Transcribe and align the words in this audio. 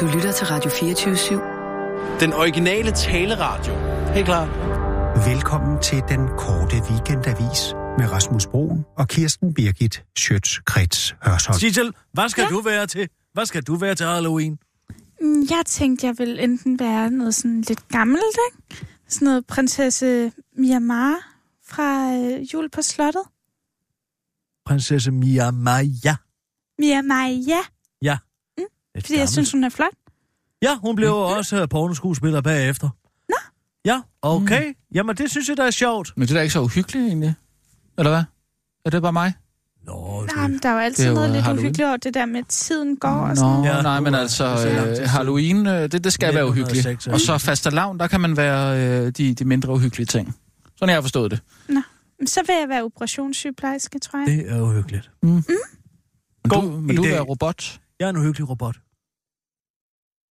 Du 0.00 0.06
lytter 0.14 0.32
til 0.32 0.46
Radio 0.46 0.70
24-7. 0.70 2.20
Den 2.20 2.32
originale 2.32 2.90
taleradio. 2.90 3.74
Helt 4.14 4.26
klar. 4.26 4.46
Velkommen 5.28 5.82
til 5.82 6.02
den 6.08 6.28
korte 6.38 6.76
weekendavis 6.90 7.60
med 7.98 8.12
Rasmus 8.12 8.46
Broen 8.46 8.84
og 8.96 9.08
Kirsten 9.08 9.54
Birgit 9.54 10.04
Schøtz-Krets 10.18 11.14
Hørsholm. 11.22 11.58
Sissel, 11.58 11.92
hvad 12.12 12.28
skal 12.28 12.42
ja. 12.42 12.48
du 12.48 12.60
være 12.60 12.86
til? 12.86 13.08
Hvad 13.32 13.46
skal 13.46 13.62
du 13.62 13.74
være 13.74 13.94
til 13.94 14.06
Halloween? 14.06 14.58
Mm, 15.20 15.40
Jeg 15.50 15.62
tænkte, 15.66 16.06
jeg 16.06 16.14
vil 16.18 16.40
enten 16.40 16.78
være 16.78 17.10
noget 17.10 17.34
sådan 17.34 17.60
lidt 17.60 17.88
gammelt, 17.88 18.22
ikke? 18.52 18.86
Sådan 19.08 19.26
noget 19.26 19.46
prinsesse 19.46 20.32
Myanmar 20.58 21.14
fra 21.68 22.12
øh, 22.14 22.54
Jul 22.54 22.70
på 22.70 22.82
Slottet. 22.82 23.22
Prinsesse 24.66 25.10
Mia 25.10 25.50
Maja. 25.50 26.16
Myanmar, 26.78 27.26
ja. 27.26 27.60
Mm, 28.96 29.00
Fordi 29.00 29.12
jeg 29.12 29.18
gammel. 29.18 29.28
synes, 29.32 29.52
hun 29.52 29.64
er 29.64 29.68
flot. 29.68 29.88
Ja, 30.62 30.76
hun 30.78 30.96
blev 30.96 31.08
mm-hmm. 31.08 31.36
også 31.38 31.62
øh, 31.62 31.68
pornoskuespiller 31.68 32.40
bagefter. 32.40 32.88
Nå. 33.28 33.36
Ja, 33.84 34.00
okay. 34.22 34.68
Mm. 34.68 34.74
Jamen, 34.94 35.16
det 35.16 35.30
synes 35.30 35.48
jeg, 35.48 35.56
der 35.56 35.64
er 35.64 35.70
sjovt. 35.70 36.12
Men 36.16 36.22
det 36.22 36.30
er 36.30 36.34
da 36.34 36.40
ikke 36.42 36.52
så 36.52 36.60
uhyggeligt, 36.60 37.06
egentlig. 37.06 37.34
Eller 37.98 38.10
hvad? 38.10 38.22
Er 38.84 38.90
det 38.90 39.02
bare 39.02 39.12
mig? 39.12 39.32
Nå, 39.86 40.26
Nej, 40.36 40.48
men 40.48 40.58
der 40.62 40.68
er 40.68 40.72
jo 40.72 40.78
altid 40.78 41.04
Det 41.04 41.08
er 41.08 41.10
jo, 41.10 41.14
noget 41.14 41.28
øh, 41.28 41.34
lidt 41.34 41.44
Halloween. 41.44 41.64
uhyggeligt 41.66 41.86
over 41.88 41.96
det 41.96 42.14
der 42.14 42.26
med, 42.26 42.38
at 42.38 42.46
tiden 42.48 42.96
går 42.96 43.08
og 43.08 43.28
Nå, 43.28 43.34
sådan. 43.34 43.64
Ja, 43.64 43.76
ja, 43.76 43.82
nej, 43.82 44.00
men 44.00 44.12
det 44.12 44.18
altså, 44.18 44.44
øh. 45.00 45.08
Halloween, 45.08 45.66
øh, 45.66 45.92
det, 45.92 46.04
det 46.04 46.12
skal 46.12 46.34
være 46.34 46.46
uhyggeligt. 46.48 46.86
1906, 46.86 47.06
Og 47.14 47.20
så 47.20 47.46
fastelavn, 47.46 47.98
der 47.98 48.06
kan 48.06 48.20
man 48.20 48.36
være 48.36 48.78
øh, 49.06 49.10
de, 49.10 49.34
de 49.34 49.44
mindre 49.44 49.72
uhyggelige 49.72 50.06
ting. 50.06 50.36
Sådan 50.76 50.88
jeg 50.88 50.96
har 50.96 51.02
forstået 51.02 51.30
det. 51.30 51.40
Men 52.18 52.26
Så 52.26 52.40
vil 52.46 52.54
jeg 52.60 52.68
være 52.68 52.82
operationssygeplejerske, 52.84 53.98
tror 53.98 54.18
jeg. 54.18 54.26
det 54.26 54.50
er 54.52 54.60
uhyggeligt. 54.60 55.10
Men 55.22 55.44
God 56.48 56.62
du, 56.62 56.70
men 56.70 56.96
du 56.96 57.02
vil 57.02 57.10
være 57.10 57.20
robot. 57.20 57.80
Jeg 58.00 58.06
er 58.06 58.10
en 58.10 58.16
uhyggelig 58.16 58.48
robot. 58.48 58.76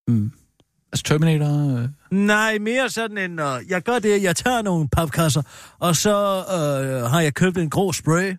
Mm. 0.07 0.31
Altså 0.91 1.03
Terminator. 1.03 1.77
Øh. 1.77 1.89
Nej, 2.11 2.57
mere 2.57 2.89
sådan 2.89 3.17
en... 3.17 3.39
Uh, 3.39 3.45
jeg 3.69 3.81
gør 3.81 3.99
det, 3.99 4.23
jeg 4.23 4.35
tager 4.35 4.61
nogle 4.61 4.87
papkasser, 4.89 5.41
og 5.79 5.95
så 5.95 6.43
uh, 6.47 7.11
har 7.11 7.21
jeg 7.21 7.33
købt 7.33 7.57
en 7.57 7.69
grå 7.69 7.91
spray. 7.91 8.35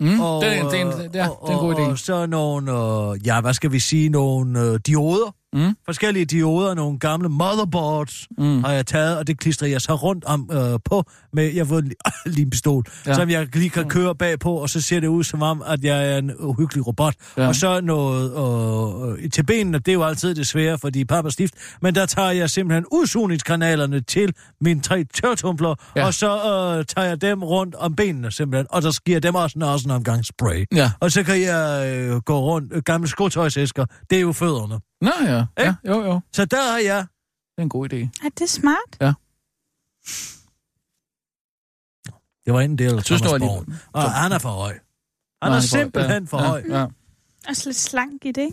Mm. 0.00 0.20
Og, 0.20 0.44
det, 0.44 0.58
er, 0.58 0.68
det, 0.68 0.80
er 0.80 0.84
en, 0.84 0.86
er, 0.86 1.28
og, 1.28 1.48
det 1.48 1.54
er 1.54 1.60
en 1.60 1.66
god 1.66 1.74
idé. 1.74 1.80
Og 1.80 1.98
så 1.98 2.26
nogle, 2.26 2.74
uh, 2.74 3.26
ja, 3.26 3.40
hvad 3.40 3.54
skal 3.54 3.72
vi 3.72 3.78
sige, 3.78 4.08
nogle 4.08 4.70
uh, 4.70 4.78
dioder. 4.86 5.34
Mm. 5.52 5.74
Forskellige 5.84 6.24
dioder, 6.24 6.74
nogle 6.74 6.98
gamle 6.98 7.28
motherboards 7.28 8.26
Mm. 8.38 8.64
har 8.64 8.72
jeg 8.72 8.86
taget, 8.86 9.18
og 9.18 9.26
det 9.26 9.38
klistrer 9.40 9.68
jeg 9.68 9.80
så 9.80 9.94
rundt 9.94 10.24
om 10.24 10.50
øh, 10.52 10.78
på 10.84 11.04
med, 11.32 11.44
jeg 11.44 11.60
har 11.60 11.64
fået 11.74 11.84
en 11.84 11.92
li- 11.92 12.20
limpistol, 12.26 12.84
ja. 13.06 13.14
Som 13.14 13.30
jeg 13.30 13.56
lige 13.56 13.70
kan 13.70 13.88
køre 13.88 14.14
bagpå, 14.14 14.54
og 14.54 14.70
så 14.70 14.80
ser 14.80 15.00
det 15.00 15.06
ud 15.08 15.24
som 15.24 15.42
om, 15.42 15.62
at 15.66 15.84
jeg 15.84 16.12
er 16.12 16.18
en 16.18 16.32
uhyggelig 16.38 16.86
robot. 16.86 17.14
Ja. 17.36 17.46
Og 17.48 17.54
så 17.54 17.80
noget 17.80 18.32
øh, 19.18 19.24
øh, 19.24 19.30
til 19.30 19.42
benene, 19.46 19.78
det 19.78 19.88
er 19.88 19.92
jo 19.92 20.04
altid 20.04 20.34
det 20.34 20.46
svære, 20.46 20.78
fordi 20.78 21.04
pappa 21.04 21.26
er 21.28 21.30
stift, 21.30 21.54
men 21.82 21.94
der 21.94 22.06
tager 22.06 22.30
jeg 22.30 22.50
simpelthen 22.50 22.84
udsugningskanalerne 22.92 24.00
til 24.00 24.34
mine 24.60 24.80
tre 24.80 25.04
tørtumbler. 25.14 25.74
Ja. 25.96 26.06
og 26.06 26.14
så 26.14 26.30
øh, 26.36 26.84
tager 26.84 27.08
jeg 27.08 27.20
dem 27.22 27.42
rundt 27.42 27.74
om 27.74 27.94
benene 27.96 28.30
simpelthen, 28.32 28.66
og 28.70 28.82
så 28.82 29.00
giver 29.06 29.20
dem 29.20 29.34
også 29.34 29.58
en, 29.58 29.62
også 29.62 29.84
en 29.88 29.90
omgang 29.90 30.24
spray. 30.24 30.64
Ja. 30.74 30.90
Og 31.00 31.12
så 31.12 31.22
kan 31.22 31.40
jeg 31.42 31.92
øh, 31.96 32.16
gå 32.16 32.40
rundt, 32.40 32.72
øh, 32.72 32.82
gamle 32.82 33.08
skotøjsæsker, 33.08 33.84
det 34.10 34.16
er 34.16 34.22
jo 34.22 34.32
fødderne. 34.32 34.74
Nå 35.00 35.10
ja. 35.24 35.46
ja. 35.58 35.74
Jo, 35.86 36.00
jo. 36.04 36.20
Så 36.32 36.44
der 36.44 36.70
har 36.72 36.78
jeg 36.78 36.98
Det 37.56 37.58
er 37.58 37.62
en 37.62 37.68
god 37.68 37.92
idé. 37.92 37.96
Er 38.26 38.28
det 38.38 38.50
smart? 38.50 39.16
Det 42.44 42.54
var 42.54 42.60
en 42.60 42.78
del 42.78 42.96
af 42.98 43.04
Synes 43.04 43.22
Thomas 43.22 43.40
de- 43.42 43.46
Borgen. 43.46 43.74
Og 43.92 44.12
han 44.12 44.32
er 44.32 44.38
for 44.38 44.48
høj. 44.50 44.78
Han 45.42 45.50
Nå, 45.52 45.56
er 45.56 45.60
for- 45.60 45.66
simpelthen 45.66 46.26
for 46.26 46.38
ja, 46.42 46.46
høj. 46.48 46.62
Ja. 46.68 46.86
Også 47.48 47.62
lidt 47.68 47.76
slank 47.76 48.24
i 48.24 48.32
det? 48.32 48.48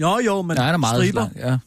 Jo, 0.00 0.18
jo, 0.18 0.42
men 0.42 0.56
ja, 0.56 0.62
han 0.62 0.74
er 0.74 0.78
meget 0.78 0.96
striber, 1.02 1.28
slank, 1.32 1.36
ja. 1.36 1.58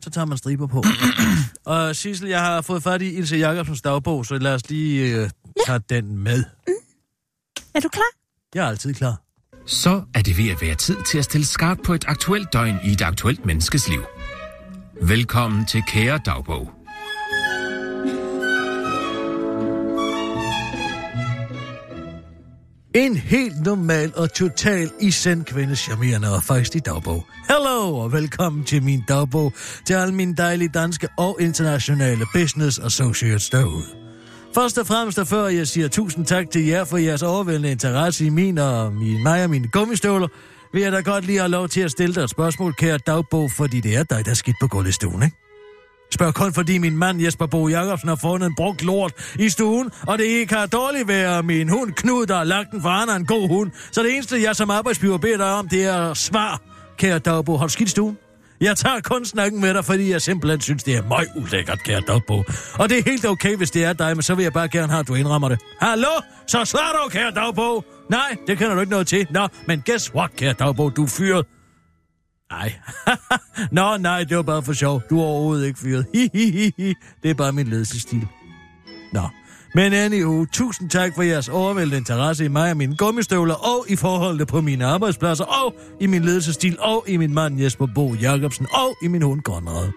så 0.00 0.10
tager 0.10 0.24
man 0.24 0.38
striber 0.38 0.66
på. 0.66 0.82
og 1.72 1.96
Sissel, 1.96 2.28
jeg 2.28 2.40
har 2.40 2.60
fået 2.60 2.82
fat 2.82 3.02
i 3.02 3.12
Ilse 3.14 3.36
Jacobsens 3.36 3.82
dagbog, 3.82 4.26
så 4.26 4.34
lad 4.38 4.54
os 4.54 4.68
lige 4.68 5.16
øh, 5.24 5.30
tage 5.66 5.78
den 5.78 6.16
med. 6.18 6.44
Er 7.74 7.80
du 7.80 7.88
klar? 7.88 8.10
Jeg 8.54 8.64
er 8.64 8.68
altid 8.68 8.94
klar. 8.94 9.21
Så 9.66 10.02
er 10.14 10.22
det 10.22 10.38
ved 10.38 10.50
at 10.50 10.62
være 10.62 10.74
tid 10.74 10.96
til 11.06 11.18
at 11.18 11.24
stille 11.24 11.46
skarpt 11.46 11.82
på 11.82 11.94
et 11.94 12.04
aktuelt 12.08 12.52
døgn 12.52 12.76
i 12.84 12.92
et 12.92 13.02
aktuelt 13.02 13.46
menneskes 13.46 13.88
liv. 13.88 14.04
Velkommen 15.02 15.66
til 15.66 15.82
Kære 15.88 16.20
Dagbog. 16.26 16.70
En 22.94 23.16
helt 23.16 23.62
normal 23.64 24.12
og 24.16 24.32
total 24.32 24.90
isend 25.00 25.44
kvinde, 25.44 25.76
charmerende 25.76 26.34
og 26.34 26.42
faktisk 26.42 26.76
i 26.76 26.78
dagbog. 26.78 27.26
Hello 27.48 27.98
og 27.98 28.12
velkommen 28.12 28.64
til 28.64 28.82
min 28.82 29.02
dagbog, 29.08 29.52
til 29.86 29.94
alle 29.94 30.14
mine 30.14 30.34
dejlige 30.36 30.68
danske 30.74 31.08
og 31.18 31.36
internationale 31.40 32.24
business 32.34 32.78
associates 32.78 33.50
derude. 33.50 34.01
Først 34.54 34.78
og 34.78 34.86
fremmest 34.86 35.18
og 35.18 35.26
før 35.26 35.46
jeg 35.46 35.68
siger 35.68 35.88
tusind 35.88 36.26
tak 36.26 36.50
til 36.50 36.66
jer 36.66 36.84
for 36.84 36.96
jeres 36.96 37.22
overvældende 37.22 37.70
interesse 37.70 38.26
i 38.26 38.28
min 38.28 38.58
og 38.58 38.92
min, 38.92 39.22
mig 39.22 39.44
og 39.44 39.50
mine 39.50 39.68
gummistøvler, 39.68 40.28
vil 40.72 40.82
jeg 40.82 40.92
da 40.92 41.00
godt 41.00 41.24
lige 41.26 41.38
have 41.38 41.48
lov 41.48 41.68
til 41.68 41.80
at 41.80 41.90
stille 41.90 42.14
dig 42.14 42.22
et 42.22 42.30
spørgsmål, 42.30 42.74
kære 42.74 42.98
dagbog, 42.98 43.50
fordi 43.50 43.80
det 43.80 43.96
er 43.96 44.02
dig, 44.02 44.24
der 44.24 44.30
er 44.30 44.34
skidt 44.34 44.56
på 44.60 44.66
gulvet 44.66 44.88
i 44.88 44.92
stuen, 44.92 45.22
ikke? 45.22 45.36
Spørg 46.10 46.34
kun 46.34 46.52
fordi 46.52 46.78
min 46.78 46.96
mand 46.96 47.22
Jesper 47.22 47.46
Bo 47.46 47.68
Jacobsen 47.68 48.08
har 48.08 48.16
fundet 48.16 48.46
en 48.46 48.54
brugt 48.54 48.82
lort 48.82 49.12
i 49.38 49.48
stuen, 49.48 49.90
og 50.06 50.18
det 50.18 50.24
ikke 50.24 50.54
har 50.54 50.66
dårligt 50.66 51.08
være 51.08 51.42
min 51.42 51.68
hund 51.68 51.92
Knud, 51.92 52.26
der 52.26 52.36
har 52.36 52.44
lagt 52.44 52.70
den 52.72 52.82
for 52.82 52.88
han 52.88 53.08
er 53.08 53.14
en 53.14 53.26
god 53.26 53.48
hund. 53.48 53.70
Så 53.92 54.02
det 54.02 54.14
eneste, 54.14 54.42
jeg 54.42 54.56
som 54.56 54.70
arbejdsgiver 54.70 55.18
beder 55.18 55.36
dig 55.36 55.52
om, 55.54 55.68
det 55.68 55.84
er 55.84 56.14
svar, 56.14 56.60
kære 56.98 57.18
Dagbo. 57.18 57.56
Har 57.56 57.66
du 57.66 57.72
skidt 57.72 57.88
i 57.88 57.90
stuen? 57.90 58.18
Jeg 58.62 58.76
tager 58.76 59.00
kun 59.00 59.24
snakken 59.24 59.60
med 59.60 59.74
dig, 59.74 59.84
fordi 59.84 60.10
jeg 60.10 60.22
simpelthen 60.22 60.60
synes, 60.60 60.84
det 60.84 60.96
er 60.96 61.02
meget 61.02 61.28
ulækkert, 61.36 61.82
kære 61.82 62.00
Dagbo. 62.00 62.44
Og 62.74 62.88
det 62.88 62.98
er 62.98 63.02
helt 63.06 63.26
okay, 63.26 63.56
hvis 63.56 63.70
det 63.70 63.84
er 63.84 63.92
dig, 63.92 64.16
men 64.16 64.22
så 64.22 64.34
vil 64.34 64.42
jeg 64.42 64.52
bare 64.52 64.68
gerne 64.68 64.88
have, 64.88 65.00
at 65.00 65.08
du 65.08 65.14
indrammer 65.14 65.48
det. 65.48 65.60
Hallo? 65.80 66.08
Så 66.46 66.64
svar 66.64 66.98
dog, 67.02 67.10
kære 67.10 67.30
Dagbo. 67.30 67.82
Nej, 68.10 68.36
det 68.46 68.58
kender 68.58 68.74
du 68.74 68.80
ikke 68.80 68.90
noget 68.90 69.06
til. 69.06 69.26
Nå, 69.30 69.48
men 69.66 69.82
guess 69.86 70.14
what, 70.14 70.36
kære 70.36 70.52
Dagbo, 70.52 70.88
du 70.88 71.02
er 71.02 71.08
fyret. 71.08 71.46
Nej. 72.50 72.72
Nå, 73.78 73.96
nej, 73.96 74.24
det 74.24 74.36
var 74.36 74.42
bare 74.42 74.62
for 74.62 74.72
sjov. 74.72 75.02
Du 75.10 75.20
er 75.20 75.24
overhovedet 75.24 75.66
ikke 75.66 75.78
fyret. 75.78 76.06
Hihihihi. 76.14 76.94
det 77.22 77.30
er 77.30 77.34
bare 77.34 77.52
min 77.52 77.66
ledelsesstil. 77.66 78.26
Nå. 79.12 79.28
Men 79.74 79.92
anywho, 79.92 80.44
tusind 80.44 80.90
tak 80.90 81.14
for 81.14 81.22
jeres 81.22 81.48
overvældende 81.48 81.96
interesse 81.96 82.44
i 82.44 82.48
mig 82.48 82.70
og 82.70 82.76
mine 82.76 82.96
gummistøvler, 82.96 83.54
og 83.54 83.84
i 83.88 83.96
forholdene 83.96 84.46
på 84.46 84.60
mine 84.60 84.86
arbejdspladser, 84.86 85.44
og 85.44 85.74
i 86.00 86.06
min 86.06 86.24
ledelsesstil, 86.24 86.76
og 86.80 87.04
i 87.08 87.16
min 87.16 87.34
mand 87.34 87.60
Jesper 87.60 87.86
Bo 87.94 88.14
Jacobsen, 88.14 88.66
og 88.72 88.96
i 89.02 89.08
min 89.08 89.22
hund 89.22 89.42
Conrad. 89.42 89.92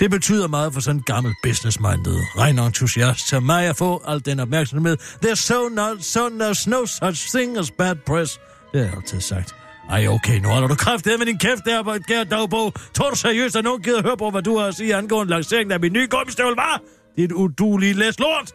Det 0.00 0.10
betyder 0.10 0.48
meget 0.48 0.74
for 0.74 0.80
sådan 0.80 0.96
en 0.96 1.02
gammel 1.02 1.34
business-minded 1.42 2.18
regnentusiast 2.36 3.28
som 3.28 3.42
mig 3.42 3.66
at 3.66 3.76
få 3.76 4.02
al 4.06 4.24
den 4.24 4.40
opmærksomhed. 4.40 4.96
There's 5.24 5.34
so 5.34 5.68
not, 5.68 6.04
so 6.04 6.20
there's 6.28 6.70
no 6.70 6.86
such 6.86 7.36
thing 7.36 7.58
as 7.58 7.70
bad 7.70 7.96
press. 8.06 8.40
Det 8.72 8.80
har 8.80 8.86
jeg 8.86 8.96
altid 8.96 9.20
sagt. 9.20 9.54
Ej, 9.90 10.06
okay, 10.08 10.40
nu 10.40 10.48
holder 10.48 10.68
du 10.68 10.74
kraft 10.74 11.06
med 11.06 11.26
din 11.26 11.38
kæft 11.38 11.64
der 11.64 11.82
på 11.82 11.92
et 11.92 12.06
kære 12.06 12.24
dagbog. 12.24 12.72
Tror 12.94 13.10
du 13.10 13.16
seriøst, 13.16 13.56
at 13.56 13.64
nogen 13.64 13.82
gider 13.82 14.02
høre 14.02 14.16
på, 14.16 14.30
hvad 14.30 14.42
du 14.42 14.58
har 14.58 14.66
at 14.66 14.74
sige 14.74 14.94
angående 14.94 15.30
lanceringen 15.30 15.72
af 15.72 15.80
min 15.80 15.92
nye 15.92 16.06
gummistøvle, 16.10 16.56
var? 16.56 16.82
Det 17.16 17.22
er 17.22 17.28
et 17.28 17.32
uduligt 17.32 17.98
læs 17.98 18.18
lort. 18.18 18.52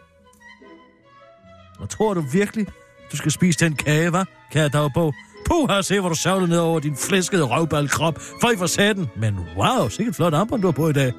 Og 1.78 1.90
tror 1.90 2.14
du 2.14 2.20
virkelig, 2.20 2.66
du 3.12 3.16
skal 3.16 3.30
spise 3.30 3.64
den 3.64 3.76
kage, 3.76 4.08
hva', 4.08 4.48
kære 4.52 4.68
dagbog? 4.68 5.14
Puh, 5.46 5.70
her 5.70 5.82
se, 5.82 6.00
hvor 6.00 6.08
du 6.08 6.14
savler 6.14 6.46
ned 6.46 6.58
over 6.58 6.80
din 6.80 6.96
flæskede 6.96 7.42
røvballkrop. 7.42 8.18
Føj 8.40 8.56
for 8.56 8.66
saten. 8.66 9.06
Men 9.16 9.38
wow, 9.56 9.88
sikkert 9.88 10.16
flot 10.16 10.34
armbånd, 10.34 10.62
du 10.62 10.66
har 10.66 10.72
på 10.72 10.88
i 10.88 10.92
dag. 10.92 11.12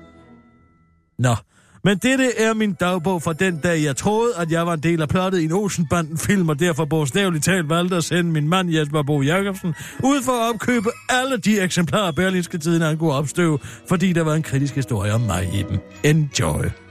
Nå, 1.20 1.36
men 1.84 1.98
dette 1.98 2.40
er 2.40 2.54
min 2.54 2.74
dagbog 2.74 3.24
fra 3.24 3.34
den 3.34 3.58
dag, 3.58 3.84
jeg 3.84 3.96
troede, 3.96 4.36
at 4.38 4.52
jeg 4.52 4.66
var 4.66 4.74
en 4.74 4.84
del 4.84 5.02
af 5.02 5.10
plottet 5.10 5.40
i 5.40 5.46
en 5.46 5.52
Olsenbanden-film, 5.52 6.50
og 6.50 6.60
derfor 6.60 6.86
bogstaveligt 6.86 7.46
talt 7.46 7.70
valgte 7.70 7.96
at 7.96 8.04
sende 8.04 8.32
min 8.32 8.50
mand 8.50 8.70
Jesper 8.70 9.04
Bo 9.04 9.22
Jacobsen 9.22 9.76
ud 10.04 10.24
for 10.24 10.32
at 10.32 10.54
opkøbe 10.54 10.90
alle 11.10 11.38
de 11.38 11.62
eksemplarer 11.62 12.08
af 12.08 12.16
Berlinske 12.16 12.58
Tiden, 12.58 12.82
han 12.82 12.98
kunne 12.98 13.14
opstøve, 13.14 13.60
fordi 13.90 14.14
der 14.14 14.24
var 14.24 14.34
en 14.34 14.44
kritisk 14.44 14.76
historie 14.76 15.14
om 15.14 15.22
mig 15.22 15.50
i 15.54 15.64
dem. 15.70 15.80
Enjoy. 16.04 16.85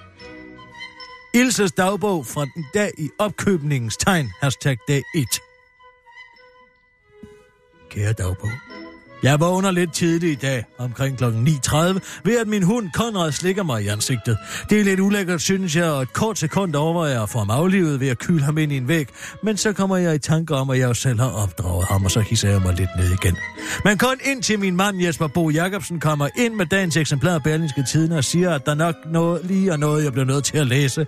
Ilses 1.34 1.72
dagbog 1.72 2.26
fra 2.26 2.44
den 2.54 2.66
dag 2.74 2.90
i 2.98 3.10
opkøbningens 3.18 3.96
tegn, 3.96 4.32
hashtag 4.40 4.78
dag 4.88 5.02
1. 5.14 5.26
Kære 7.90 8.12
dagbog. 8.12 8.50
Jeg 9.24 9.40
vågner 9.40 9.70
lidt 9.70 9.92
tidligt 9.92 10.42
i 10.42 10.46
dag, 10.46 10.64
omkring 10.78 11.18
kl. 11.18 11.24
9.30, 11.24 11.76
ved 12.24 12.38
at 12.40 12.46
min 12.46 12.62
hund 12.62 12.90
Konrad 12.94 13.32
slikker 13.32 13.62
mig 13.62 13.82
i 13.84 13.88
ansigtet. 13.88 14.38
Det 14.70 14.80
er 14.80 14.84
lidt 14.84 15.00
ulækkert, 15.00 15.40
synes 15.40 15.76
jeg, 15.76 15.90
og 15.90 16.02
et 16.02 16.12
kort 16.12 16.38
sekund 16.38 16.74
overvejer 16.74 17.12
jeg 17.12 17.22
at 17.22 17.32
ham 17.32 17.50
aflivet 17.50 18.00
ved 18.00 18.08
at 18.08 18.18
kyle 18.18 18.42
ham 18.42 18.58
ind 18.58 18.72
i 18.72 18.76
en 18.76 18.88
væg. 18.88 19.08
Men 19.42 19.56
så 19.56 19.72
kommer 19.72 19.96
jeg 19.96 20.14
i 20.14 20.18
tanke 20.18 20.54
om, 20.54 20.70
at 20.70 20.78
jeg 20.78 20.96
selv 20.96 21.20
har 21.20 21.30
opdraget 21.30 21.86
ham, 21.86 22.04
og 22.04 22.10
så 22.10 22.20
hisser 22.20 22.50
jeg 22.50 22.62
mig 22.62 22.74
lidt 22.74 22.90
ned 22.98 23.12
igen. 23.12 23.36
Men 23.84 23.98
kun 23.98 24.16
indtil 24.24 24.58
min 24.58 24.76
mand 24.76 25.02
Jesper 25.02 25.26
Bo 25.26 25.50
Jacobsen 25.50 26.00
kommer 26.00 26.28
ind 26.36 26.54
med 26.54 26.66
dagens 26.66 26.96
eksemplar 26.96 27.34
af 27.34 27.42
Berlingske 27.42 27.84
Tiden 27.92 28.12
og 28.12 28.24
siger, 28.24 28.54
at 28.54 28.66
der 28.66 28.74
nok 28.74 28.94
noget, 29.06 29.44
lige 29.44 29.70
er 29.70 29.76
noget, 29.76 30.04
jeg 30.04 30.12
bliver 30.12 30.26
nødt 30.26 30.44
til 30.44 30.58
at 30.58 30.66
læse. 30.66 31.06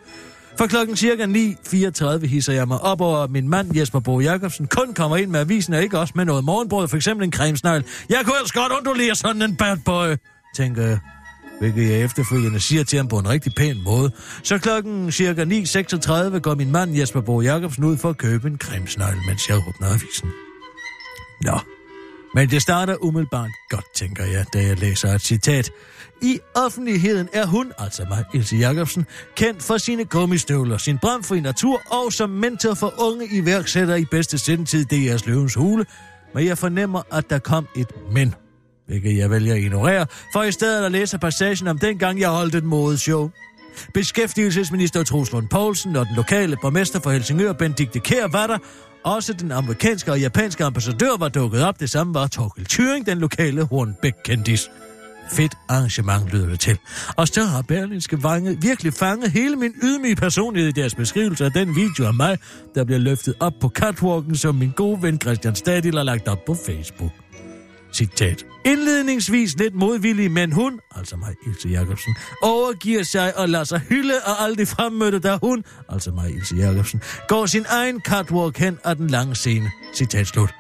For 0.59 0.67
klokken 0.67 0.97
cirka 0.97 1.25
9.34 1.25 2.27
hisser 2.27 2.53
jeg 2.53 2.69
mig 2.69 2.81
op 2.81 3.01
over, 3.01 3.19
at 3.19 3.31
min 3.31 3.49
mand 3.49 3.77
Jesper 3.77 4.01
Bo 4.01 4.21
Jacobsen 4.21 4.67
kun 4.67 4.95
kommer 4.95 5.17
ind 5.17 5.31
med 5.31 5.41
avisen 5.41 5.75
og 5.75 5.83
ikke 5.83 5.99
også 5.99 6.13
med 6.17 6.25
noget 6.25 6.45
morgenbrød, 6.45 6.89
for 6.89 6.97
eksempel 6.97 7.25
en 7.25 7.33
cremesnegl. 7.33 7.85
Jeg 8.09 8.21
kunne 8.25 8.37
ellers 8.37 8.53
godt 8.53 8.73
undulere 8.73 9.15
sådan 9.15 9.43
en 9.43 9.57
bad 9.57 9.77
boy. 9.85 10.17
tænker 10.57 10.83
jeg 10.83 10.99
hvilket 11.59 11.91
jeg 11.91 12.01
efterfølgende 12.01 12.61
siger 12.61 12.85
til 12.85 12.97
ham 12.97 13.09
på 13.09 13.19
en 13.19 13.29
rigtig 13.29 13.53
pæn 13.57 13.83
måde. 13.85 14.11
Så 14.43 14.59
klokken 14.59 15.13
cirka 15.13 15.45
9.36 15.45 16.39
går 16.39 16.55
min 16.55 16.73
mand 16.73 16.97
Jesper 16.97 17.21
Bo 17.21 17.41
Jacobsen 17.41 17.85
ud 17.85 17.97
for 17.97 18.09
at 18.09 18.17
købe 18.17 18.49
en 18.49 18.59
cremesnegl, 18.59 19.17
mens 19.27 19.49
jeg 19.49 19.57
åbner 19.57 19.89
avisen. 19.89 20.29
Nå, 21.43 21.59
men 22.37 22.51
det 22.51 22.63
starter 22.63 22.97
umiddelbart 23.05 23.51
godt, 23.69 23.95
tænker 23.95 24.25
jeg, 24.25 24.47
da 24.53 24.59
jeg 24.59 24.79
læser 24.79 25.09
et 25.09 25.21
citat. 25.21 25.71
I 26.23 26.39
offentligheden 26.55 27.29
er 27.33 27.47
hun, 27.47 27.73
altså 27.79 28.05
mig, 28.09 28.25
Ilse 28.35 28.57
Jacobsen, 28.57 29.07
kendt 29.37 29.63
for 29.63 29.79
sine 29.79 30.05
gummistøvler, 30.05 30.79
sin 30.79 30.99
bramfri 30.99 31.41
natur 31.41 31.83
og 31.91 32.13
som 32.13 32.31
mentor 32.31 32.75
for 32.75 32.95
unge 32.99 33.29
iværksættere 33.33 34.01
i 34.01 34.05
bedste 34.05 34.39
sendtid 34.39 34.87
DR's 34.93 35.27
Løvens 35.27 35.55
Hule. 35.55 35.87
Men 36.35 36.47
jeg 36.47 36.59
fornemmer, 36.59 37.03
at 37.13 37.31
der 37.31 37.39
kom 37.39 37.67
et 37.77 37.91
men 38.13 38.35
hvilket 38.87 39.17
jeg 39.17 39.31
vælger 39.31 39.55
at 39.55 39.61
ignorere, 39.61 40.07
for 40.33 40.43
i 40.43 40.53
stedet 40.53 40.85
at 40.85 40.93
læse 40.93 41.19
passagen 41.19 41.69
om 41.69 41.79
dengang, 41.79 42.21
jeg 42.21 42.29
holdt 42.29 42.55
et 42.55 42.65
modeshow. 42.65 43.31
Beskæftigelsesminister 43.95 45.05
Troels 45.05 45.33
Lund 45.33 45.49
Poulsen 45.49 45.97
og 45.97 46.07
den 46.07 46.17
lokale 46.17 46.57
borgmester 46.63 47.01
for 47.01 47.11
Helsingør, 47.11 47.53
Benedikte 47.53 47.99
Kær, 47.99 48.27
var 48.27 48.47
der. 48.47 48.59
Også 49.05 49.33
den 49.33 49.53
amerikanske 49.53 50.13
og 50.13 50.21
japanske 50.21 50.65
ambassadør 50.65 51.17
var 51.19 51.29
dukket 51.29 51.63
op. 51.63 51.81
Det 51.81 51.91
samme 51.91 52.15
var 52.15 52.27
Torkel 52.27 52.65
Thuring, 52.65 53.07
den 53.07 53.19
lokale 53.19 53.65
Hornbæk-kendis. 53.65 54.71
Fedt 55.31 55.55
arrangement 55.69 56.33
lyder 56.33 56.49
det 56.49 56.61
til. 56.61 56.79
Og 57.17 57.29
så 57.29 57.45
har 57.45 57.63
Berlinske 57.63 58.23
Vange 58.23 58.59
virkelig 58.61 58.93
fanget 58.93 59.31
hele 59.31 59.57
min 59.57 59.75
ydmyge 59.83 60.17
personlighed 60.17 60.69
i 60.69 60.81
deres 60.81 60.95
beskrivelse 60.95 61.45
af 61.45 61.53
den 61.53 61.77
video 61.77 62.07
af 62.07 62.15
mig, 62.15 62.39
der 62.75 62.85
bliver 62.85 62.99
løftet 62.99 63.35
op 63.41 63.53
på 63.61 63.69
catwalken, 63.69 64.37
som 64.37 64.55
min 64.55 64.73
gode 64.77 65.03
ven 65.03 65.21
Christian 65.21 65.55
Stadil 65.55 65.97
har 65.97 66.03
lagt 66.03 66.29
op 66.29 66.45
på 66.47 66.57
Facebook. 66.67 67.26
Citat. 67.97 68.47
Indledningsvis 68.65 69.57
lidt 69.59 69.75
modvillig, 69.75 70.31
men 70.31 70.53
hun, 70.53 70.81
altså 70.97 71.17
mig, 71.17 71.35
Ilse 71.47 71.69
Jacobsen, 71.69 72.15
overgiver 72.43 73.03
sig 73.03 73.39
og 73.39 73.49
lader 73.49 73.65
sig 73.65 73.81
hylde 73.89 74.15
og 74.27 74.43
aldrig 74.43 74.69
fremmødte, 74.69 75.19
da 75.19 75.39
hun, 75.43 75.65
altså 75.89 76.11
mig, 76.11 76.31
Ilse 76.31 76.57
Jacobsen, 76.57 77.01
går 77.29 77.47
sin 77.47 77.65
egen 77.69 78.01
catwalk 78.01 78.59
hen 78.59 78.79
ad 78.85 78.97
den 78.97 79.07
lange 79.07 79.35
scene. 79.35 79.71
Citat 79.95 80.27
slut. 80.27 80.55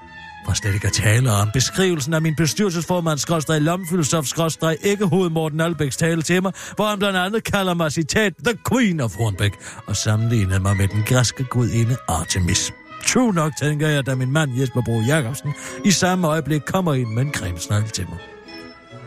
For 0.47 0.53
slet 0.55 0.75
ikke 0.75 0.87
at 0.87 0.93
tale 0.93 1.33
om 1.33 1.49
beskrivelsen 1.53 2.15
af 2.15 2.23
min 2.23 2.37
bestyrelsesformand, 2.37 3.19
skrådstræk 3.19 3.63
lommefilosof, 3.63 4.27
skrådstræk 4.27 4.77
æggehoved 4.83 5.31
Morten 5.31 5.61
Albæks 5.61 5.97
tale 5.97 6.23
til 6.23 6.43
mig, 6.43 6.53
hvor 6.77 6.87
han 6.87 6.99
blandt 6.99 7.19
andet 7.19 7.45
kalder 7.45 7.75
mig, 7.75 7.93
citat, 7.93 8.33
The 8.45 8.59
Queen 8.71 9.01
of 9.01 9.17
Hornbæk, 9.17 9.53
og 9.87 9.97
sammenligner 9.97 10.59
mig 10.61 10.77
med 10.77 10.89
den 10.89 11.03
græske 11.03 11.45
gudinde 11.45 11.97
Artemis. 12.09 12.73
True 13.05 13.33
nok, 13.33 13.53
tænker 13.57 13.89
jeg, 13.89 14.07
da 14.07 14.15
min 14.15 14.33
mand 14.33 14.61
Jesper 14.61 14.83
Bro 14.83 15.01
Jacobsen 15.01 15.55
i 15.85 15.91
samme 15.91 16.27
øjeblik 16.27 16.61
kommer 16.61 16.95
ind 16.95 17.09
med 17.09 17.23
en 17.23 17.33
cremesnegl 17.33 17.89
til 17.89 18.07
mig. 18.09 18.19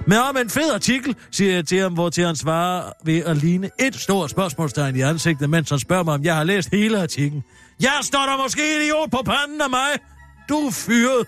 Men 0.07 0.17
om 0.17 0.37
en 0.37 0.49
fed 0.49 0.73
artikel, 0.73 1.15
siger 1.31 1.53
jeg 1.53 1.67
til 1.67 1.79
ham, 1.79 1.93
hvor 1.93 2.09
til 2.09 2.25
han 2.25 2.35
svarer 2.35 2.91
ved 3.03 3.23
at 3.25 3.37
ligne 3.37 3.69
et 3.79 3.95
stort 3.95 4.29
spørgsmålstegn 4.29 4.95
i 4.95 5.01
ansigtet, 5.01 5.49
mens 5.49 5.69
han 5.69 5.79
spørger 5.79 6.03
mig, 6.03 6.13
om 6.13 6.23
jeg 6.23 6.35
har 6.35 6.43
læst 6.43 6.69
hele 6.71 7.01
artiklen. 7.01 7.43
Jeg 7.81 7.99
står 8.01 8.19
der 8.19 8.43
måske 8.43 8.61
idiot 8.83 9.11
på 9.11 9.21
panden 9.25 9.61
af 9.61 9.69
mig. 9.69 9.89
Du 10.49 10.67
er 10.67 10.71
fyret. 10.71 11.27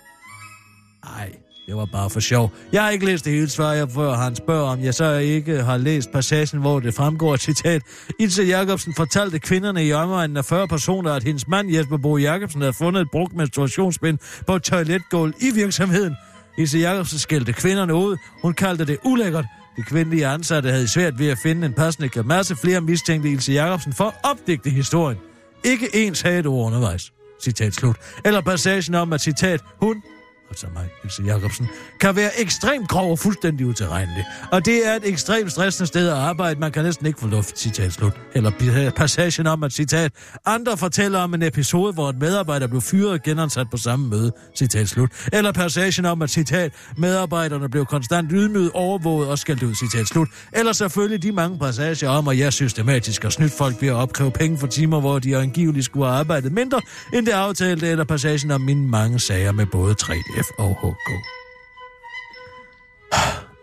Ej, 1.04 1.32
det 1.72 1.80
var 1.80 1.86
bare 1.86 2.10
for 2.10 2.20
sjov. 2.20 2.52
Jeg 2.72 2.84
har 2.84 2.90
ikke 2.90 3.06
læst 3.06 3.26
det 3.26 3.34
hele 3.34 3.50
svar, 3.50 3.88
før 3.94 4.14
han 4.14 4.36
spørger, 4.36 4.70
om 4.70 4.84
jeg 4.84 4.94
så 4.94 5.14
ikke 5.14 5.64
har 5.64 5.78
læst 5.78 6.12
passagen, 6.12 6.60
hvor 6.60 6.80
det 6.80 6.94
fremgår 6.94 7.36
citat. 7.36 7.82
Ilse 8.20 8.44
Jacobsen 8.44 8.94
fortalte 8.98 9.40
kvinderne 9.40 9.86
i 9.86 9.94
omegnen 9.94 10.38
af 10.38 10.46
40 10.46 10.68
personer, 10.68 11.14
at 11.14 11.24
hendes 11.24 11.48
mand 11.48 11.72
Jesper 11.72 11.98
Bo 11.98 12.18
Jacobsen 12.18 12.62
havde 12.62 12.74
fundet 12.74 13.02
et 13.02 13.08
brugt 13.12 13.36
menstruationsbind 13.36 14.18
på 14.48 14.56
et 14.56 14.64
toiletgulv 14.64 15.34
i 15.40 15.52
virksomheden. 15.56 16.16
Ilse 16.58 16.78
Jacobsen 16.78 17.20
skældte 17.20 17.54
kvinderne 17.54 17.96
ud. 17.96 18.18
Hun 18.42 18.54
kaldte 18.54 18.86
det 18.86 18.98
ulækkert. 19.04 19.46
De 19.78 19.84
kvindelige 19.84 20.28
ansatte 20.28 20.72
havde 20.72 20.88
svært 20.88 21.20
ved 21.20 21.28
at 21.28 21.38
finde 21.44 21.66
en 21.68 21.74
passende 21.74 22.10
grimasse. 22.10 22.56
Flere 22.56 22.82
mistænkte 22.82 23.30
Ilse 23.30 23.52
Jacobsen 23.52 23.94
for 23.94 24.06
at 24.06 24.14
opdigte 24.24 24.70
historien. 24.70 25.18
Ikke 25.64 25.90
ens 25.94 26.22
havde 26.22 26.40
et 26.40 26.48
ord 26.48 26.66
undervejs. 26.66 27.14
Citat 27.44 27.74
slut. 27.74 27.96
Eller 28.26 28.42
passagen 28.42 28.96
om, 28.96 29.14
at 29.14 29.22
citat, 29.22 29.62
hun 29.82 30.04
altså 30.52 30.68
mig, 30.74 30.90
Else 31.04 31.24
Jacobsen, 31.24 31.68
kan 32.00 32.16
være 32.16 32.40
ekstremt 32.40 32.90
grov 32.90 33.12
og 33.12 33.20
fuldstændig 33.20 33.68
utilregnelig. 33.68 34.26
Og 34.52 34.66
det 34.66 34.88
er 34.88 34.96
et 34.96 35.10
ekstremt 35.10 35.52
stressende 35.52 35.88
sted 35.88 36.08
at 36.08 36.14
arbejde. 36.14 36.60
Man 36.60 36.72
kan 36.72 36.84
næsten 36.84 37.06
ikke 37.06 37.20
få 37.20 37.28
luft, 37.28 37.60
citat 37.60 37.94
slut. 37.94 38.14
Eller 38.34 38.92
passagen 38.96 39.48
om, 39.48 39.64
at 39.64 39.74
citat, 39.74 40.12
andre 40.46 40.78
fortæller 40.78 41.20
om 41.20 41.34
en 41.34 41.42
episode, 41.42 41.94
hvor 41.94 42.10
en 42.10 42.20
medarbejder 42.20 42.68
blev 42.68 42.82
fyret 42.82 43.12
og 43.12 43.22
genansat 43.24 43.68
på 43.72 43.78
samme 43.78 44.10
møde, 44.10 44.32
citat 44.56 44.90
slut. 44.90 45.10
Eller 45.34 45.52
passagen 45.52 46.06
om, 46.06 46.22
at 46.22 46.30
citat, 46.30 46.74
medarbejderne 46.98 47.70
blev 47.70 47.86
konstant 47.86 48.30
ydmyget, 48.32 48.72
overvåget 48.74 49.30
og 49.30 49.40
skældt 49.40 49.64
ud, 49.64 49.76
citat 49.76 50.08
slut. 50.08 50.28
Eller 50.54 50.74
selvfølgelig 50.74 51.24
de 51.24 51.32
mange 51.32 51.60
passager 51.60 52.10
om, 52.10 52.28
at 52.28 52.38
jeg 52.38 52.54
systematisk 52.54 53.24
har 53.24 53.30
snydt 53.30 53.54
folk 53.54 53.82
ved 53.82 53.90
at 53.90 53.96
opkræve 53.96 54.32
penge 54.32 54.58
for 54.58 54.68
timer, 54.68 55.00
hvor 55.00 55.20
de 55.20 55.38
angiveligt 55.38 55.86
skulle 55.86 56.06
have 56.06 56.20
arbejdet 56.20 56.52
mindre, 56.52 56.82
end 57.14 57.26
det 57.26 57.32
aftalte, 57.32 57.88
eller 57.88 58.04
passagen 58.04 58.52
om 58.52 58.62
mine 58.62 58.88
mange 58.88 59.20
sager 59.20 59.52
med 59.52 59.66
både 59.66 59.94
3 59.94 60.14
F-O-H-K. 60.42 61.10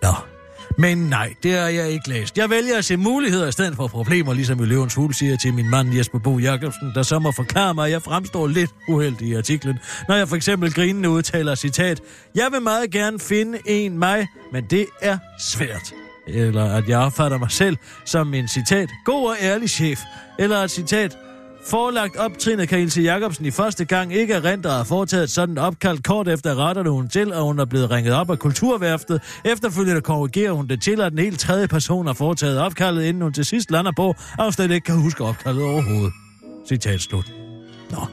Nå, 0.02 0.14
men 0.78 0.98
nej, 0.98 1.34
det 1.42 1.52
har 1.52 1.68
jeg 1.68 1.90
ikke 1.90 2.08
læst. 2.08 2.38
Jeg 2.38 2.50
vælger 2.50 2.78
at 2.78 2.84
se 2.84 2.96
muligheder 2.96 3.48
i 3.48 3.52
stedet 3.52 3.76
for 3.76 3.86
problemer, 3.86 4.34
ligesom 4.34 4.62
i 4.62 4.66
Løvens 4.66 4.94
Hul 4.94 5.14
siger 5.14 5.36
til 5.36 5.54
min 5.54 5.70
mand 5.70 5.94
Jesper 5.94 6.18
Bo 6.18 6.38
Jacobsen, 6.38 6.92
der 6.94 7.02
så 7.02 7.18
må 7.18 7.32
forklare 7.32 7.74
mig, 7.74 7.86
at 7.86 7.92
jeg 7.92 8.02
fremstår 8.02 8.46
lidt 8.46 8.70
uheldig 8.88 9.28
i 9.28 9.34
artiklen, 9.34 9.78
når 10.08 10.14
jeg 10.14 10.28
for 10.28 10.36
eksempel 10.36 10.74
grinende 10.74 11.10
udtaler 11.10 11.54
citat, 11.54 12.00
jeg 12.34 12.48
vil 12.52 12.62
meget 12.62 12.90
gerne 12.90 13.18
finde 13.20 13.58
en 13.66 13.98
mig, 13.98 14.26
men 14.52 14.64
det 14.64 14.86
er 15.02 15.18
svært. 15.40 15.94
Eller 16.26 16.64
at 16.64 16.88
jeg 16.88 16.98
opfatter 16.98 17.38
mig 17.38 17.50
selv 17.50 17.76
som 18.04 18.34
en 18.34 18.48
citat, 18.48 18.90
god 19.04 19.28
og 19.28 19.36
ærlig 19.40 19.70
chef. 19.70 20.00
Eller 20.38 20.58
et 20.58 20.70
citat, 20.70 21.16
Forlagt 21.64 22.16
optrinet 22.16 22.68
kan 22.68 22.80
Ilse 22.80 23.02
Jacobsen 23.02 23.46
i 23.46 23.50
første 23.50 23.84
gang 23.84 24.14
ikke 24.14 24.34
erindre 24.34 24.80
at 24.80 24.86
foretaget 24.86 25.24
et 25.24 25.30
sådan 25.30 25.58
opkald 25.58 26.02
kort 26.02 26.28
efter 26.28 26.54
retterne 26.54 26.90
hun 26.90 27.08
til, 27.08 27.32
og 27.32 27.44
hun 27.44 27.58
er 27.58 27.64
blevet 27.64 27.90
ringet 27.90 28.14
op 28.14 28.30
af 28.30 28.38
kulturværftet. 28.38 29.20
Efterfølgende 29.44 30.00
korrigerer 30.00 30.52
hun 30.52 30.68
det 30.68 30.82
til, 30.82 31.00
at 31.00 31.12
den 31.12 31.18
helt 31.18 31.40
tredje 31.40 31.68
person 31.68 32.06
har 32.06 32.14
foretaget 32.14 32.58
opkaldet, 32.58 33.02
inden 33.04 33.22
hun 33.22 33.32
til 33.32 33.44
sidst 33.44 33.70
lander 33.70 33.92
på, 33.96 34.14
og 34.38 34.44
hun 34.44 34.52
slet 34.52 34.70
ikke 34.70 34.84
kan 34.84 34.94
huske 34.94 35.24
opkaldet 35.24 35.62
overhovedet. 35.62 36.12
Citat 36.68 37.00
slut. 37.00 37.32
Nå. 37.90 38.06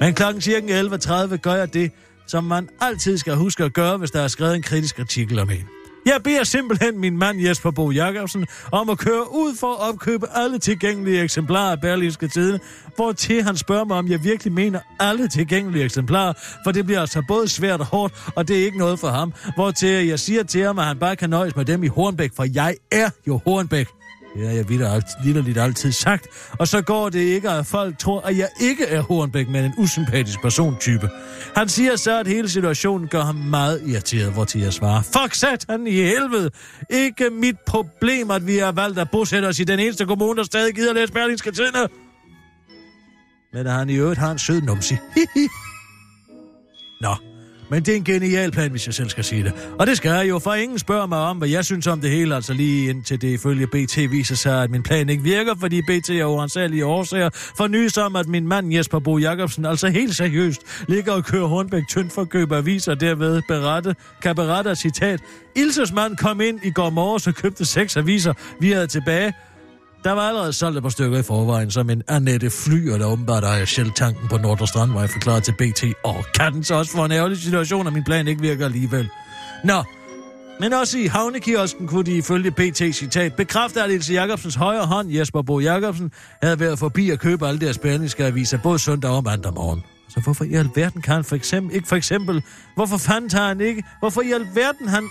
Men 0.00 0.14
klokken 0.14 0.42
cirka 0.42 0.82
11.30 0.82 1.36
gør 1.36 1.54
jeg 1.54 1.74
det, 1.74 1.90
som 2.26 2.44
man 2.44 2.68
altid 2.80 3.18
skal 3.18 3.34
huske 3.34 3.64
at 3.64 3.72
gøre, 3.72 3.96
hvis 3.96 4.10
der 4.10 4.20
er 4.20 4.28
skrevet 4.28 4.54
en 4.54 4.62
kritisk 4.62 4.98
artikel 4.98 5.38
om 5.38 5.50
en. 5.50 5.73
Jeg 6.06 6.20
beder 6.24 6.44
simpelthen 6.44 7.00
min 7.00 7.18
mand 7.18 7.40
Jesper 7.40 7.70
Bo 7.70 7.90
Jacobsen 7.90 8.46
om 8.72 8.90
at 8.90 8.98
køre 8.98 9.32
ud 9.32 9.56
for 9.60 9.72
at 9.72 9.88
opkøbe 9.88 10.26
alle 10.34 10.58
tilgængelige 10.58 11.22
eksemplarer 11.22 11.72
af 11.72 11.80
Berlinske 11.80 12.28
Tiden, 12.28 12.60
hvor 12.96 13.12
til 13.12 13.42
han 13.42 13.56
spørger 13.56 13.84
mig, 13.84 13.96
om 13.96 14.08
jeg 14.08 14.24
virkelig 14.24 14.52
mener 14.52 14.80
alle 15.00 15.28
tilgængelige 15.28 15.84
eksemplarer, 15.84 16.32
for 16.64 16.72
det 16.72 16.84
bliver 16.86 17.00
altså 17.00 17.22
både 17.28 17.48
svært 17.48 17.80
og 17.80 17.86
hårdt, 17.86 18.14
og 18.36 18.48
det 18.48 18.60
er 18.60 18.64
ikke 18.64 18.78
noget 18.78 18.98
for 18.98 19.08
ham. 19.08 19.32
Hvor 19.54 19.70
til 19.70 20.06
jeg 20.06 20.18
siger 20.18 20.42
til 20.42 20.64
ham, 20.64 20.78
at 20.78 20.84
han 20.84 20.98
bare 20.98 21.16
kan 21.16 21.30
nøjes 21.30 21.56
med 21.56 21.64
dem 21.64 21.82
i 21.84 21.86
Hornbæk, 21.86 22.30
for 22.36 22.46
jeg 22.54 22.76
er 22.92 23.10
jo 23.26 23.40
Hornbæk. 23.46 24.03
Det 24.34 24.46
har 24.46 24.54
jeg 24.54 24.68
vidderligt 25.24 25.58
altid 25.58 25.92
sagt. 25.92 26.26
Og 26.58 26.68
så 26.68 26.82
går 26.82 27.08
det 27.08 27.20
ikke, 27.20 27.50
at 27.50 27.66
folk 27.66 27.98
tror, 27.98 28.20
at 28.20 28.38
jeg 28.38 28.48
ikke 28.60 28.84
er 28.84 29.02
Hornbæk, 29.02 29.48
men 29.48 29.64
en 29.64 29.74
usympatisk 29.78 30.42
persontype. 30.42 31.10
Han 31.56 31.68
siger 31.68 31.96
så, 31.96 32.20
at 32.20 32.26
hele 32.26 32.48
situationen 32.48 33.08
gør 33.08 33.22
ham 33.22 33.34
meget 33.34 33.82
irriteret, 33.86 34.32
hvor 34.32 34.44
til 34.44 34.60
jeg 34.60 34.72
svarer, 34.72 35.02
Fuck 35.02 35.34
sat 35.34 35.64
han 35.68 35.86
i 35.86 35.90
helvede! 35.90 36.50
Ikke 36.90 37.30
mit 37.30 37.58
problem, 37.66 38.30
at 38.30 38.46
vi 38.46 38.56
har 38.56 38.72
valgt 38.72 38.98
at 38.98 39.10
bosætte 39.10 39.46
os 39.46 39.58
i 39.58 39.64
den 39.64 39.78
eneste 39.78 40.06
kommune, 40.06 40.36
der 40.36 40.44
stadig 40.44 40.74
gider 40.74 40.92
læse 40.92 41.12
Berlingske 41.12 41.50
Tidene. 41.50 41.88
Men 43.52 43.66
at 43.66 43.72
han 43.72 43.90
i 43.90 43.94
øvrigt 43.94 44.20
har 44.20 44.30
en 44.32 44.38
sød 44.38 44.60
numsi. 44.60 44.94
Nå, 47.00 47.16
men 47.70 47.82
det 47.82 47.92
er 47.92 47.96
en 47.96 48.04
genial 48.04 48.50
plan, 48.50 48.70
hvis 48.70 48.86
jeg 48.86 48.94
selv 48.94 49.08
skal 49.08 49.24
sige 49.24 49.44
det. 49.44 49.52
Og 49.78 49.86
det 49.86 49.96
skal 49.96 50.10
jeg 50.10 50.28
jo, 50.28 50.38
for 50.38 50.54
ingen 50.54 50.78
spørger 50.78 51.06
mig 51.06 51.18
om, 51.18 51.36
hvad 51.36 51.48
jeg 51.48 51.64
synes 51.64 51.86
om 51.86 52.00
det 52.00 52.10
hele, 52.10 52.34
altså 52.34 52.52
lige 52.52 52.90
indtil 52.90 53.22
det 53.22 53.28
ifølge 53.28 53.66
BT 53.66 53.96
viser 54.10 54.34
sig, 54.34 54.62
at 54.62 54.70
min 54.70 54.82
plan 54.82 55.08
ikke 55.08 55.22
virker, 55.22 55.54
fordi 55.60 55.82
BT 55.82 56.10
er 56.10 56.24
uansagelige 56.24 56.86
årsager 56.86 57.30
for 57.56 57.66
nys 57.66 57.96
om, 57.98 58.16
at 58.16 58.28
min 58.28 58.48
mand 58.48 58.74
Jesper 58.74 58.98
Bo 58.98 59.18
Jacobsen 59.18 59.64
altså 59.64 59.88
helt 59.88 60.16
seriøst 60.16 60.84
ligger 60.88 61.12
og 61.12 61.24
kører 61.24 61.46
Hornbæk 61.46 61.82
tyndt 61.88 62.12
for 62.12 62.24
køb 62.24 62.52
aviser, 62.52 62.92
og 62.92 63.00
derved 63.00 63.42
berette, 63.48 63.96
kan 64.22 64.34
berette 64.34 64.76
citat. 64.76 65.20
Ilses 65.56 65.92
mand 65.92 66.16
kom 66.16 66.40
ind 66.40 66.60
i 66.64 66.70
går 66.70 66.90
morges 66.90 67.26
og 67.26 67.34
købte 67.34 67.64
seks 67.64 67.96
aviser, 67.96 68.32
vi 68.60 68.70
havde 68.70 68.86
tilbage, 68.86 69.32
der 70.04 70.12
var 70.12 70.28
allerede 70.28 70.52
solgt 70.52 70.76
et 70.76 70.82
par 70.82 70.90
stykker 70.90 71.18
i 71.18 71.22
forvejen, 71.22 71.70
som 71.70 71.90
en 71.90 72.02
Annette 72.08 72.50
Flyer, 72.50 72.98
der 72.98 73.06
åbenbart 73.06 73.44
ejer 73.44 73.64
Shell-tanken 73.64 74.28
på 74.28 74.36
Nordre 74.36 74.66
Strandvej, 74.66 75.06
forklaret 75.06 75.42
til 75.42 75.52
BT. 75.52 75.84
Og 76.04 76.24
kan 76.34 76.52
den 76.52 76.64
så 76.64 76.74
også 76.74 76.92
få 76.92 77.04
en 77.04 77.12
ærgerlig 77.12 77.38
situation, 77.38 77.86
at 77.86 77.92
min 77.92 78.04
plan 78.04 78.28
ikke 78.28 78.40
virker 78.40 78.64
alligevel? 78.64 79.08
Nå, 79.64 79.82
men 80.60 80.72
også 80.72 80.98
i 80.98 81.06
havnekiosken 81.06 81.88
kunne 81.88 82.04
de 82.04 82.16
ifølge 82.16 82.50
PT 82.50 82.96
citat 82.96 83.34
bekræfte, 83.34 83.82
at 83.82 83.90
Ilse 83.90 84.12
Jacobsens 84.14 84.54
højre 84.54 84.86
hånd, 84.86 85.10
Jesper 85.10 85.42
Bo 85.42 85.60
Jacobsen, 85.60 86.12
havde 86.42 86.60
været 86.60 86.78
forbi 86.78 87.10
at 87.10 87.20
købe 87.20 87.48
alle 87.48 87.60
deres 87.60 87.78
berlingske 87.78 88.24
aviser, 88.24 88.58
både 88.58 88.78
søndag 88.78 89.10
og 89.10 89.24
mandag 89.24 89.54
morgen. 89.54 89.82
Så 90.08 90.20
hvorfor 90.20 90.44
i 90.44 90.54
alverden 90.54 91.02
kan 91.02 91.14
han 91.14 91.24
for 91.24 91.36
eksempel, 91.36 91.76
ikke 91.76 91.88
for 91.88 91.96
eksempel, 91.96 92.42
hvorfor 92.74 92.96
fanden 92.96 93.30
tager 93.30 93.48
han 93.48 93.60
ikke, 93.60 93.84
hvorfor 94.00 94.20
i 94.20 94.32
alverden 94.32 94.88
han 94.88 95.08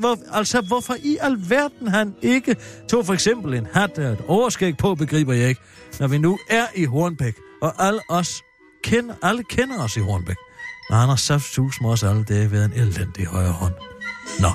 hvor, 0.00 0.18
altså, 0.32 0.60
hvorfor 0.60 0.94
i 1.02 1.18
alverden 1.20 1.88
han 1.88 2.14
ikke 2.22 2.56
tog 2.88 3.06
for 3.06 3.14
eksempel 3.14 3.54
en 3.54 3.66
hat 3.72 3.98
og 3.98 4.04
et 4.04 4.20
overskæg 4.28 4.76
på, 4.76 4.94
begriber 4.94 5.32
jeg 5.32 5.48
ikke, 5.48 5.60
når 6.00 6.08
vi 6.08 6.18
nu 6.18 6.38
er 6.50 6.66
i 6.74 6.84
Hornbæk, 6.84 7.34
og 7.62 7.86
alle, 7.86 8.00
os 8.08 8.42
kender, 8.84 9.14
alle 9.22 9.44
kender 9.44 9.84
os 9.84 9.96
i 9.96 10.00
Hornbæk. 10.00 10.36
Og 10.90 10.96
han 10.96 11.08
har 11.08 11.16
saftsus 11.16 11.80
med 11.80 11.90
os 11.90 12.02
alle 12.02 12.24
dage 12.24 12.50
ved 12.50 12.64
en 12.64 12.72
elendig 12.72 13.26
højre 13.26 13.52
hånd. 13.52 13.74
Nå. 14.40 14.50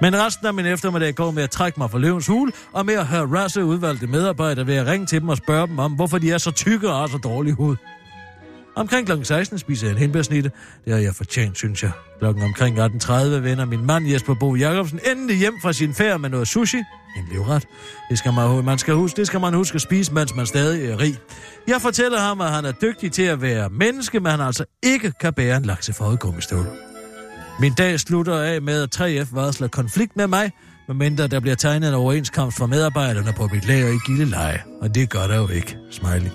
Men 0.00 0.16
resten 0.16 0.46
af 0.46 0.54
min 0.54 0.66
eftermiddag 0.66 1.14
går 1.14 1.30
med 1.30 1.42
at 1.42 1.50
trække 1.50 1.80
mig 1.80 1.90
fra 1.90 1.98
løvens 1.98 2.26
hul, 2.26 2.52
og 2.72 2.86
med 2.86 2.94
at 2.94 3.06
høre 3.06 3.26
rasse 3.26 3.64
udvalgte 3.64 4.06
medarbejdere 4.06 4.66
ved 4.66 4.76
at 4.76 4.86
ringe 4.86 5.06
til 5.06 5.20
dem 5.20 5.28
og 5.28 5.36
spørge 5.36 5.66
dem 5.66 5.78
om, 5.78 5.92
hvorfor 5.92 6.18
de 6.18 6.32
er 6.32 6.38
så 6.38 6.50
tykke 6.50 6.90
og 6.90 6.98
har 6.98 7.06
så 7.06 7.18
dårlig 7.18 7.52
hud. 7.52 7.76
Omkring 8.76 9.06
kl. 9.06 9.24
16 9.24 9.58
spiser 9.58 9.86
jeg 9.86 9.92
en 9.92 9.98
hindbærsnitte. 9.98 10.50
Det 10.84 10.92
har 10.92 11.00
jeg 11.00 11.14
fortjent, 11.14 11.56
synes 11.56 11.82
jeg. 11.82 11.90
Klokken 12.18 12.44
omkring 12.44 12.78
18.30 12.78 13.12
vender 13.12 13.64
min 13.64 13.86
mand 13.86 14.08
Jesper 14.08 14.34
Bo 14.34 14.54
Jacobsen 14.54 15.00
endelig 15.10 15.36
hjem 15.36 15.54
fra 15.62 15.72
sin 15.72 15.94
færd 15.94 16.20
med 16.20 16.30
noget 16.30 16.48
sushi. 16.48 16.78
En 17.16 17.24
livret. 17.32 17.66
Det 18.10 18.18
skal 18.18 18.32
man, 18.32 18.64
man 18.64 18.78
skal 18.78 18.94
huske, 18.94 19.16
det 19.16 19.26
skal 19.26 19.40
man 19.40 19.54
huske 19.54 19.74
at 19.74 19.80
spise, 19.80 20.14
mens 20.14 20.34
man 20.34 20.46
stadig 20.46 20.90
er 20.90 21.00
rig. 21.00 21.18
Jeg 21.68 21.80
fortæller 21.80 22.20
ham, 22.20 22.40
at 22.40 22.50
han 22.50 22.64
er 22.64 22.72
dygtig 22.72 23.12
til 23.12 23.22
at 23.22 23.42
være 23.42 23.68
menneske, 23.70 24.20
men 24.20 24.30
han 24.30 24.40
altså 24.40 24.64
ikke 24.82 25.12
kan 25.20 25.32
bære 25.34 25.56
en 25.56 25.64
laksefarvet 25.64 26.20
gummistøvle. 26.20 26.70
Min 27.60 27.74
dag 27.74 28.00
slutter 28.00 28.38
af 28.38 28.62
med, 28.62 28.82
at 28.82 29.00
3F 29.00 29.34
varsler 29.34 29.68
konflikt 29.68 30.16
med 30.16 30.26
mig, 30.26 30.52
medmindre 30.88 31.26
der 31.26 31.40
bliver 31.40 31.56
tegnet 31.56 31.88
en 31.88 31.94
overenskomst 31.94 32.56
for 32.56 32.66
medarbejderne 32.66 33.32
på 33.36 33.48
mit 33.52 33.66
lager 33.66 33.88
i 33.88 33.98
Gilleleje. 34.06 34.62
Og 34.80 34.94
det 34.94 35.10
gør 35.10 35.26
der 35.26 35.36
jo 35.36 35.48
ikke. 35.48 35.76
Smiley. 35.90 36.30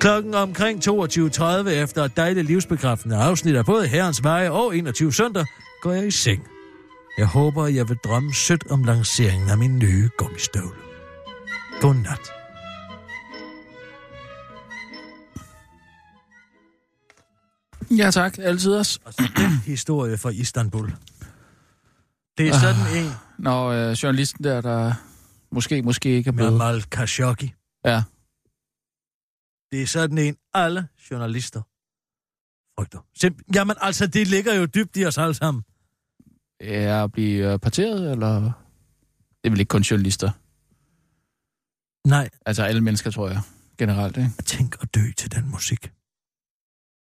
Klokken 0.00 0.34
omkring 0.34 0.88
22.30 0.88 1.68
efter 1.68 2.04
et 2.04 2.16
dejligt 2.16 2.46
livsbekræftende 2.46 3.16
afsnit 3.16 3.56
af 3.56 3.66
både 3.66 3.86
Herrens 3.86 4.22
Veje 4.22 4.50
og 4.50 4.76
21 4.76 5.12
søndag, 5.12 5.46
går 5.82 5.92
jeg 5.92 6.06
i 6.06 6.10
seng. 6.10 6.46
Jeg 7.18 7.26
håber, 7.26 7.66
jeg 7.66 7.88
vil 7.88 7.96
drømme 8.04 8.34
sødt 8.34 8.70
om 8.70 8.84
lanceringen 8.84 9.50
af 9.50 9.58
min 9.58 9.78
nye 9.78 10.08
gummistøvle. 10.18 10.76
Godnat. 11.80 12.32
Ja 17.90 18.10
tak, 18.10 18.38
altid 18.38 18.74
også. 18.74 18.98
Og 19.04 19.12
så 19.12 19.22
den 19.36 19.50
historie 19.72 20.18
fra 20.18 20.30
Istanbul. 20.30 20.92
Det 22.38 22.48
er 22.48 22.52
sådan 22.52 23.04
en 23.04 23.10
Når 23.38 23.68
øh, 23.68 23.92
journalisten 23.92 24.44
der, 24.44 24.60
der 24.60 24.92
måske, 25.52 25.82
måske 25.82 26.08
ikke 26.08 26.28
er 26.28 26.32
med 26.32 26.44
blevet... 26.44 26.58
Mal 26.58 26.84
Khashoggi. 26.90 27.54
Ja. 27.84 28.02
Det 29.70 29.82
er 29.82 29.86
sådan 29.86 30.18
en, 30.18 30.36
alle 30.54 30.88
journalister 31.10 31.62
frygter. 32.78 32.98
Simp- 33.24 33.42
Jamen 33.54 33.76
altså, 33.80 34.06
det 34.06 34.28
ligger 34.28 34.54
jo 34.54 34.66
dybt 34.66 34.96
i 34.96 35.04
os 35.06 35.18
alle 35.18 35.34
sammen. 35.34 35.62
Er 36.60 37.04
at 37.04 37.12
blive 37.12 37.52
øh, 37.52 37.58
parteret, 37.58 38.10
eller... 38.12 38.34
Det 39.42 39.44
er 39.44 39.50
vel 39.50 39.60
ikke 39.60 39.68
kun 39.70 39.82
journalister. 39.82 40.30
Nej, 42.08 42.28
Altså 42.46 42.62
alle 42.62 42.80
mennesker, 42.80 43.10
tror 43.10 43.28
jeg. 43.28 43.40
Generelt, 43.78 44.16
ikke? 44.16 44.30
tænk 44.44 44.76
at 44.80 44.94
dø 44.94 45.00
til 45.18 45.32
den 45.32 45.50
musik. 45.50 45.92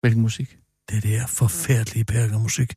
Hvilken 0.02 0.22
musik? 0.22 0.58
Det 0.90 1.04
der 1.04 1.28
forfærdelige 1.28 2.06
perkermusik. 2.06 2.74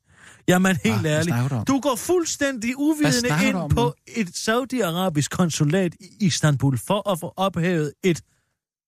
Jamen 0.48 0.76
helt 0.84 0.96
Ah, 0.96 1.04
ærligt. 1.04 1.36
du? 1.50 1.64
Du 1.74 1.80
går 1.80 1.96
fuldstændig 1.96 2.76
uvidende 2.78 3.46
ind 3.48 3.56
om 3.56 3.70
på 3.70 3.94
et 4.06 4.36
saudiarabisk 4.36 5.30
konsulat 5.30 5.94
i 6.00 6.16
Istanbul 6.20 6.78
for 6.78 7.10
at 7.10 7.20
få 7.20 7.32
ophævet 7.36 7.92
et 8.04 8.22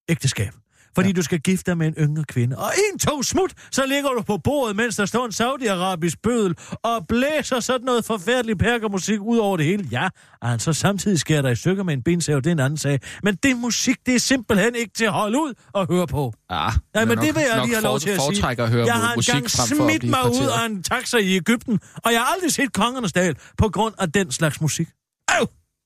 ægteskab. 0.09 0.53
Fordi 0.97 1.09
ja. 1.09 1.13
du 1.13 1.21
skal 1.21 1.39
gifte 1.39 1.71
dig 1.71 1.77
med 1.77 1.87
en 1.87 1.93
yngre 1.93 2.23
kvinde. 2.23 2.57
Og 2.57 2.71
en, 2.91 2.99
to, 2.99 3.23
smut, 3.23 3.51
så 3.71 3.85
ligger 3.85 4.09
du 4.09 4.21
på 4.21 4.37
bordet, 4.37 4.75
mens 4.75 4.95
der 4.95 5.05
står 5.05 5.25
en 5.25 5.31
saudiarabisk 5.31 6.21
bødel 6.23 6.55
og 6.83 7.07
blæser 7.07 7.59
sådan 7.59 7.85
noget 7.85 8.05
forfærdelig 8.05 8.57
perkermusik 8.57 9.19
ud 9.21 9.37
over 9.37 9.57
det 9.57 9.65
hele. 9.65 9.87
Ja, 9.91 10.07
og 10.41 10.49
han 10.49 10.59
så 10.59 10.73
samtidig 10.73 11.19
skærer 11.19 11.41
dig 11.41 11.51
i 11.51 11.55
stykker 11.55 11.83
med 11.83 11.93
en 11.93 12.03
bensav, 12.03 12.35
det 12.35 12.47
er 12.47 12.51
en 12.51 12.59
anden 12.59 12.77
sag. 12.77 12.99
Men 13.23 13.35
det 13.43 13.57
musik, 13.57 13.95
det 14.05 14.15
er 14.15 14.19
simpelthen 14.19 14.75
ikke 14.75 14.93
til 14.93 15.05
at 15.05 15.11
holde 15.11 15.37
ud 15.37 15.53
og 15.73 15.87
høre 15.87 16.07
på. 16.07 16.33
Ah, 16.49 16.73
Nej, 16.93 17.05
men 17.05 17.15
nok, 17.15 17.25
det 17.25 17.35
vil 17.35 17.43
jeg 17.53 17.61
lige 17.65 17.75
have 17.75 17.83
lov 17.83 17.99
til 17.99 18.09
at 18.09 18.21
sige. 18.21 18.61
at 18.61 18.69
høre 18.69 18.85
jeg 18.85 18.93
har 18.93 19.15
musik 19.15 19.33
engang 19.33 19.49
smidt 19.49 20.03
mig 20.03 20.25
ud 20.25 20.49
af 20.61 20.65
en 20.65 20.83
taxa 20.83 21.17
i 21.17 21.35
Ægypten, 21.35 21.79
og 21.95 22.11
jeg 22.11 22.19
har 22.19 22.33
aldrig 22.33 22.51
set 22.51 22.73
kongernes 22.73 23.13
dal 23.13 23.35
på 23.57 23.69
grund 23.69 23.93
af 23.99 24.11
den 24.11 24.31
slags 24.31 24.61
musik. 24.61 24.87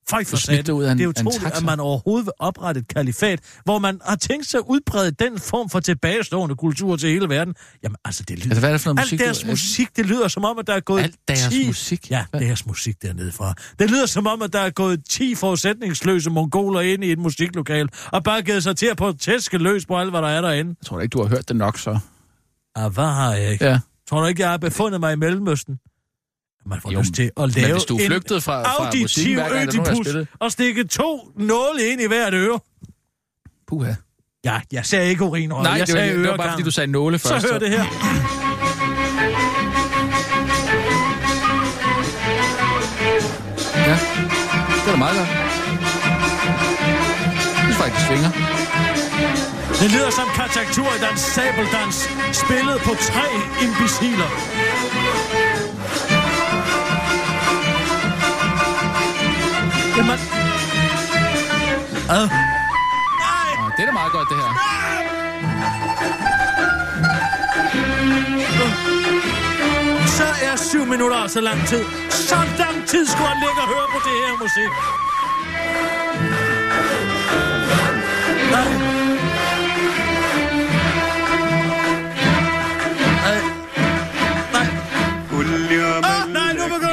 Føj 0.10 0.24
for 0.26 0.38
dig 0.64 0.74
ud 0.74 0.84
af 0.84 0.92
en- 0.92 0.98
Det 0.98 1.04
er 1.04 1.08
utroligt, 1.08 1.46
at 1.58 1.64
man 1.64 1.80
overhovedet 1.80 2.26
vil 2.26 2.34
oprette 2.40 2.80
et 2.80 2.88
kalifat, 2.88 3.40
hvor 3.64 3.80
man 3.80 4.00
har 4.06 4.16
tænkt 4.16 4.48
sig 4.48 4.58
at 4.58 4.64
udbrede 4.68 5.12
den 5.12 5.40
form 5.40 5.70
for 5.70 5.80
tilbagestående 5.80 6.56
kultur 6.56 6.96
til 6.96 7.10
hele 7.10 7.30
verden. 7.30 7.56
Jamen, 7.84 7.96
altså, 8.06 8.24
det 8.28 8.38
lyder... 8.40 8.46
Altså, 8.50 8.60
hvad 8.60 8.70
er 8.70 8.74
det 8.74 8.82
for 8.82 8.90
noget 8.94 9.00
Alt 9.00 9.06
musik? 9.12 9.20
deres 9.20 9.40
du- 9.40 9.48
musik, 9.48 9.98
det 9.98 10.06
lyder 10.06 10.28
som 10.28 10.46
om, 10.46 10.60
at 10.60 10.68
der 10.68 10.74
er 10.74 10.80
gået 10.80 11.02
Alt 11.04 11.16
deres 11.28 11.48
10... 11.52 11.68
musik? 11.68 12.12
Ja, 12.12 12.26
Hvad? 12.32 12.42
deres 12.42 12.66
musik 12.66 13.02
dernede 13.02 13.32
fra. 13.32 13.54
Det 13.80 13.92
lyder 13.92 14.06
som 14.06 14.28
om, 14.28 14.42
at 14.42 14.54
der 14.54 14.60
er 14.60 14.70
gået 14.70 15.00
10 15.10 15.36
forudsætningsløse 15.36 16.30
mongoler 16.30 16.82
ind 16.82 17.04
i 17.04 17.12
et 17.12 17.20
musiklokal, 17.20 17.90
og 18.12 18.24
bare 18.24 18.42
givet 18.42 18.64
sig 18.64 18.76
til 18.78 18.86
at 18.86 18.98
proteste 18.98 19.58
løs 19.58 19.86
på 19.86 19.98
alt, 19.98 20.10
hvad 20.10 20.22
der 20.22 20.28
er 20.30 20.42
derinde. 20.42 20.76
Jeg 20.82 20.86
tror 20.88 20.98
da 20.98 21.04
ikke, 21.04 21.14
du 21.14 21.22
har 21.22 21.30
hørt 21.30 21.48
det 21.48 21.56
nok, 21.56 21.78
så. 21.80 22.00
Ah, 22.76 22.94
hvad 22.94 23.04
har 23.06 23.34
jeg 23.34 23.52
ikke? 23.52 23.66
Ja. 23.66 23.80
Tror 24.10 24.22
du 24.22 24.28
ikke, 24.28 24.42
jeg 24.42 24.50
har 24.50 24.58
befundet 24.58 25.00
mig 25.00 25.14
i 25.14 25.16
Mellemøsten? 25.16 25.78
Man 26.66 26.82
får 26.82 26.92
Jo, 26.92 27.00
lyst 27.00 27.14
til 27.14 27.32
at 27.38 27.56
lave 27.56 27.68
Men 27.68 27.72
hvis 27.76 27.84
du 27.84 27.96
er 27.98 28.00
en 28.02 28.06
flygtet 28.06 28.44
fra, 28.44 28.64
fra 28.64 28.86
auditiv 28.86 29.38
er 29.38 29.54
ødipus 29.62 30.08
og 30.40 30.52
stikke 30.52 30.84
to 30.84 31.32
nåle 31.38 31.88
ind 31.92 32.02
i 32.02 32.08
hvert 32.08 32.34
øre. 32.34 32.60
Puha. 33.68 33.94
Ja, 34.46 34.62
jeg 34.72 34.86
sagde 34.86 35.10
ikke 35.10 35.24
urinrøg, 35.24 35.64
Nej, 35.64 35.72
jeg 35.72 35.88
det 35.88 35.94
var, 35.96 36.00
sagde 36.00 36.20
det 36.20 36.30
var 36.30 36.38
bare, 36.38 36.52
fordi 36.52 36.64
du 36.64 36.72
sagde 36.72 36.92
nåle 36.92 37.18
Så 37.20 37.28
først. 37.30 37.52
hør 37.52 37.60
det 37.60 37.70
her. 37.70 37.84
Ja, 43.76 43.96
det 44.84 44.88
er 44.88 44.92
da 44.92 44.98
meget 44.98 45.18
godt. 45.18 45.30
Jeg 47.58 47.64
synes 47.64 47.78
faktisk, 47.78 47.98
det 48.00 48.08
svinger. 48.08 48.32
Det 49.82 49.92
lyder 49.92 50.10
som 50.10 50.28
kataktur 50.36 50.88
i 50.98 51.00
dans 51.06 51.20
sabeldans, 51.22 51.96
spillet 52.44 52.78
på 52.88 52.92
tre 53.10 53.26
imbeciler. 53.66 54.30
Jamen... 60.02 60.20
Ad. 62.10 62.28
Nej! 63.24 63.52
Nå, 63.60 63.66
det 63.76 63.82
er 63.82 63.86
da 63.86 63.92
meget 63.92 64.12
godt, 64.12 64.30
det 64.30 64.38
her. 64.38 64.52
Så 70.08 70.24
er 70.44 70.56
syv 70.56 70.86
minutter 70.86 71.28
så 71.28 71.42
lang 71.42 71.68
tid. 71.68 71.84
Så 72.10 72.36
lang 72.58 72.88
tid 72.88 73.06
skulle 73.06 73.28
han 73.28 73.38
ligge 73.46 73.62
og 73.62 73.68
høre 73.68 73.88
på 73.94 74.00
det 74.08 74.14
her 74.24 74.34
musik. 74.44 74.72
Nej. 78.52 78.68
Nej. 86.02 86.21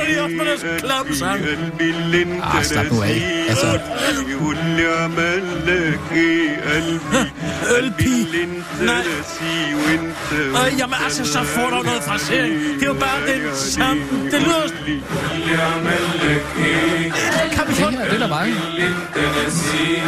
مليارات 0.09 0.85
لابسها 0.85 1.33
قلبي 1.47 1.91
اللي 1.91 2.23
انت 2.23 2.45
ناسيه 2.55 3.81
يقول 4.29 4.57
لي 4.77 4.87
عمل 4.87 5.45
لك 5.67 6.01
إيه 6.13 6.57
قلبي؟ 6.75 7.31
قلبي. 7.69 8.05
اللي 8.05 8.43
انت 8.45 8.83
ناسيه 8.83 9.75
وانت 9.75 10.79
يا 10.81 10.87
ما 10.87 10.97
عشان 10.97 11.25
شافونا 11.25 11.77
ونقف 11.79 12.09
عشان 12.09 12.79
كده 12.81 12.93
بعدين 12.93 13.43
شمت 13.77 14.35
الوسط 14.35 14.75
قول 14.75 15.41
لي 15.47 15.63
عمل 15.63 16.05
لك 16.23 16.45
إيه؟ 16.65 17.13
قلبي 17.13 18.53
اللي 18.69 18.87
انت 18.87 19.17
var. 19.19 20.03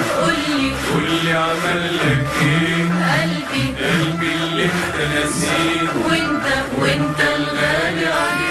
قول 0.92 1.11
لي 1.25 1.33
عمل 1.33 1.97
لك 1.97 2.26
إيه؟ 2.42 2.85
قلبي. 3.21 3.64
قلبي 3.85 4.33
اللي 4.45 4.64
انت 4.64 4.97
ناسيه 5.14 5.80
وانت 6.11 6.47
وانت 6.78 7.21
الغالي. 7.21 8.07
عليك 8.07 8.50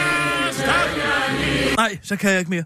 Nej, 1.75 1.99
så 2.03 2.15
kan 2.15 2.31
jeg 2.31 2.39
ikke 2.39 2.49
mere. 2.51 2.65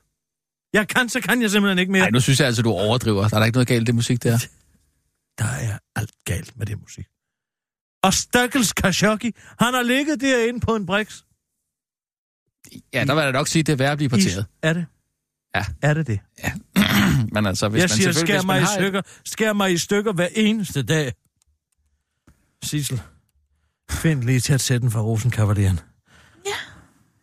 Jeg 0.74 0.88
kan, 0.88 1.10
så 1.10 1.20
kan 1.22 1.42
jeg 1.42 1.52
simpelthen 1.52 1.80
ikke 1.80 1.92
mere. 1.92 2.02
Nej, 2.02 2.10
nu 2.10 2.20
synes 2.20 2.40
jeg 2.40 2.48
altså, 2.48 2.62
du 2.62 2.72
overdriver. 2.72 3.28
Der 3.28 3.36
er 3.36 3.40
da 3.40 3.46
ikke 3.46 3.56
noget 3.56 3.68
galt 3.68 3.82
i 3.82 3.86
det 3.86 3.96
musik 3.96 4.24
der. 4.24 4.38
Der 5.40 5.46
er 5.46 5.78
alt 5.96 6.12
galt 6.26 6.58
med 6.58 6.66
det 6.66 6.82
musik. 6.82 7.06
Og 8.04 8.14
stakkels 8.14 8.74
Khashoggi, 8.74 9.32
han 9.60 9.74
har 9.74 9.82
ligget 9.82 10.22
derinde 10.22 10.60
på 10.60 10.76
en 10.76 10.86
briks. 10.86 11.26
Ja, 12.94 13.04
der 13.06 13.16
vil 13.16 13.22
jeg 13.22 13.32
nok 13.32 13.48
sige, 13.48 13.60
at 13.60 13.68
det 13.68 13.74
er 13.74 13.78
værd 13.78 13.92
at 13.92 13.98
blive 13.98 14.10
parteret. 14.10 14.46
Er 14.62 14.74
det? 14.74 14.86
Ja. 15.56 15.66
Er 15.82 15.94
det 15.94 16.08
det? 16.08 16.20
Men 17.34 17.46
altså, 17.46 17.70
hvis 17.70 17.80
jeg 17.80 17.84
man 17.84 17.90
siger, 17.90 18.12
selvfølgelig- 18.12 18.18
skær 18.40 18.42
mig, 18.46 18.58
i 18.58 18.64
har 18.64 18.68
et- 18.70 18.74
stykker, 18.74 19.02
skær 19.26 19.54
mig 19.54 19.74
i 19.74 19.78
stykker 19.78 20.14
hver 20.14 20.28
eneste 20.36 20.84
dag. 20.84 21.14
Sissel, 22.64 23.02
find 23.92 24.24
lige 24.24 24.40
til 24.40 24.54
at 24.54 24.62
sætte 24.62 24.82
den 24.82 24.92
fra 24.92 25.02
Rosenkavalieren. 25.02 25.80
Ja. 26.46 26.52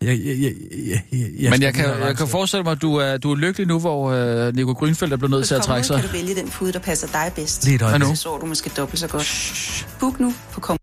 Jeg, 0.05 0.19
jeg, 0.25 0.37
jeg, 0.43 0.53
jeg, 0.89 1.03
jeg, 1.41 1.51
Men 1.51 1.63
jeg 1.63 1.75
kan, 1.75 1.85
jeg 1.85 2.17
kan 2.17 2.29
forestille 2.29 2.63
mig, 2.63 2.73
at 2.73 2.83
du 2.83 2.95
er, 2.97 3.17
du 3.17 3.33
er 3.33 3.37
lykkelig 3.37 3.67
nu, 3.67 3.79
hvor 3.79 4.11
øh, 4.11 4.55
Nico 4.55 4.73
Grønfeldt 4.73 5.13
er 5.13 5.17
blevet 5.17 5.31
nødt 5.31 5.47
til 5.47 5.55
at 5.55 5.63
trække 5.63 5.87
sig. 5.87 6.01
kan 6.01 6.07
du 6.09 6.13
vælge 6.13 6.35
den 6.35 6.49
pude, 6.51 6.73
der 6.73 6.79
passer 6.79 7.07
dig 7.07 7.33
bedst. 7.35 7.65
Lige 7.65 7.75
et 7.75 7.83
øjeblik. 7.83 8.17
Så 8.17 8.23
sover 8.23 8.39
du 8.39 8.47
måske 8.47 8.71
dobbelt 8.77 9.01
så 9.01 9.09
godt. 9.09 9.87
Book 10.01 10.21
nu 10.21 10.33
på 10.53 10.61
kom. 10.61 10.77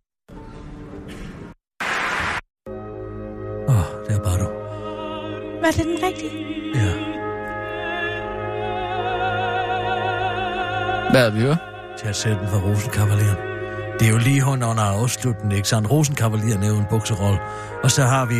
Åh, 3.69 3.75
oh, 3.75 3.85
det 4.07 4.15
er 4.15 4.23
bare 4.23 4.39
du. 4.39 4.47
Var 5.61 5.71
det 5.71 5.85
den 5.85 5.97
rigtige? 6.03 6.31
Ja. 6.75 6.91
Hvad 11.11 11.21
havde 11.21 11.33
vi 11.33 11.41
hørt? 11.41 11.57
Til 11.99 12.07
at 12.07 12.15
sætte 12.15 12.39
den 12.39 12.49
for 12.49 12.57
Rosenkavaleren. 12.57 13.37
Det 13.99 14.07
er 14.07 14.11
jo 14.11 14.17
lige 14.17 14.41
hun 14.41 14.63
under 14.63 14.83
afslutningen, 14.83 15.57
ikke 15.57 15.67
sandt? 15.67 15.91
Rosenkavaleren 15.91 16.63
er 16.63 16.67
jo 16.67 16.77
en 16.77 16.85
bukserolle. 16.89 17.39
Og 17.83 17.91
så 17.91 18.03
har 18.03 18.25
vi 18.25 18.35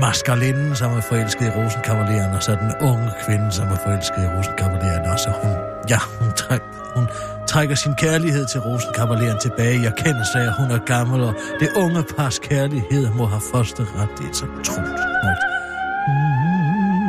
Maskerlinden, 0.00 0.76
som 0.76 0.92
er 0.92 1.00
forelsket 1.00 1.46
i 1.46 1.50
Rosenkavaleren, 1.50 2.34
og 2.36 2.42
så 2.42 2.50
den 2.52 2.72
unge 2.88 3.10
kvinde, 3.26 3.52
som 3.52 3.66
er 3.68 3.76
forelsket 3.84 4.22
i 4.24 4.26
Rosenkavaleren. 4.36 5.04
Og 5.12 5.18
så 5.18 5.30
hun, 5.42 5.52
ja, 5.90 5.98
hun, 6.20 6.32
træk, 6.32 6.60
hun 6.96 7.08
trækker 7.48 7.74
sin 7.74 7.94
kærlighed 7.94 8.46
til 8.46 8.60
Rosenkavaleren 8.60 9.38
tilbage 9.40 9.76
i 9.82 9.84
erkendelse 9.84 10.38
af, 10.38 10.46
at 10.46 10.54
hun 10.60 10.70
er 10.70 10.78
gammel, 10.78 11.20
og 11.24 11.34
det 11.60 11.68
unge 11.76 12.02
pars 12.16 12.38
kærlighed 12.38 13.10
må 13.10 13.26
have 13.26 13.42
første 13.54 13.82
ret. 13.82 14.08
Det 14.18 14.24
er 14.30 14.34
så 14.34 14.44
utroligt 14.60 14.98
smukt. 15.20 15.42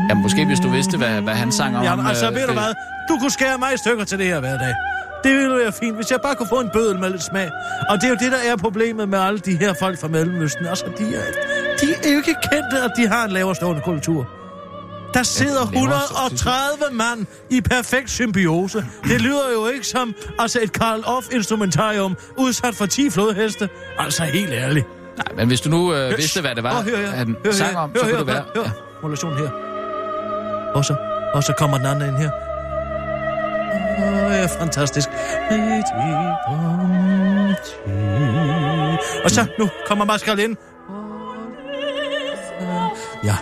Ja, 0.09 0.13
måske 0.13 0.45
hvis 0.45 0.59
du 0.59 0.69
vidste, 0.69 0.97
hvad, 0.97 1.21
hvad 1.21 1.33
han 1.33 1.51
sang 1.51 1.77
om. 1.77 1.83
Jamen, 1.83 2.05
altså, 2.07 2.27
øh, 2.29 2.35
ved 2.35 2.41
du 2.41 2.47
det- 2.47 2.55
hvad? 2.61 2.73
Du 3.09 3.17
kunne 3.19 3.31
skære 3.31 3.57
mig 3.57 3.73
i 3.73 3.77
stykker 3.77 4.03
til 4.05 4.19
det 4.19 4.27
her 4.27 4.39
hver 4.39 4.57
dag. 4.57 4.73
Det 5.23 5.33
ville 5.35 5.57
være 5.63 5.71
fint, 5.71 5.95
hvis 5.95 6.11
jeg 6.11 6.19
bare 6.23 6.35
kunne 6.35 6.49
få 6.49 6.59
en 6.59 6.69
bødel 6.73 6.99
med 6.99 7.09
lidt 7.09 7.23
smag. 7.23 7.49
Og 7.89 7.95
det 7.97 8.03
er 8.03 8.09
jo 8.09 8.15
det, 8.15 8.31
der 8.31 8.51
er 8.51 8.55
problemet 8.57 9.09
med 9.09 9.19
alle 9.19 9.39
de 9.39 9.55
her 9.57 9.73
folk 9.79 9.99
fra 10.01 10.07
Mellemøsten. 10.07 10.65
Altså, 10.67 10.85
de 10.97 11.15
er, 11.15 11.21
de 11.81 11.93
er 11.93 12.17
ikke 12.17 12.35
kendte, 12.51 12.77
at 12.83 12.91
de 12.97 13.07
har 13.07 13.25
en 13.25 13.31
lavere 13.31 13.55
stående 13.55 13.81
kultur. 13.81 14.27
Der 15.13 15.23
sidder 15.23 15.71
lavere 15.73 15.73
130 15.73 16.83
mand 16.91 17.25
i 17.49 17.61
perfekt 17.61 18.09
symbiose. 18.09 18.85
Det 19.03 19.21
lyder 19.21 19.51
jo 19.53 19.67
ikke 19.67 19.87
som 19.87 20.15
altså 20.39 20.59
et 20.63 20.71
Karl 20.73 21.03
Off 21.05 21.27
instrumentarium 21.31 22.17
udsat 22.37 22.75
for 22.75 22.85
10 22.85 23.09
flodheste. 23.09 23.69
Altså 23.99 24.23
helt 24.23 24.49
ærligt. 24.53 24.85
Nej, 25.17 25.25
men 25.35 25.47
hvis 25.47 25.61
du 25.61 25.69
nu 25.69 25.93
øh, 25.93 26.17
vidste, 26.17 26.41
hvad 26.41 26.55
det 26.55 26.63
var, 26.63 26.79
Åh, 26.79 26.85
hør 26.85 27.07
han 27.07 27.35
Hør 27.45 27.51
sang 27.51 27.77
om, 27.77 27.89
Hør 27.89 27.99
så 27.99 28.05
her. 28.05 28.11
kunne 28.11 28.19
det 28.19 28.27
være... 28.27 28.43
Hør, 28.55 28.63
hør. 28.63 28.69
Modulation 29.01 29.37
her. 29.37 29.49
Og 30.73 30.85
så, 30.85 30.95
og 31.33 31.43
så 31.43 31.53
kommer 31.57 31.77
den 31.77 31.85
anden 31.85 32.09
ind 32.09 32.17
her. 32.17 32.29
Åh, 33.97 34.31
ja, 34.33 34.45
fantastisk. 34.45 35.09
Og 39.23 39.31
så, 39.31 39.45
nu 39.59 39.69
kommer 39.87 40.05
Mascal 40.05 40.39
ind. 40.39 40.55
Ja, 43.25 43.35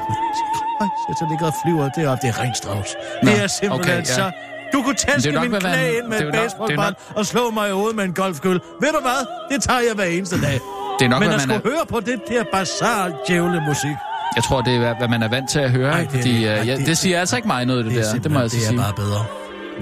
så 1.19 1.25
ligger 1.29 1.45
og 1.45 1.53
flyver 1.65 1.89
det 1.89 2.07
op. 2.07 2.17
Det 2.21 2.29
er 2.29 2.39
ren 2.41 2.55
Strauss. 2.55 2.89
Det 3.21 3.43
er 3.43 3.47
simpelthen 3.47 3.71
okay, 3.71 3.97
ja. 3.97 4.03
så... 4.03 4.31
Du 4.73 4.81
kunne 4.83 4.93
det 4.93 5.01
tæske 5.23 5.31
min 5.39 5.49
hvad 5.49 5.61
man- 5.61 5.73
knæ 5.73 5.97
ind 5.97 6.07
med 6.07 6.17
det 6.19 6.27
et 6.27 6.33
baseballbat 6.33 6.87
det 7.09 7.17
og 7.17 7.25
slå 7.25 7.51
mig 7.51 7.69
i 7.69 7.71
hovedet 7.71 7.95
med 7.95 8.03
en 8.03 8.13
golfkøl. 8.13 8.53
Ved 8.53 8.89
du 8.97 9.01
hvad? 9.01 9.21
Det 9.51 9.63
tager 9.63 9.79
jeg 9.79 9.95
hver 9.95 10.03
eneste 10.05 10.41
dag. 10.41 10.59
Det 10.99 11.05
er 11.05 11.09
nok, 11.09 11.19
Men 11.19 11.29
at 11.29 11.33
man 11.33 11.39
skulle 11.39 11.55
er, 11.65 11.69
høre 11.69 11.85
på 11.89 11.99
det 11.99 12.19
der 12.29 12.43
bazar 12.53 13.11
djævle 13.27 13.61
musik. 13.67 13.95
jeg 14.35 14.43
tror, 14.43 14.61
det 14.61 14.75
er, 14.75 14.97
hvad 14.97 15.07
man 15.07 15.23
er 15.23 15.27
vant 15.29 15.49
til 15.49 15.59
at 15.59 15.71
høre. 15.71 15.91
Nej, 15.91 15.99
det 16.01 16.09
fordi, 16.09 16.21
det 16.23 16.29
ikke. 16.29 16.49
øh, 16.51 16.55
Nej, 16.57 16.65
ja, 16.67 16.75
det- 16.75 16.85
det 16.87 16.97
siger 16.97 17.19
altså 17.19 17.35
ikke 17.35 17.47
mig 17.47 17.65
noget, 17.65 17.85
det, 17.85 17.93
Det 17.93 17.99
er 18.07 18.11
der. 18.13 18.19
Det 18.19 18.31
må 18.31 18.39
jeg 18.39 18.51
simpelthen- 18.51 18.61
så 18.61 18.67
sige. 18.67 18.77
Det 18.77 18.83
er 18.83 18.93
bare 18.93 19.05
bedre. 19.05 19.25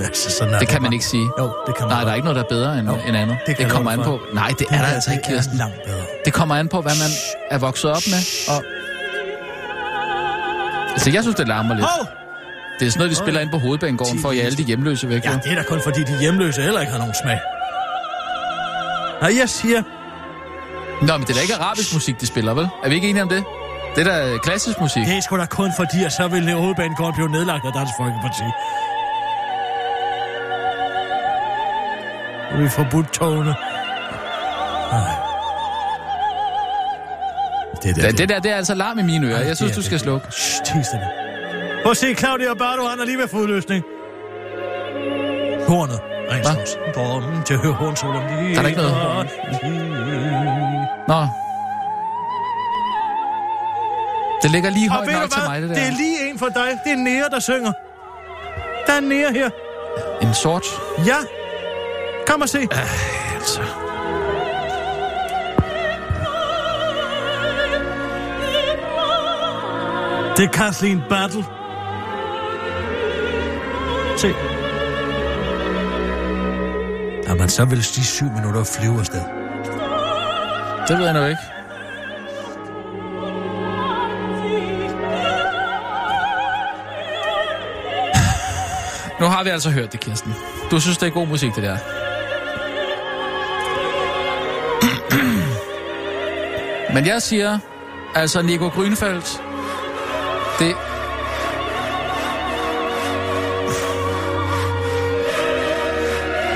Altså, 0.05 0.29
sådan 0.31 0.53
er 0.53 0.60
Det 0.60 0.67
kan 0.67 0.81
man 0.81 0.93
ikke 0.93 1.05
sige. 1.05 1.27
Jo, 1.39 1.43
det 1.67 1.75
kan 1.77 1.86
man 1.88 1.96
Nej, 1.96 2.03
der 2.03 2.12
er 2.12 2.15
ikke 2.15 2.25
noget, 2.25 2.36
der 2.36 2.43
er 2.43 2.50
bedre 2.50 2.79
end, 2.79 2.89
Jo, 2.89 2.98
end 3.08 3.17
andet. 3.17 3.38
det 3.48 3.58
Det, 3.58 3.65
det 3.65 3.72
kommer 3.72 3.91
an 3.91 4.00
på... 4.03 4.20
Nej, 4.34 4.48
det 4.60 4.67
er 4.70 4.77
der 4.77 4.88
altså 4.88 5.12
ikke, 5.12 5.22
Det 5.24 5.34
Kirsten. 5.34 5.62
Det 6.25 6.34
kommer 6.34 6.55
an 6.55 6.67
på, 6.67 6.81
hvad 6.81 6.91
man 7.03 7.10
er 7.51 7.58
vokset 7.58 7.89
op 7.91 8.01
med. 8.08 8.22
Og... 8.55 8.63
Altså, 10.91 11.10
jeg 11.10 11.24
synes, 11.24 11.36
det 11.36 11.48
larmer 11.48 11.75
lidt. 11.75 11.86
Hov! 11.86 12.07
Det 12.79 12.88
er 12.88 12.91
sådan 12.91 13.00
noget, 13.00 13.10
vi 13.10 13.15
spiller 13.15 13.41
ind 13.41 13.50
på 13.50 13.57
hovedbanegården 13.57 14.21
for 14.21 14.29
at 14.29 14.36
jage 14.36 14.45
alle 14.45 14.57
de 14.57 14.63
hjemløse 14.63 15.10
væk. 15.10 15.25
Ja, 15.25 15.31
det 15.43 15.51
er 15.51 15.55
da 15.55 15.63
kun 15.63 15.81
fordi, 15.83 16.03
de 16.03 16.19
hjemløse 16.19 16.62
heller 16.62 16.79
ikke 16.79 16.91
har 16.91 17.00
nogen 17.00 17.15
smag. 17.24 17.39
Nej, 19.21 19.39
jeg 19.39 19.50
siger... 19.50 19.81
Nå, 21.05 21.17
men 21.17 21.21
det 21.21 21.29
er 21.29 21.33
da 21.33 21.41
ikke 21.41 21.55
arabisk 21.55 21.93
musik, 21.93 22.21
de 22.21 22.27
spiller, 22.27 22.53
vel? 22.53 22.67
Er 22.83 22.89
vi 22.89 22.95
ikke 22.95 23.10
enige 23.10 23.24
om 23.24 23.29
det? 23.29 23.43
Det 23.95 24.07
er 24.07 24.12
da 24.12 24.38
klassisk 24.38 24.79
musik. 24.81 25.05
Det 25.05 25.17
er 25.17 25.21
sgu 25.21 25.38
da 25.38 25.45
kun 25.45 25.71
fordi, 25.75 26.03
at 26.03 26.13
så 26.13 26.27
ville 26.27 26.53
hovedbanegården 26.53 27.13
blive 27.13 27.29
nedlagt 27.29 27.65
af 27.65 27.74
Dansk 27.74 27.93
Folkeparti. 27.98 28.43
Vi 32.63 32.70
forbudt 32.70 33.13
togene. 33.13 33.55
Ej. 34.92 35.30
Det 37.83 37.96
der, 37.96 38.03
Ja, 38.05 38.11
det 38.11 38.29
der, 38.29 38.39
det 38.39 38.51
er 38.51 38.55
altså 38.55 38.74
larm 38.74 39.00
i 39.00 39.03
mine 39.03 39.27
ører. 39.27 39.37
Ej, 39.39 39.48
Jeg 39.48 39.57
synes, 39.57 39.72
det 39.72 39.77
du 39.77 39.81
skal 39.83 39.94
det. 39.94 40.01
slukke. 40.01 40.27
Shh, 40.31 40.63
tis 40.63 40.87
det. 40.87 41.00
Prøv 41.83 41.91
at 41.91 41.98
se, 41.98 42.13
Claudia 42.15 42.53
Bardo, 42.53 42.83
han 42.87 43.00
er 43.00 43.05
lige 43.05 43.17
ved 43.17 43.27
fodløsning. 43.27 43.83
Hornet. 45.67 46.00
Drømmen 46.96 47.44
til 47.44 47.57
hornsolen. 47.57 48.22
Der 48.55 48.61
er 48.61 48.67
ikke 48.67 48.81
noget 48.81 49.27
Nå. 51.07 51.27
Det 54.44 54.51
ligger 54.51 54.70
lige 54.70 54.89
Og 54.89 54.96
højt 54.96 55.11
nok 55.11 55.29
til 55.31 55.41
mig, 55.48 55.61
det 55.61 55.70
der. 55.70 55.75
Det 55.75 55.83
er 55.87 55.91
lige 55.91 56.29
en 56.29 56.39
for 56.39 56.48
dig. 56.48 56.79
Det 56.85 56.91
er 56.91 56.96
Nea, 56.98 57.24
der 57.31 57.39
synger. 57.39 57.72
Der 58.87 58.94
er 58.94 59.00
Nea 59.00 59.31
her. 59.31 59.50
En 60.22 60.33
sort. 60.33 60.65
Ja. 61.05 61.15
Kom 62.27 62.41
og 62.41 62.50
se. 62.50 62.59
Altså. 63.35 63.61
Det 70.42 70.48
er 70.48 70.51
Kathleen 70.51 71.01
Battle. 71.10 71.46
Se. 74.18 74.34
Jamen, 77.27 77.50
så 77.50 77.66
vil 77.66 77.77
de 77.77 78.06
syv 78.06 78.25
minutter 78.25 78.64
flyve 78.64 79.00
afsted. 79.00 79.22
Det 80.88 80.98
ved 80.98 81.06
jeg 81.06 81.14
nu 81.14 81.25
ikke. 81.25 81.42
Nu 89.20 89.25
har 89.25 89.44
vi 89.44 89.50
altså 89.50 89.70
hørt 89.70 89.92
det, 89.92 90.00
Kirsten. 90.00 90.34
Du 90.72 90.80
synes, 90.80 90.98
det 90.98 91.08
er 91.08 91.12
god 91.12 91.27
musik, 91.27 91.56
det 91.56 91.64
der. 91.64 91.77
Men 96.94 97.06
jeg 97.06 97.22
siger, 97.22 97.60
altså 98.16 98.42
Nico 98.42 98.68
Grønfeldt, 98.68 99.42
det... 100.61 100.75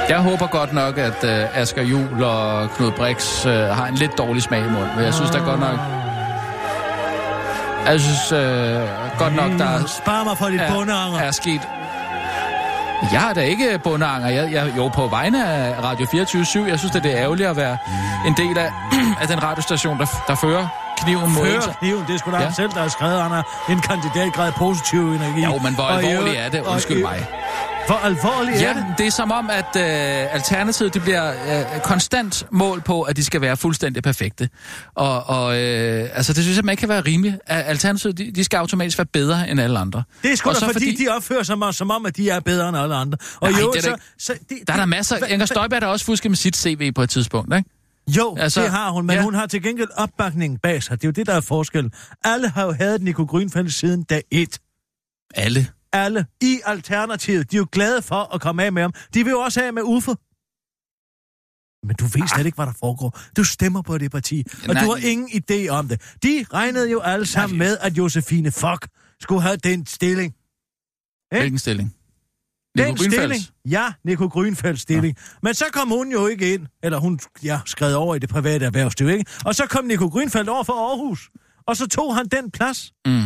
Jeg 0.09 0.19
håber 0.19 0.47
godt 0.47 0.73
nok, 0.73 0.97
at 0.97 1.23
uh, 1.23 1.59
Asger 1.59 1.81
Jul 1.81 2.23
og 2.23 2.69
Knud 2.69 2.91
Brix 2.91 3.45
uh, 3.45 3.51
har 3.51 3.87
en 3.87 3.95
lidt 3.95 4.17
dårlig 4.17 4.43
smag 4.43 4.59
i 4.59 4.69
munden, 4.69 4.95
men 4.95 5.05
jeg 5.05 5.13
synes 5.13 5.31
da 5.31 5.37
godt 5.37 5.59
nok... 5.59 5.79
Jeg 7.85 7.99
synes 7.99 8.31
uh, 8.31 9.19
godt 9.19 9.35
nok, 9.35 9.59
der 9.59 9.65
er, 9.65 9.85
Spar 9.87 10.23
mig 10.23 10.37
for 10.37 10.45
dit 10.45 10.61
er, 10.61 10.73
bundeanger. 10.73 11.19
er 11.19 11.31
sket... 11.31 11.61
Jeg 13.11 13.29
er 13.29 13.33
da 13.33 13.41
ikke 13.41 13.79
bundeanger. 13.83 14.29
Jeg, 14.29 14.51
jeg, 14.51 14.73
jo, 14.77 14.87
på 14.87 15.07
vegne 15.07 15.47
af 15.47 15.83
Radio 15.83 16.05
24 16.11 16.65
Jeg 16.67 16.79
synes, 16.79 16.95
at 16.95 17.03
det 17.03 17.11
er 17.11 17.17
ærgerligt 17.17 17.49
at 17.49 17.57
være 17.57 17.77
en 18.27 18.33
del 18.37 18.57
af, 18.57 18.71
af 19.21 19.27
den 19.27 19.43
radiostation, 19.43 19.99
der, 19.99 20.05
der 20.27 20.35
fører 20.35 20.84
kniven 21.03 21.31
mod. 21.33 21.45
Før 21.45 21.73
kniven, 21.79 22.03
det 22.07 22.13
er 22.13 22.17
sgu 22.19 22.31
da 22.31 22.37
Ja. 22.37 22.43
ja. 22.43 22.51
selv, 22.51 22.69
der 22.69 22.81
har 22.81 22.87
skrevet, 22.89 23.21
han 23.21 23.31
er 23.31 23.43
en 23.69 23.79
kandidatgrad 23.81 24.51
positiv 24.57 24.99
energi. 25.13 25.43
Jo, 25.43 25.57
men 25.57 25.73
hvor 25.75 26.11
øvrigt- 26.17 26.37
er 26.39 26.49
det? 26.49 26.61
Undskyld 26.61 27.01
mig. 27.01 27.27
Hvor 27.87 27.95
alvorligt 27.95 28.57
er 28.57 28.61
Ja, 28.67 28.73
det? 28.73 28.85
det 28.97 29.07
er 29.07 29.11
som 29.11 29.31
om, 29.31 29.49
at 29.49 29.65
øh, 29.75 30.33
Alternativet 30.33 30.93
de 30.93 30.99
bliver 30.99 31.29
øh, 31.31 31.81
konstant 31.83 32.43
mål 32.51 32.81
på, 32.81 33.01
at 33.01 33.17
de 33.17 33.23
skal 33.23 33.41
være 33.41 33.57
fuldstændig 33.57 34.03
perfekte. 34.03 34.49
Og, 34.95 35.23
og 35.29 35.57
øh, 35.61 36.09
altså, 36.13 36.33
det 36.33 36.43
synes 36.43 36.57
jeg, 36.57 36.65
man 36.65 36.73
ikke 36.73 36.79
kan 36.79 36.89
være 36.89 37.01
rimeligt. 37.01 37.35
At 37.47 37.63
Alternativet, 37.67 38.17
de, 38.17 38.31
de 38.35 38.43
skal 38.43 38.57
automatisk 38.57 38.97
være 38.97 39.05
bedre 39.13 39.49
end 39.49 39.61
alle 39.61 39.79
andre. 39.79 40.03
Det 40.23 40.31
er 40.31 40.35
sgu 40.35 40.49
da 40.49 40.55
fordi, 40.59 40.73
fordi, 40.73 40.95
de 40.95 41.07
opfører 41.09 41.43
sig 41.43 41.57
som, 41.61 41.73
som 41.73 41.91
om, 41.91 42.05
at 42.05 42.17
de 42.17 42.29
er 42.29 42.39
bedre 42.39 42.69
end 42.69 42.77
alle 42.77 42.95
andre. 42.95 43.17
Og 43.39 43.51
Nej, 43.51 43.61
jo, 43.61 43.71
det 43.71 43.77
er 43.77 43.81
så, 43.81 43.89
ikke- 43.89 44.01
så, 44.19 44.33
det, 44.49 44.57
Der 44.67 44.73
er 44.73 44.77
der 44.77 44.85
masser. 44.85 45.25
Inger 45.25 45.45
Støjberg 45.45 45.83
er 45.83 45.87
også 45.87 46.05
fusket 46.05 46.31
med 46.31 46.35
sit 46.37 46.57
CV 46.57 46.91
på 46.91 47.01
et 47.01 47.09
tidspunkt, 47.09 47.55
ikke? 47.55 47.69
Jo, 48.07 48.35
Altså, 48.39 48.61
det 48.61 48.71
har 48.71 48.91
hun, 48.91 49.05
men 49.05 49.15
ja. 49.15 49.23
hun 49.23 49.33
har 49.33 49.45
til 49.45 49.63
gengæld 49.63 49.89
opbakningen 49.97 50.59
bag 50.59 50.83
sig. 50.83 51.01
Det 51.01 51.03
er 51.03 51.07
jo 51.07 51.11
det, 51.11 51.27
der 51.27 51.33
er 51.33 51.41
forskellen. 51.41 51.91
Alle 52.23 52.49
har 52.49 52.65
jo 52.65 52.71
haft 52.71 53.01
Nico 53.01 53.23
Grønfeldt 53.23 53.73
siden 53.73 54.03
dag 54.03 54.23
et. 54.31 54.59
Alle. 55.35 55.67
Alle 55.93 56.25
i 56.41 56.59
Alternativet, 56.65 57.51
de 57.51 57.55
er 57.55 57.59
jo 57.59 57.67
glade 57.71 58.01
for 58.01 58.35
at 58.35 58.41
komme 58.41 58.63
af 58.63 58.73
med 58.73 58.81
ham. 58.81 58.93
De 59.13 59.23
vil 59.23 59.31
jo 59.31 59.39
også 59.39 59.59
have 59.59 59.71
med 59.71 59.81
Uffe. 59.83 60.15
Men 61.87 61.95
du 61.95 62.03
ved 62.05 62.27
slet 62.35 62.45
ikke, 62.45 62.55
hvad 62.55 62.65
der 62.65 62.73
foregår. 62.79 63.19
Du 63.37 63.43
stemmer 63.43 63.81
på 63.81 63.97
det 63.97 64.11
parti, 64.11 64.43
og 64.67 64.73
Nej. 64.73 64.83
du 64.83 64.89
har 64.89 64.97
ingen 64.97 65.29
idé 65.29 65.69
om 65.69 65.87
det. 65.87 66.01
De 66.23 66.45
regnede 66.53 66.91
jo 66.91 66.99
alle 66.99 67.25
sammen 67.25 67.57
med, 67.57 67.77
at 67.81 67.97
Josefine 67.97 68.51
Fock 68.51 68.87
skulle 69.21 69.41
have 69.41 69.57
den 69.57 69.85
stilling. 69.85 70.33
Hvilken 71.31 71.59
stilling? 71.59 71.94
Nico 72.75 72.87
Den 72.87 72.95
Grünfeldts? 72.95 73.15
stilling? 73.15 73.41
Ja, 73.69 73.85
Nico 74.05 74.27
Grønfelds 74.27 74.81
stilling. 74.81 75.17
Ja. 75.17 75.37
Men 75.43 75.53
så 75.53 75.65
kom 75.73 75.89
hun 75.89 76.11
jo 76.11 76.27
ikke 76.27 76.53
ind, 76.53 76.67
eller 76.83 76.97
hun 76.99 77.19
ja, 77.43 77.59
skrev 77.65 77.95
over 77.97 78.15
i 78.15 78.19
det 78.19 78.29
private 78.29 78.65
erhvervsliv, 78.65 79.09
ikke? 79.09 79.25
Og 79.45 79.55
så 79.55 79.65
kom 79.69 79.85
Nico 79.85 80.07
Grønfeldt 80.07 80.49
over 80.49 80.63
for 80.63 80.73
Aarhus, 80.73 81.29
og 81.67 81.77
så 81.77 81.87
tog 81.87 82.15
han 82.15 82.25
den 82.27 82.51
plads. 82.51 82.91
Mm. 83.05 83.23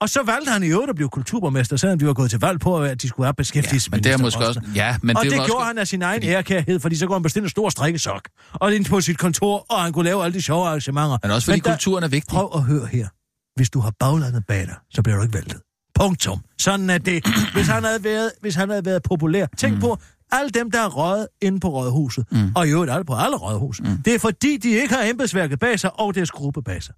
Og 0.00 0.08
så 0.08 0.22
valgte 0.22 0.50
han 0.50 0.62
i 0.62 0.66
øvrigt 0.66 0.90
at 0.90 0.96
blive 0.96 1.08
kulturborgmester, 1.08 1.76
selvom 1.76 1.98
de 1.98 2.06
var 2.06 2.12
gået 2.14 2.30
til 2.30 2.40
valg 2.40 2.60
på, 2.60 2.82
at 2.82 3.02
de 3.02 3.08
skulle 3.08 3.24
have 3.26 3.28
Ja, 3.28 3.32
beskæftigelsesminister. 3.32 3.96
men 3.96 4.04
det 4.04 4.12
er 4.20 4.24
måske 4.24 4.46
også... 4.46 4.60
Ja, 4.74 4.96
men 5.02 5.16
og 5.16 5.24
det, 5.24 5.30
det, 5.32 5.36
det 5.38 5.42
jo 5.42 5.46
gjorde 5.46 5.58
også... 5.58 5.66
han 5.66 5.78
af 5.78 5.88
sin 5.88 6.02
egen 6.02 6.22
ærekærhed, 6.22 6.80
fordi 6.80 6.96
så 6.96 7.06
kunne 7.06 7.14
han 7.14 7.22
bestille 7.22 7.44
en 7.46 7.50
stor 7.50 7.68
strikkesok. 7.70 8.28
Og 8.54 8.74
ind 8.74 8.84
på 8.84 9.00
sit 9.00 9.18
kontor, 9.18 9.66
og 9.72 9.82
han 9.82 9.92
kunne 9.92 10.04
lave 10.04 10.24
alle 10.24 10.34
de 10.34 10.42
sjove 10.42 10.66
arrangementer. 10.66 11.18
Men 11.22 11.30
også 11.30 11.44
fordi 11.46 11.60
der- 11.60 11.70
kulturen 11.70 12.04
er 12.04 12.08
vigtig. 12.08 12.30
Prøv 12.30 12.50
at 12.54 12.62
høre 12.62 12.86
her. 12.86 13.08
hvis 13.56 13.70
du 13.70 13.80
har 13.80 13.92
baglandet 14.00 14.46
bag 14.48 14.66
dig, 14.66 14.74
så 14.90 15.02
bliver 15.02 15.16
du 15.16 15.22
ikke 15.22 15.34
væltet. 15.34 15.60
Punktum. 15.98 16.40
Sådan 16.58 16.90
er 16.90 16.98
det. 16.98 17.26
Hvis 17.54 17.66
han 17.66 17.84
havde 17.84 18.04
været, 18.04 18.30
hvis 18.40 18.54
han 18.54 18.68
havde 18.68 18.84
været 18.84 19.02
populær. 19.02 19.46
Tænk 19.56 19.74
mm. 19.74 19.80
på 19.80 19.98
alle 20.32 20.50
dem, 20.50 20.70
der 20.70 20.80
er 20.80 20.88
røget 20.88 21.28
inde 21.40 21.60
på 21.60 21.68
rådhuset. 21.68 22.24
Mm. 22.32 22.52
Og 22.54 22.68
i 22.68 22.70
øvrigt 22.70 22.92
alle 22.92 23.04
på 23.04 23.14
alle 23.14 23.36
rådhus. 23.36 23.80
Mm. 23.80 24.02
Det 24.04 24.14
er 24.14 24.18
fordi, 24.18 24.56
de 24.56 24.70
ikke 24.70 24.94
har 24.94 25.02
embedsværket 25.02 25.58
bag 25.58 25.80
sig, 25.80 26.00
og 26.00 26.14
deres 26.14 26.30
gruppe 26.30 26.62
bag 26.62 26.82
sig. 26.82 26.94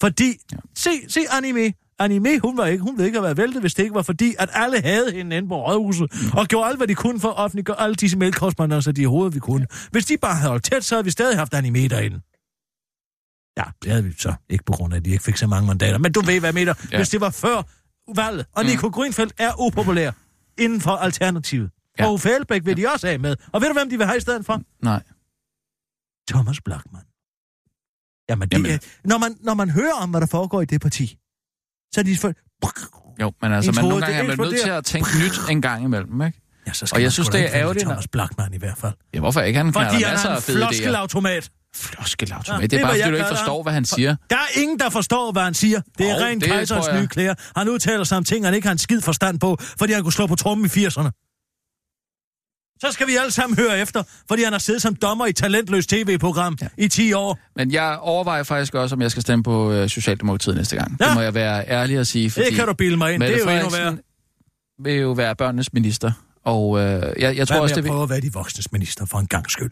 Fordi, 0.00 0.34
ja. 0.52 0.56
se, 0.76 0.90
se 1.08 1.20
anime. 1.30 1.72
Anime, 1.98 2.38
hun, 2.38 2.56
var 2.56 2.66
ikke, 2.66 2.82
hun 2.82 2.96
ville 2.96 3.06
ikke 3.06 3.18
have 3.18 3.24
været 3.24 3.36
væltet, 3.36 3.60
hvis 3.60 3.74
det 3.74 3.82
ikke 3.82 3.94
var 3.94 4.02
fordi, 4.02 4.34
at 4.38 4.48
alle 4.52 4.80
havde 4.82 5.12
hende 5.12 5.36
inde 5.36 5.48
på 5.48 5.66
rådhuset, 5.66 6.12
mm. 6.12 6.38
og 6.38 6.46
gjorde 6.46 6.68
alt, 6.68 6.76
hvad 6.76 6.86
de 6.86 6.94
kunne 6.94 7.20
for 7.20 7.28
at 7.28 7.36
offentliggøre 7.36 7.80
alle 7.80 7.94
disse 7.94 8.18
mailkorrespondencer, 8.18 8.92
de 8.92 9.02
i 9.02 9.04
hovedet 9.04 9.34
vi 9.34 9.40
kunne. 9.40 9.66
Hvis 9.90 10.04
de 10.04 10.16
bare 10.16 10.34
havde 10.34 10.48
holdt 10.48 10.64
tæt, 10.64 10.84
så 10.84 10.94
havde 10.94 11.04
vi 11.04 11.10
stadig 11.10 11.38
haft 11.38 11.54
anime 11.54 11.88
derinde. 11.88 12.20
Ja, 13.56 13.64
det 13.82 13.90
havde 13.90 14.04
vi 14.04 14.12
så. 14.18 14.34
Ikke 14.50 14.64
på 14.64 14.72
grund 14.72 14.92
af, 14.92 14.96
at 14.98 15.04
de 15.04 15.10
ikke 15.10 15.24
fik 15.24 15.36
så 15.36 15.46
mange 15.46 15.66
mandater. 15.66 15.98
Men 15.98 16.12
du 16.12 16.20
ved, 16.20 16.40
hvad 16.40 16.48
jeg 16.48 16.54
mener. 16.54 16.74
Ja. 16.92 16.96
Hvis 16.96 17.08
det 17.08 17.20
var 17.20 17.30
før 17.30 17.62
valget, 18.16 18.46
og 18.52 18.62
mm. 18.64 18.70
Nico 18.70 18.88
Grønfeldt 18.88 19.32
er 19.38 19.60
upopulær 19.60 20.10
inden 20.58 20.80
for 20.80 20.90
Alternativet. 20.90 21.70
Ja. 21.98 22.06
Og 22.06 22.12
Uffe 22.12 22.30
Elbæk 22.30 22.66
vil 22.66 22.76
de 22.76 22.86
også 22.88 23.06
have 23.06 23.18
med. 23.18 23.36
Og 23.52 23.60
ved 23.60 23.68
du, 23.68 23.74
hvem 23.74 23.90
de 23.90 23.96
vil 23.96 24.06
have 24.06 24.16
i 24.16 24.20
stedet 24.20 24.46
for? 24.46 24.62
Nej. 24.82 25.02
Thomas 26.30 26.60
Blackman. 26.60 27.02
Jamen, 28.28 28.48
det 28.48 28.56
Jamen. 28.56 28.70
Er, 28.70 28.78
når, 29.04 29.18
man, 29.18 29.36
når 29.40 29.54
man 29.54 29.70
hører 29.70 29.92
om, 29.92 30.10
hvad 30.10 30.20
der 30.20 30.26
foregår 30.26 30.60
i 30.60 30.64
det 30.64 30.80
parti, 30.80 31.18
så 31.92 32.00
er 32.00 32.04
de 32.04 32.16
for... 32.16 32.32
Jo, 33.20 33.32
men 33.42 33.52
altså, 33.52 33.72
man, 33.72 33.84
nogle 33.84 34.00
gange 34.06 34.18
er 34.18 34.26
man 34.26 34.38
nødt 34.38 34.60
til 34.62 34.70
at 34.70 34.84
tænke 34.84 35.08
nyt 35.24 35.50
en 35.50 35.62
gang 35.62 35.84
imellem, 35.84 36.22
ikke? 36.22 36.40
Ja, 36.66 36.72
så 36.72 36.86
skal 36.86 36.96
Og 36.96 37.02
jeg 37.02 37.12
synes, 37.12 37.28
det 37.28 37.40
er 37.40 37.48
ærgerligt, 37.52 37.84
Thomas 37.84 38.08
Blackman 38.08 38.54
i 38.54 38.58
hvert 38.58 38.78
fald. 38.78 38.92
Ja, 39.14 39.20
hvorfor 39.20 39.40
ikke? 39.40 39.56
Han 39.56 39.72
Fordi 39.72 40.02
han 40.02 40.16
er 40.16 40.28
af 40.28 40.36
en 40.36 40.42
floskelautomat. 40.42 41.50
Floskelautomat. 41.76 42.70
Det 42.70 42.78
er 42.78 42.82
bare, 42.84 42.96
fordi 42.98 43.10
du 43.10 43.16
ikke 43.16 43.28
forstår, 43.28 43.56
ham. 43.56 43.62
hvad 43.62 43.72
han 43.72 43.84
siger. 43.84 44.16
Der 44.30 44.36
er 44.36 44.60
ingen, 44.60 44.78
der 44.78 44.90
forstår, 44.90 45.32
hvad 45.32 45.42
han 45.42 45.54
siger. 45.54 45.80
Det 45.98 46.10
er 46.10 46.14
Jo, 46.14 46.24
rent 46.24 46.44
kejserens 46.44 46.86
nye 47.00 47.06
klæder. 47.06 47.34
Han 47.56 47.68
udtaler 47.68 48.04
sig 48.04 48.18
om 48.18 48.24
ting, 48.24 48.44
han 48.44 48.54
ikke 48.54 48.66
har 48.66 48.72
en 48.72 48.78
skid 48.78 49.00
forstand 49.00 49.40
på, 49.40 49.56
fordi 49.78 49.92
han 49.92 50.02
kunne 50.02 50.12
slå 50.12 50.26
på 50.26 50.34
trummen 50.34 50.66
i 50.66 50.86
80'erne. 50.86 51.10
Så 52.80 52.92
skal 52.92 53.06
vi 53.06 53.16
alle 53.16 53.30
sammen 53.30 53.58
høre 53.58 53.78
efter, 53.78 54.02
fordi 54.28 54.42
han 54.42 54.52
har 54.52 54.58
siddet 54.58 54.82
som 54.82 54.94
dommer 54.94 55.26
i 55.26 55.32
talentløst 55.32 55.88
tv-program 55.90 56.58
ja. 56.62 56.66
i 56.78 56.88
10 56.88 57.12
år. 57.12 57.38
Men 57.56 57.72
jeg 57.72 57.98
overvejer 58.00 58.42
faktisk 58.42 58.74
også, 58.74 58.94
om 58.94 59.02
jeg 59.02 59.10
skal 59.10 59.22
stemme 59.22 59.42
på 59.42 59.72
øh, 59.72 59.88
Socialdemokratiet 59.88 60.56
næste 60.56 60.76
gang. 60.76 60.96
Ja. 61.00 61.06
Det 61.06 61.14
må 61.14 61.20
jeg 61.20 61.34
være 61.34 61.68
ærlig 61.68 61.98
at 61.98 62.06
sige. 62.06 62.30
Fordi 62.30 62.46
Det 62.46 62.54
kan 62.54 62.66
du 62.66 62.72
bilde 62.74 62.96
mig 62.96 63.12
ind. 63.12 63.18
Mette 63.18 63.34
det 63.34 63.46
er 63.46 63.52
jo 63.52 63.56
endnu 63.58 63.70
værre. 63.76 63.96
vil 64.84 64.94
jo 64.94 65.12
være 65.12 65.36
børnenes 65.36 65.72
minister. 65.72 66.12
Og 66.44 66.78
øh, 66.78 66.84
jeg, 66.84 67.02
jeg 67.18 67.34
Hvad 67.34 67.46
tror 67.46 67.60
også, 67.60 67.74
det 67.74 67.84
vil... 67.84 67.88
prøve 67.90 68.02
at 68.02 68.10
være 68.10 68.20
de 68.20 68.32
voksnes 68.32 68.72
minister 68.72 69.06
for 69.06 69.18
en 69.18 69.26
gang 69.26 69.50
skyld? 69.50 69.70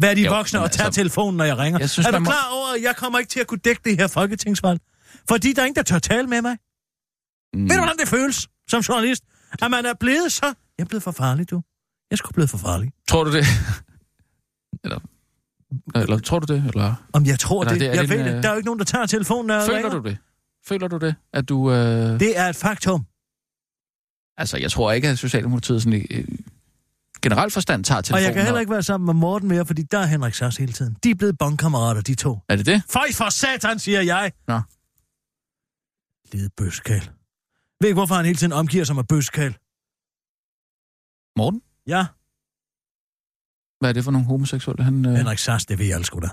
Vær 0.00 0.14
de 0.14 0.22
Jo, 0.22 0.30
voksne 0.34 0.60
og 0.60 0.70
tage 0.72 0.84
altså- 0.86 1.00
telefonen, 1.00 1.36
når 1.36 1.44
jeg 1.44 1.58
ringer. 1.58 1.80
Jeg 1.80 1.90
synes, 1.90 2.06
er 2.06 2.10
du 2.10 2.18
må- 2.18 2.24
klar 2.24 2.48
over, 2.52 2.74
at 2.76 2.82
jeg 2.82 2.96
kommer 2.96 3.18
ikke 3.18 3.28
til 3.28 3.40
at 3.40 3.46
kunne 3.46 3.58
dække 3.64 3.80
det 3.84 3.96
her 3.96 4.06
folketingsvalg? 4.06 4.80
Fordi 5.28 5.52
der 5.52 5.62
er 5.62 5.66
ingen, 5.66 5.76
der 5.76 5.82
tør 5.82 5.98
tale 5.98 6.26
med 6.26 6.42
mig. 6.42 6.56
Mm. 7.54 7.62
Ved 7.62 7.68
du, 7.68 7.76
hvordan 7.82 7.96
det 7.98 8.08
føles 8.08 8.48
som 8.68 8.80
journalist? 8.80 9.24
At 9.62 9.70
man 9.70 9.86
er 9.86 9.94
blevet 10.00 10.32
så... 10.32 10.46
Jeg 10.78 10.84
er 10.84 10.88
blevet 10.88 11.02
for 11.02 11.10
farlig, 11.10 11.50
du. 11.50 11.62
Jeg 12.10 12.18
skulle 12.18 12.34
blevet 12.34 12.50
for 12.50 12.58
farlig. 12.58 12.92
Tror 13.08 13.24
du 13.24 13.32
det? 13.32 13.44
eller, 14.84 14.98
eller 15.94 16.18
tror 16.18 16.38
du 16.38 16.54
det? 16.54 16.64
Eller 16.74 16.94
Om 17.12 17.26
jeg 17.26 17.38
tror 17.38 17.62
Eller 17.62 17.72
det, 17.72 17.80
det- 17.80 17.88
er 17.88 17.92
jeg 17.94 18.08
det 18.08 18.10
ved 18.18 18.24
det. 18.34 18.42
Der 18.42 18.48
er 18.48 18.52
jo 18.52 18.56
ikke 18.56 18.66
nogen, 18.66 18.78
der 18.78 18.84
tager 18.84 19.06
telefonen, 19.06 19.46
når 19.46 19.60
føler 19.60 19.76
ringer. 19.76 19.90
du 20.00 20.08
det? 20.08 20.18
Føler 20.66 20.88
du 20.88 20.96
det, 20.98 21.14
at 21.32 21.48
du... 21.48 21.70
Øh... 21.72 22.20
Det 22.20 22.38
er 22.38 22.48
et 22.48 22.56
faktum. 22.56 23.06
Altså, 24.36 24.56
jeg 24.58 24.70
tror 24.72 24.92
ikke, 24.92 25.08
at 25.08 25.18
Socialdemokratiet 25.18 25.82
sådan 25.82 26.06
øh, 26.10 26.24
generelt 27.24 27.52
forstand 27.52 27.84
tager 27.84 27.98
Og 27.98 28.04
telefonen. 28.04 28.24
jeg 28.24 28.34
kan 28.34 28.44
heller 28.44 28.60
ikke 28.60 28.72
være 28.72 28.82
sammen 28.82 29.06
med 29.06 29.14
Morten 29.14 29.48
mere, 29.48 29.66
fordi 29.66 29.82
der 29.82 29.98
er 29.98 30.06
Henrik 30.06 30.34
Sass 30.34 30.56
hele 30.56 30.72
tiden. 30.72 30.96
De 31.04 31.10
er 31.10 31.14
blevet 31.14 31.38
bondkammerater, 31.38 32.00
de 32.00 32.14
to. 32.14 32.38
Er 32.48 32.56
det 32.56 32.66
det? 32.66 32.82
Føj 32.90 33.06
for 33.14 33.28
satan, 33.30 33.78
siger 33.78 34.00
jeg. 34.00 34.32
Nå. 34.48 34.60
Lille 36.32 36.50
bøskal. 36.56 37.10
Ved 37.80 37.88
ikke, 37.88 37.94
hvorfor 37.98 38.14
han 38.14 38.24
hele 38.24 38.36
tiden 38.38 38.52
omgiver 38.52 38.84
sig 38.84 38.96
med 38.96 39.04
bøskal. 39.04 39.56
Morten? 41.36 41.60
Ja, 41.86 42.06
Hvad 43.80 43.88
er 43.90 43.92
det 43.94 44.04
for 44.04 44.10
nogle 44.10 44.26
homoseksuelle? 44.26 44.84
Han, 44.84 45.06
øh... 45.06 45.12
Henrik 45.14 45.38
Sass, 45.38 45.66
det 45.66 45.78
ved 45.78 45.86
jeg 45.86 46.04
sgu 46.04 46.20
da. 46.20 46.28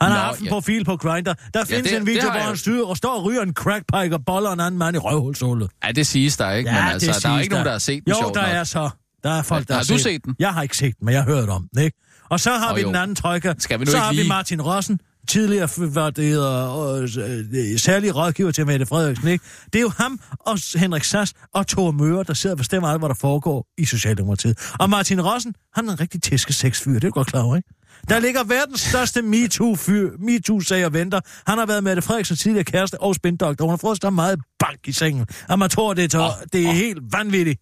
Han 0.00 0.10
har 0.12 0.18
Nå, 0.18 0.24
haft 0.24 0.38
en 0.40 0.44
ja. 0.46 0.50
profil 0.50 0.84
på 0.84 0.96
Grindr. 0.96 1.32
Der 1.54 1.64
findes 1.64 1.90
det- 1.90 2.00
en 2.00 2.06
video, 2.06 2.22
har 2.28 2.32
hvor 2.38 2.40
han 2.46 2.56
styrer 2.56 2.86
og 2.86 2.96
står 2.96 3.14
og 3.18 3.24
ryger 3.24 3.42
en 3.42 3.54
crackpipe 3.54 4.14
og 4.14 4.24
boller 4.24 4.50
en 4.50 4.60
anden 4.60 4.78
mand 4.78 4.96
i 4.96 4.98
røvhulshullet. 4.98 5.70
Ja, 5.84 5.92
det 5.92 6.06
siges 6.06 6.36
der 6.36 6.50
ikke, 6.50 6.70
Ja, 6.70 6.82
men 6.84 6.92
altså, 6.92 7.20
der 7.28 7.34
er 7.34 7.40
ikke 7.40 7.50
nogen, 7.54 7.64
der. 7.64 7.70
der 7.70 7.74
har 7.74 7.78
set 7.78 8.04
den 8.04 8.12
Jo, 8.12 8.30
der 8.34 8.42
nok. 8.42 8.50
er 8.50 8.64
så. 8.64 8.90
Der 9.24 9.30
er 9.30 9.42
folk, 9.42 9.68
der 9.68 9.74
Har 9.74 9.78
har, 9.88 9.96
du 9.96 10.02
set 10.02 10.24
den? 10.24 10.36
Jeg 10.38 10.54
har 10.54 10.62
ikke 10.62 10.76
set 10.76 10.98
den, 10.98 11.04
men 11.06 11.14
jeg 11.14 11.22
har 11.22 11.30
hørt 11.34 11.48
om 11.48 11.68
den, 11.74 11.82
ikke? 11.82 11.98
Og 12.30 12.40
så 12.40 12.50
har 12.50 12.70
Åh, 12.70 12.76
vi 12.76 12.80
jo. 12.82 12.88
den 12.88 12.96
anden 12.96 13.14
trojka. 13.16 13.54
Skal 13.58 13.80
vi 13.80 13.84
nu 13.84 13.90
så 13.90 13.96
ikke 13.96 14.02
har 14.04 14.10
vi 14.12 14.16
lige- 14.16 14.28
Martin 14.28 14.62
Rossen, 14.62 15.00
tidligere 15.28 15.68
hvad 15.88 16.12
det 16.12 16.24
hedder, 16.24 16.94
øh, 16.94 17.72
øh, 17.72 17.78
særlig 17.78 18.16
rådgiver 18.16 18.50
til 18.50 18.66
Mette 18.66 18.86
Frederiksen, 18.86 19.28
ikke? 19.28 19.44
Det 19.72 19.78
er 19.78 19.82
jo 19.82 19.90
ham 19.98 20.20
og 20.40 20.58
Henrik 20.76 21.04
Sass 21.04 21.32
og 21.54 21.66
Thor 21.66 21.90
Møre, 21.90 22.24
der 22.24 22.34
sidder 22.34 22.54
og 22.54 22.58
bestemmer 22.58 22.88
alt, 22.88 23.00
hvad 23.00 23.08
der 23.08 23.14
foregår 23.14 23.66
i 23.78 23.84
Socialdemokratiet. 23.84 24.58
Og 24.80 24.90
Martin 24.90 25.20
Rossen, 25.22 25.54
han 25.74 25.88
er 25.88 25.92
en 25.92 26.00
rigtig 26.00 26.22
tæske 26.22 26.52
sexfyr, 26.52 26.92
det 26.92 27.04
er 27.04 27.08
du 27.08 27.10
godt 27.10 27.26
klar 27.28 27.42
over, 27.42 27.56
ikke? 27.56 27.68
Der 28.08 28.18
ligger 28.18 28.44
verdens 28.44 28.80
største 28.80 29.22
MeToo-sag 29.22 30.86
og 30.86 30.92
venter. 30.92 31.20
Han 31.46 31.58
har 31.58 31.66
været 31.66 31.84
Mette 31.84 32.02
Frederiksens 32.02 32.40
tidligere 32.40 32.64
kæreste 32.64 33.00
og 33.00 33.14
spindoktor. 33.14 33.64
Hun 33.64 33.70
har 33.72 33.76
fået 33.76 33.98
så 34.02 34.10
meget 34.10 34.38
bank 34.58 34.78
i 34.86 34.92
sengen, 34.92 35.26
at 35.50 35.58
man 35.58 35.70
tror, 35.70 35.94
det 35.94 36.14
er, 36.14 36.18
oh, 36.20 36.30
det 36.52 36.64
er 36.64 36.68
oh. 36.68 36.74
helt 36.74 36.98
vanvittigt. 37.12 37.60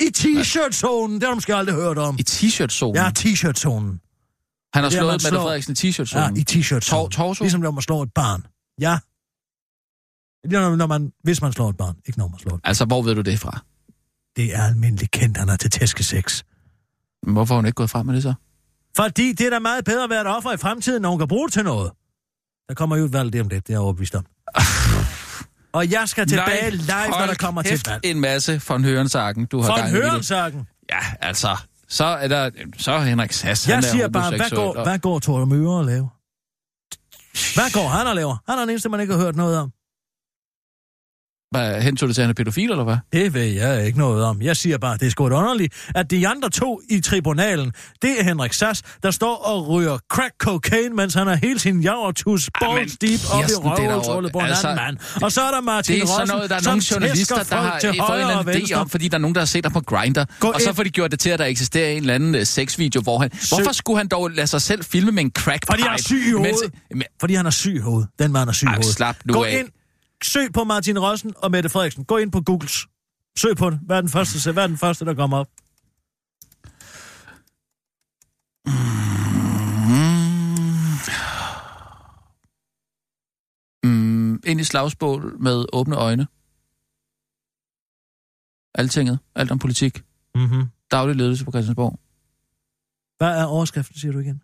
I 0.00 0.10
t-shirt-zonen, 0.10 1.14
det 1.14 1.22
har 1.22 1.30
du 1.30 1.34
måske 1.34 1.54
aldrig 1.54 1.74
hørt 1.76 1.98
om. 1.98 2.16
I 2.18 2.22
t-shirt-zonen? 2.22 2.96
Ja, 2.96 3.10
t-shirt-zonen. 3.18 4.00
Han 4.74 4.82
har 4.84 4.90
Det 4.90 4.98
slået 4.98 5.12
Mette 5.12 5.28
slår- 5.28 5.40
Frederiksen 5.42 5.72
i 5.72 5.76
Ja, 5.86 5.90
t-shirt-zonen? 5.90 6.36
i 6.36 6.44
t-shirt-zonen. 6.44 7.10
Tor-? 7.10 7.34
Ligesom 7.40 7.60
når 7.60 7.70
man 7.70 7.82
slår 7.82 8.02
et 8.02 8.12
barn. 8.14 8.46
Ja. 8.80 8.98
Det 10.50 10.56
er, 10.56 10.60
når- 10.68 10.76
når 10.76 10.86
man, 10.86 11.12
hvis 11.22 11.42
man 11.42 11.52
slår 11.52 11.70
et 11.70 11.76
barn, 11.76 11.96
ikke 12.06 12.18
når 12.18 12.28
man 12.28 12.38
slår 12.38 12.54
et 12.54 12.60
Altså, 12.64 12.84
hvor 12.84 13.02
ved 13.02 13.14
du 13.14 13.20
det 13.20 13.38
fra? 13.40 13.60
Det 14.36 14.54
er 14.54 14.62
almindeligt 14.62 15.10
kendt, 15.10 15.36
han 15.38 15.48
er 15.48 15.56
til 15.56 15.70
tæskesex. 15.70 16.42
Hvorfor 17.32 17.54
har 17.54 17.58
hun 17.58 17.66
ikke 17.66 17.76
gået 17.76 17.90
frem 17.90 18.06
med 18.06 18.14
det 18.14 18.22
så? 18.22 18.34
Fordi 18.96 19.32
det 19.32 19.46
er 19.46 19.50
da 19.50 19.58
meget 19.58 19.84
bedre 19.84 20.04
at 20.04 20.10
være 20.10 20.20
et 20.20 20.26
offer 20.26 20.52
i 20.52 20.56
fremtiden, 20.56 21.02
når 21.02 21.10
hun 21.10 21.18
kan 21.18 21.28
bruge 21.28 21.46
det 21.48 21.52
til 21.52 21.64
noget. 21.64 21.92
Der 22.68 22.74
kommer 22.74 22.96
jo 22.96 23.04
et 23.04 23.12
valg 23.12 23.30
lige 23.30 23.40
om 23.40 23.48
lidt, 23.48 23.66
det 23.66 23.72
er 23.72 23.74
jeg 23.76 23.80
overbevist 23.80 24.14
om. 24.14 24.26
Og 25.76 25.90
jeg 25.92 26.08
skal 26.08 26.26
tilbage 26.26 26.70
live, 26.70 27.08
når 27.10 27.26
der 27.26 27.34
kommer 27.34 27.62
til 27.62 27.82
valg. 27.88 28.00
en 28.04 28.20
masse 28.20 28.62
von 28.68 28.84
Hørensagen, 28.84 29.46
du 29.46 29.60
har 29.60 29.68
For 29.68 29.76
gang 29.76 29.88
i 29.90 29.94
det. 29.94 30.02
hørensagen. 30.02 30.66
Ja, 30.90 30.98
altså, 31.20 31.56
så 31.88 32.04
er 32.04 32.28
der, 32.28 32.50
så 32.78 32.92
er 32.92 32.98
Henrik 33.00 33.32
Sass, 33.32 33.68
Jeg 33.68 33.76
han 33.76 33.84
er 33.84 33.88
siger 33.88 34.08
bare, 34.08 34.36
hvad 34.36 34.50
går, 34.50 34.74
og- 34.74 34.82
hvad 34.82 34.98
går 34.98 35.18
Thor 35.18 35.44
Møre 35.44 35.78
og 35.78 35.84
laver? 35.84 36.08
Hvad 37.54 37.70
går 37.72 37.88
han 37.88 38.06
og 38.06 38.14
laver? 38.14 38.36
Han 38.48 38.56
er 38.58 38.60
den 38.60 38.70
eneste, 38.70 38.88
man 38.88 39.00
ikke 39.00 39.12
har 39.14 39.20
hørt 39.20 39.36
noget 39.36 39.58
om. 39.58 39.70
Hvad, 41.50 41.82
hentog 41.82 42.08
det 42.08 42.14
til, 42.16 42.22
at 42.22 42.24
han 42.24 42.30
er 42.30 42.34
pædofil, 42.34 42.70
eller 42.70 42.84
hvad? 42.84 42.96
Det 43.12 43.34
ved 43.34 43.42
jeg 43.42 43.86
ikke 43.86 43.98
noget 43.98 44.24
om. 44.24 44.42
Jeg 44.42 44.56
siger 44.56 44.78
bare, 44.78 44.98
det 44.98 45.06
er 45.06 45.10
sgu 45.10 45.24
underligt, 45.24 45.74
at 45.94 46.10
de 46.10 46.28
andre 46.28 46.50
to 46.50 46.80
i 46.90 47.00
tribunalen, 47.00 47.72
det 48.02 48.20
er 48.20 48.24
Henrik 48.24 48.52
Sass, 48.52 48.82
der 49.02 49.10
står 49.10 49.34
og 49.34 49.68
ryger 49.68 49.98
crack 50.12 50.34
cocaine, 50.38 50.94
mens 50.94 51.14
han 51.14 51.26
har 51.26 51.34
hele 51.34 51.58
sin 51.58 51.80
javertus 51.80 52.50
balls 52.60 52.96
deep 52.96 53.20
op 53.32 53.40
i 53.40 53.54
røvhulshullet 53.54 54.32
på 54.32 54.38
en 54.38 54.44
altså, 54.44 54.68
anden 54.68 54.84
mand. 54.84 55.22
Og 55.22 55.32
så 55.32 55.40
er 55.40 55.50
der 55.50 55.60
Martin 55.60 55.94
Det 55.94 56.02
er 56.02 56.06
sådan 56.06 56.28
noget, 56.28 56.50
der 56.50 56.56
er 56.56 56.60
nogle 56.64 56.82
journalister, 56.92 57.42
der 57.42 57.56
har 57.56 57.78
til 57.78 57.94
fået 58.08 58.20
en 58.20 58.20
eller 58.20 58.38
anden 58.38 58.62
idé 58.62 58.74
om, 58.74 58.88
fordi 58.88 59.08
der 59.08 59.16
er 59.16 59.20
nogen, 59.20 59.34
der 59.34 59.40
har 59.40 59.46
set 59.46 59.64
ham 59.64 59.72
på 59.72 59.80
Grindr. 59.80 60.24
Gå 60.40 60.48
og 60.48 60.60
så 60.60 60.72
får 60.72 60.82
de 60.82 60.90
gjort 60.90 61.10
det 61.10 61.20
til, 61.20 61.30
at 61.30 61.38
der 61.38 61.44
eksisterer 61.44 61.90
en 61.90 61.96
eller 61.96 62.14
anden 62.14 62.34
uh, 62.34 62.42
sexvideo, 62.42 63.00
hvor 63.00 63.18
han... 63.18 63.30
Hvorfor 63.48 63.72
skulle 63.72 63.96
han 63.96 64.08
dog 64.08 64.30
lade 64.30 64.46
sig 64.46 64.62
selv 64.62 64.84
filme 64.84 65.12
med 65.12 65.22
en 65.22 65.30
crack 65.30 65.66
Fordi 65.66 65.82
han 65.82 65.92
er 65.92 66.02
syg 66.02 66.28
i 66.28 66.32
hovedet. 66.32 66.74
Men, 66.90 67.02
Fordi 67.20 67.34
han 67.34 67.46
er 67.46 67.50
syg 67.50 67.74
i 67.74 67.78
hovedet. 67.78 68.08
Den 68.18 68.32
mand 68.32 68.48
er 68.48 68.52
syg 68.52 68.66
i 68.66 68.68
hovedet. 68.68 68.84
slap 68.84 69.16
nu 69.24 69.32
Gå 69.32 69.44
af. 69.44 69.58
ind, 69.58 69.68
søg 70.24 70.52
på 70.52 70.64
Martin 70.64 70.98
Rossen 70.98 71.32
og 71.36 71.50
Mette 71.50 71.68
Frederiksen. 71.68 72.04
Gå 72.04 72.16
ind 72.16 72.32
på 72.32 72.40
Googles. 72.40 72.86
Søg 73.38 73.56
på 73.56 73.70
det. 73.70 73.80
Hvad 73.86 73.96
er 73.96 74.00
den 74.00 74.10
første, 74.10 74.52
hvad 74.52 74.62
er 74.62 74.66
den 74.66 74.78
første 74.78 75.04
der 75.04 75.14
kommer 75.14 75.38
op? 75.38 75.48
mm, 83.84 84.40
ind 84.46 84.60
i 84.60 84.64
slagsbål 84.64 85.42
med 85.42 85.64
åbne 85.72 85.96
øjne. 85.96 86.26
Altinget. 88.74 89.18
Alt 89.34 89.50
om 89.50 89.58
politik. 89.58 90.02
Mm-hmm. 90.34 90.64
Daglig 90.90 91.16
ledelse 91.16 91.44
på 91.44 91.50
Christiansborg. 91.50 91.98
Hvad 93.18 93.40
er 93.40 93.44
overskriften, 93.44 93.96
siger 93.98 94.12
du 94.12 94.18
igen? 94.18 94.42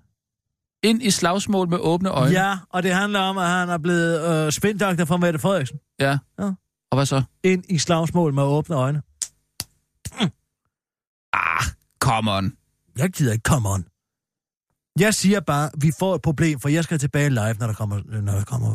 Ind 0.83 1.03
i 1.03 1.11
slagsmål 1.11 1.69
med 1.69 1.79
åbne 1.79 2.09
øjne. 2.09 2.33
Ja, 2.41 2.59
og 2.71 2.83
det 2.83 2.95
handler 2.95 3.21
om, 3.21 3.39
at 3.39 3.47
han 3.49 3.69
er 3.69 3.79
blevet 3.79 4.47
øh, 4.47 4.53
spindoktor 4.53 5.05
for 5.05 5.17
Mette 5.17 5.39
Frederiksen. 5.39 5.79
ja. 6.01 6.19
Ja. 6.39 6.51
Og 6.91 6.97
hvad 6.97 7.07
så? 7.07 7.23
Ind 7.43 7.65
i 7.69 7.79
slagsmål 7.79 8.35
med 8.35 8.43
åbne 8.43 8.77
øjne. 8.77 9.03
Ah, 11.33 11.65
come 11.99 12.31
on. 12.33 12.53
Jeg 12.99 13.11
gider 13.11 13.33
ikke 13.33 13.43
come 13.43 13.69
on. 13.69 13.85
Jeg 14.99 15.15
siger 15.15 15.41
bare, 15.41 15.71
vi 15.79 15.93
får 15.99 16.15
et 16.15 16.23
problem, 16.23 16.61
for 16.61 16.69
jeg 16.69 16.85
skal 16.85 16.99
tilbage 16.99 17.31
live, 17.31 17.55
når 17.55 17.67
der 17.67 17.75
kommer, 17.75 18.21
når 18.21 18.33
der 18.33 18.45
kommer 18.45 18.71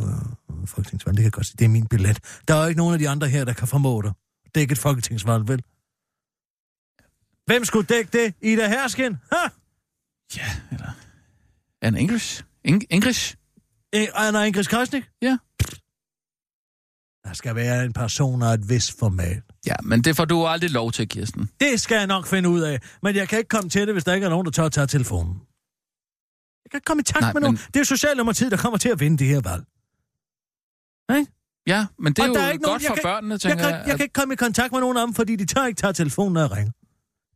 øh, 0.52 0.67
folketingsvalg. 0.67 1.17
Det 1.17 1.22
kan 1.22 1.26
jeg 1.26 1.32
godt 1.34 1.46
sige. 1.46 1.56
Det 1.60 1.65
er 1.65 1.70
min 1.70 1.88
billet. 1.88 2.20
Der 2.48 2.56
er 2.56 2.62
jo 2.62 2.67
ikke 2.67 2.78
nogen 2.78 2.93
af 2.93 3.00
de 3.00 3.10
andre 3.10 3.28
her, 3.28 3.46
der 3.46 3.54
kan 3.54 3.67
formå 3.67 4.02
det. 4.02 4.13
Dække 4.56 4.72
et 4.72 4.78
folketingsvalg, 4.78 5.48
vel? 5.48 5.63
Hvem 7.46 7.65
skulle 7.65 7.86
dække 7.88 8.10
det? 8.17 8.34
Ida 8.41 8.67
Herskin? 8.67 9.17
Ha! 9.32 9.50
Ja, 10.38 10.46
eller... 10.72 10.91
An 11.88 11.95
English? 11.97 12.43
Eng- 12.67 12.86
English? 12.89 13.36
Anna 13.93 14.43
Ingrid 14.43 14.63
Krasnik? 14.65 15.04
Ja. 15.21 15.38
Der 17.23 17.34
skal 17.34 17.56
være 17.56 17.86
en 17.86 17.93
person 17.93 18.41
af 18.43 18.54
et 18.54 18.69
vis 18.69 18.95
format. 19.00 19.43
Ja, 19.65 19.76
men 19.84 20.02
det 20.02 20.15
får 20.15 20.26
du 20.26 20.45
aldrig 20.45 20.71
lov 20.71 20.91
til, 20.91 21.08
Kirsten. 21.10 21.50
Det 21.60 21.82
skal 21.82 21.95
jeg 21.97 22.08
nok 22.08 22.28
finde 22.28 22.50
ud 22.50 22.62
af. 22.62 22.80
Men 23.04 23.15
jeg 23.15 23.30
kan 23.30 23.38
ikke 23.39 23.50
komme 23.50 23.69
til 23.69 23.82
det, 23.88 23.93
hvis 23.95 24.04
der 24.04 24.13
ikke 24.13 24.26
er 24.26 24.30
nogen, 24.30 24.45
der 24.45 24.52
tør 24.52 24.63
at 24.65 24.71
tage 24.71 24.88
telefonen. 24.88 25.34
Jeg 26.63 26.71
kan 26.71 26.78
ikke 26.78 26.86
komme 26.86 27.02
i 27.02 27.04
takt 27.04 27.21
Nej, 27.21 27.34
med 27.34 27.41
men- 27.41 27.43
nogen. 27.43 27.58
Det 27.58 27.76
er 27.76 27.80
jo 27.80 27.84
Socialdemokratiet, 27.86 28.52
der 28.52 28.58
kommer 28.58 28.78
til 28.78 28.89
at 28.89 29.00
vinde 29.00 29.17
det 29.17 29.28
her 29.28 29.41
valg. 29.41 29.63
Ikke? 31.19 31.32
Ja, 31.67 31.86
men 32.00 32.13
det 32.13 32.19
er 32.19 32.23
Og 32.23 32.28
jo 32.30 32.34
er 32.34 32.39
godt 32.43 32.54
ikke 32.54 32.63
nogen- 32.63 32.82
for 32.82 32.88
jeg 32.88 32.93
kan- 32.95 33.04
børnene, 33.04 33.32
Jeg 33.34 33.41
tænker 33.41 33.58
kan, 33.58 33.73
jeg. 33.73 33.84
jeg 33.88 33.95
kan 33.97 34.04
ikke 34.04 34.13
komme 34.13 34.34
i 34.34 34.38
kontakt 34.38 34.71
med 34.71 34.80
nogen 34.80 34.97
dem, 34.97 35.13
fordi 35.13 35.36
de 35.36 35.45
tør 35.45 35.65
ikke 35.65 35.82
tage 35.82 35.93
telefonen, 35.93 36.34
når 36.34 36.41
jeg 36.41 36.52
ringer. 36.52 36.71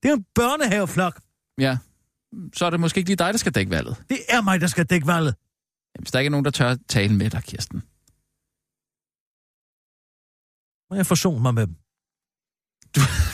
Det 0.03 0.09
er 0.11 0.13
en 0.15 0.25
børnehaveflok. 0.35 1.19
Ja, 1.57 1.77
så 2.55 2.65
er 2.65 2.69
det 2.69 2.79
måske 2.79 2.97
ikke 2.97 3.09
lige 3.09 3.17
dig, 3.17 3.33
der 3.33 3.37
skal 3.37 3.51
dække 3.55 3.71
valget. 3.71 4.03
Det 4.09 4.19
er 4.29 4.41
mig, 4.41 4.61
der 4.61 4.67
skal 4.67 4.85
dække 4.85 5.07
valget. 5.07 5.35
Jamen, 5.95 6.03
Hvis 6.03 6.11
der 6.11 6.19
ikke 6.19 6.27
er 6.27 6.31
nogen, 6.31 6.45
der 6.45 6.51
tør 6.51 6.75
tale 6.89 7.15
med 7.15 7.29
dig, 7.29 7.43
Kirsten. 7.43 7.81
Må 10.89 10.95
jeg 10.95 11.05
forsone 11.05 11.41
mig 11.41 11.53
med 11.53 11.67
dem. 11.67 11.75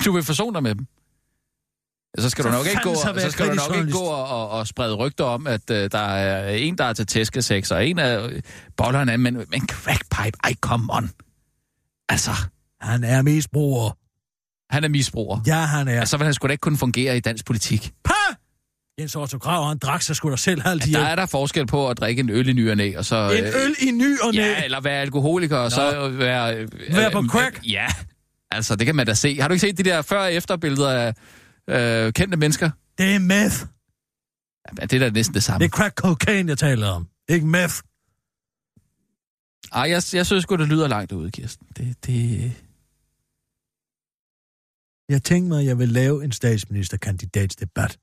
Du 0.05 0.11
vil 0.11 0.23
forsone 0.23 0.53
dig 0.53 0.63
med 0.63 0.75
dem. 0.75 0.87
Så 2.19 2.29
skal 2.29 2.43
Så 2.43 2.49
du 2.49 2.55
nok 2.55 2.65
ikke 2.65 2.81
gå, 2.83 2.95
fanden 3.03 3.21
så 3.21 3.31
skal 3.31 3.47
du 3.49 3.53
nok 3.53 3.75
ikke 3.77 3.91
gå 3.91 4.03
og, 4.03 4.27
og, 4.27 4.49
og 4.49 4.67
sprede 4.67 4.95
rygter 4.95 5.23
om, 5.23 5.47
at 5.47 5.69
uh, 5.69 5.75
der 5.77 5.97
er 5.99 6.49
en, 6.49 6.77
der 6.77 6.83
er 6.83 6.93
til 6.93 7.05
tæskesex, 7.07 7.71
og 7.71 7.87
en 7.87 7.99
af 7.99 8.27
øh, 8.29 8.41
bollerne, 8.77 9.17
men, 9.17 9.33
men 9.33 9.67
crackpipe, 9.67 10.37
ej, 10.43 10.53
come 10.61 10.93
on. 10.93 11.09
Altså, 12.09 12.31
Han 12.81 13.03
er 13.03 13.21
misbruger. 13.21 13.91
han 14.73 14.83
er 14.83 14.87
misbruger. 14.87 15.39
Ja, 15.47 15.59
han 15.59 15.87
er. 15.87 15.93
Ja. 15.93 16.05
Så 16.05 16.17
vil 16.17 16.25
han 16.25 16.33
sgu 16.33 16.47
da 16.47 16.51
ikke 16.51 16.61
kunne 16.61 16.77
fungere 16.77 17.17
i 17.17 17.19
dansk 17.19 17.45
politik. 17.45 17.93
Pa! 18.03 18.13
Jens 18.99 19.15
Otto 19.15 19.37
Krav, 19.37 19.67
han 19.67 19.77
drak 19.77 20.01
sig 20.01 20.15
sgu 20.15 20.29
da 20.31 20.35
selv 20.35 20.61
halvt 20.61 20.81
Der 20.83 20.87
ihjel. 20.87 21.01
er 21.01 21.15
der 21.15 21.25
forskel 21.25 21.67
på 21.67 21.89
at 21.89 21.97
drikke 21.97 22.19
en 22.19 22.29
øl 22.29 22.49
i 22.49 22.53
ny 22.53 22.69
og 22.69 22.77
næ, 22.77 22.93
og 22.97 23.05
så... 23.05 23.15
En 23.37 23.43
øh, 23.43 23.51
øl 23.65 23.75
i 23.87 23.91
ny 23.91 24.19
og 24.19 24.33
næ. 24.33 24.39
Ja, 24.41 24.63
eller 24.63 24.81
være 24.81 25.01
alkoholiker, 25.01 25.57
og 25.57 25.71
så 25.71 26.09
være... 26.09 26.55
øh, 26.57 26.67
Være 26.89 27.11
på 27.11 27.19
øh, 27.19 27.29
crack? 27.29 27.59
Ja, 27.67 27.87
altså 28.51 28.75
det 28.75 28.85
kan 28.85 28.95
man 28.95 29.05
da 29.07 29.13
se. 29.13 29.35
Har 29.41 29.47
du 29.47 29.53
ikke 29.53 29.61
set 29.67 29.77
de 29.77 29.83
der 29.83 30.01
før- 30.01 30.19
og 30.21 30.33
efterbilleder 30.33 31.13
af 31.67 32.05
øh, 32.07 32.13
kendte 32.13 32.37
mennesker? 32.37 32.69
Det 32.97 33.15
er 33.15 33.19
meth. 33.19 33.55
Ja, 34.79 34.85
det 34.85 34.93
er 34.93 34.99
da 34.99 35.09
næsten 35.09 35.33
det 35.33 35.43
samme. 35.43 35.59
Det 35.59 35.73
er 35.73 35.77
crack 35.77 35.95
cocaine, 35.97 36.49
jeg 36.49 36.57
taler 36.57 36.87
om. 36.87 37.07
Ikke 37.29 37.47
meth. 37.47 37.75
Ej, 39.73 39.81
jeg, 39.81 40.03
jeg 40.13 40.25
synes 40.25 40.43
sgu, 40.43 40.55
det 40.55 40.67
lyder 40.67 40.87
langt 40.87 41.11
ude, 41.11 41.31
Kirsten. 41.31 41.67
Det, 41.77 42.05
det... 42.05 42.51
Jeg 45.09 45.23
tænkte 45.23 45.49
mig, 45.49 45.59
at 45.59 45.65
jeg 45.65 45.79
vil 45.79 45.89
lave 45.89 46.23
en 46.23 46.31
statsministerkandidatsdebat. 46.31 47.97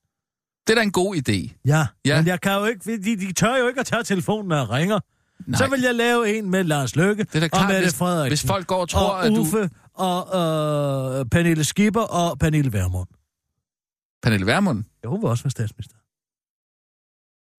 Det 0.66 0.70
er 0.72 0.74
da 0.74 0.82
en 0.82 0.92
god 0.92 1.16
idé. 1.16 1.54
Ja, 1.64 1.86
Ja. 2.04 2.16
men 2.16 2.26
jeg 2.26 2.40
kan 2.40 2.52
jo 2.58 2.64
ikke, 2.64 2.96
de, 2.96 3.16
de 3.16 3.32
tør 3.32 3.56
jo 3.56 3.68
ikke 3.68 3.80
at 3.80 3.86
tage 3.86 4.02
telefonen, 4.02 4.48
når 4.48 4.56
jeg 4.56 4.68
ringer. 4.70 5.00
Nej. 5.46 5.58
Så 5.58 5.66
vil 5.70 5.80
jeg 5.80 5.94
lave 5.94 6.38
en 6.38 6.50
med 6.50 6.64
Lars 6.64 6.96
Løkke 6.96 7.24
det 7.24 7.34
er 7.34 7.40
da 7.40 7.44
og 7.46 7.50
klart, 7.50 7.68
Mette 7.68 7.82
hvis, 7.82 7.94
Frederiksen. 7.94 8.30
hvis 8.30 8.50
folk 8.52 8.66
går 8.66 8.80
og 8.80 8.88
tror, 8.88 9.10
og 9.10 9.24
at 9.26 9.30
du... 9.32 9.40
Uffe 9.40 9.70
og 9.94 10.18
øh, 11.20 11.26
Pernille 11.26 11.64
Skipper 11.64 12.00
og 12.00 12.38
Pernille 12.38 12.72
Vermund. 12.72 13.06
Pernille 14.22 14.46
Vermund, 14.46 14.84
Ja, 15.04 15.08
hun 15.08 15.22
var 15.22 15.28
også 15.28 15.42
med 15.44 15.50
statsminister. 15.50 15.96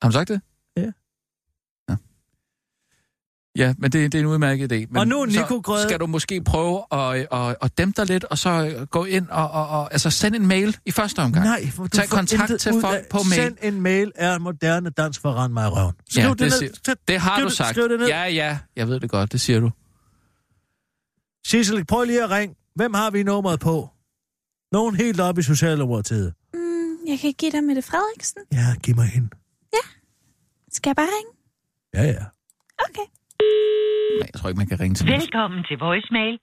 har 0.02 0.08
hun 0.08 0.12
sagt 0.14 0.30
det? 0.30 0.42
Ja. 0.78 0.92
Ja, 1.90 1.96
ja 3.56 3.74
men 3.78 3.92
det, 3.92 4.12
det 4.12 4.18
er 4.18 4.20
en 4.22 4.26
udmærket 4.26 4.72
idé. 4.72 4.76
Men 4.90 4.98
Og 4.98 5.08
nu 5.08 5.26
så 5.30 5.40
Nico 5.42 5.58
Grøde- 5.60 5.84
skal 5.84 6.00
du 6.00 6.08
måske 6.08 6.42
prøve 6.44 6.84
at, 6.92 7.28
at, 7.32 7.56
at 7.62 7.78
dæmpe 7.78 8.02
dig 8.02 8.06
lidt, 8.12 8.24
og 8.24 8.38
så 8.38 8.86
gå 8.92 9.06
ind 9.06 9.28
og, 9.30 9.52
og, 9.52 9.68
og 9.68 9.94
altså 9.94 10.10
send 10.10 10.36
en 10.36 10.48
mail 10.48 10.78
i 10.86 10.92
første 10.92 11.20
omgang. 11.20 11.46
Nej, 11.46 11.70
for 11.72 11.84
du 11.84 11.90
Tag 11.90 12.10
får 12.10 12.18
kontakt 12.18 12.42
intet 12.42 12.62
til 12.62 12.74
ud 12.74 12.82
folk 12.82 12.98
af- 12.98 13.06
på 13.10 13.18
mail. 13.30 13.42
Send 13.42 13.58
en 13.62 13.82
mail 13.82 14.12
er 14.16 14.40
moderne 14.40 14.90
dans 14.90 15.20
for 15.20 15.32
rand 15.32 15.54
mig 15.54 15.66
i 15.68 15.70
røven. 15.70 15.94
Skriv 16.10 16.24
Ja, 16.24 16.30
det, 16.30 16.40
det 16.40 16.46
ned. 16.50 16.58
siger- 16.60 16.72
Tag- 16.86 16.96
Det 17.08 17.20
har 17.20 17.36
skriv 17.36 17.46
du 17.50 17.56
sagt. 17.56 17.70
Skriv 17.70 17.90
det 17.90 18.00
ned. 18.00 18.08
Ja, 18.08 18.24
ja, 18.26 18.58
jeg 18.76 18.88
ved 18.88 19.00
det 19.00 19.10
godt, 19.10 19.32
det 19.32 19.42
siger 19.42 19.60
du. 19.60 19.72
Sissel, 21.48 21.86
prøv 21.86 22.04
lige 22.04 22.24
at 22.24 22.30
ringe. 22.30 22.56
Hvem 22.76 22.94
har 22.94 23.12
vi 23.12 23.24
nummeret 23.24 23.60
på? 23.60 23.90
Nogen 24.72 24.96
helt 24.96 25.20
op 25.20 25.38
i 25.38 25.42
Socialdemokratiet. 25.42 26.34
Mm, 26.54 26.60
jeg 27.08 27.20
kan 27.20 27.34
give 27.34 27.52
dig 27.52 27.64
Mette 27.64 27.82
Frederiksen. 27.82 28.42
Ja, 28.54 28.76
giv 28.84 28.96
mig 28.96 29.06
hende. 29.08 29.30
Skal 30.72 30.90
jeg 30.90 30.96
bare 30.96 31.06
ringe? 31.18 31.32
Ja, 31.94 32.04
ja. 32.04 32.26
Okay. 32.90 33.08
Nej, 34.22 34.30
jeg 34.34 34.38
tror 34.40 34.48
ikke, 34.50 34.62
man 34.64 34.70
kan 34.74 34.80
ringe 34.84 34.96
til. 34.98 35.06
Velkommen 35.18 35.62
til 35.70 35.78
voicemail. 35.88 36.36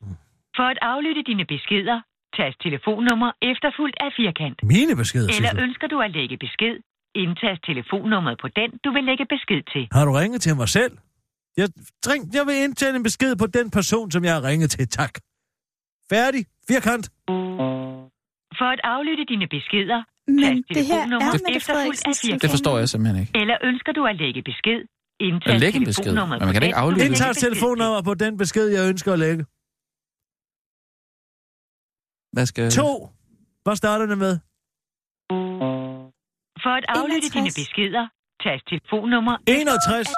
For 0.59 0.67
at 0.73 0.79
aflytte 0.93 1.23
dine 1.31 1.45
beskeder, 1.55 1.99
tast 2.39 2.57
telefonnummer 2.67 3.31
efterfulgt 3.53 3.97
af 4.07 4.11
firkant. 4.21 4.59
Mine 4.75 4.95
beskeder, 5.03 5.29
Eller 5.37 5.53
Sissel. 5.53 5.65
ønsker 5.67 5.87
du 5.93 5.97
at 6.07 6.11
lægge 6.19 6.37
besked, 6.47 6.75
indtast 7.23 7.61
telefonnummeret 7.71 8.39
på 8.45 8.49
den, 8.61 8.71
du 8.85 8.89
vil 8.97 9.05
lægge 9.11 9.27
besked 9.35 9.63
til. 9.73 9.83
Har 9.97 10.05
du 10.09 10.13
ringet 10.21 10.41
til 10.47 10.55
mig 10.63 10.69
selv? 10.79 10.93
Jeg, 11.61 11.69
træng, 12.05 12.21
jeg 12.39 12.45
vil 12.49 12.57
indtale 12.65 12.97
en 12.97 13.03
besked 13.03 13.33
på 13.43 13.47
den 13.59 13.67
person, 13.79 14.07
som 14.15 14.25
jeg 14.25 14.35
har 14.39 14.43
ringet 14.51 14.71
til. 14.71 14.89
Tak. 14.89 15.15
Færdig. 16.13 16.43
Firkant. 16.69 17.05
For 18.59 18.69
at 18.75 18.81
aflytte 18.95 19.25
dine 19.33 19.47
beskeder, 19.57 20.01
Men 20.27 20.39
tast 20.43 20.69
det 20.77 20.85
her 20.91 20.95
er 20.95 21.05
telefonnummer 21.05 21.33
Mette 21.33 21.57
efterfulgt 21.57 21.57
af 21.57 21.63
Frederiksens 21.63 22.21
firkant. 22.23 22.43
Det 22.43 22.51
forstår 22.57 22.75
jeg 22.79 22.89
simpelthen 22.93 23.17
ikke. 23.23 23.33
Eller 23.43 23.57
ønsker 23.71 23.93
du 23.99 24.03
at 24.11 24.17
lægge 24.23 24.43
besked, 24.51 24.81
indtast 25.29 25.55
At 25.55 25.61
lægge 25.61 25.79
en 25.79 25.85
besked? 25.85 26.13
Men 26.15 26.29
man 26.49 26.53
kan 26.55 26.63
ikke 26.63 26.81
aflytte 26.85 27.15
til. 27.15 27.35
telefonnummer 27.47 28.03
på 28.03 28.15
den 28.15 28.33
besked, 28.43 28.67
jeg 28.77 28.83
ønsker 28.91 29.13
at 29.13 29.19
lægge. 29.27 29.43
Hvad 32.35 32.47
skal... 32.47 32.71
To. 32.71 32.91
Hvad 33.65 33.77
starter 33.77 34.07
det 34.07 34.19
med? 34.19 34.35
For 36.65 36.73
at 36.81 36.85
aflytte 36.89 37.29
61. 37.29 37.35
dine 37.37 37.51
beskeder, 37.61 38.05
tast 38.45 38.63
telefonnummer 38.71 39.37
61. 39.47 40.09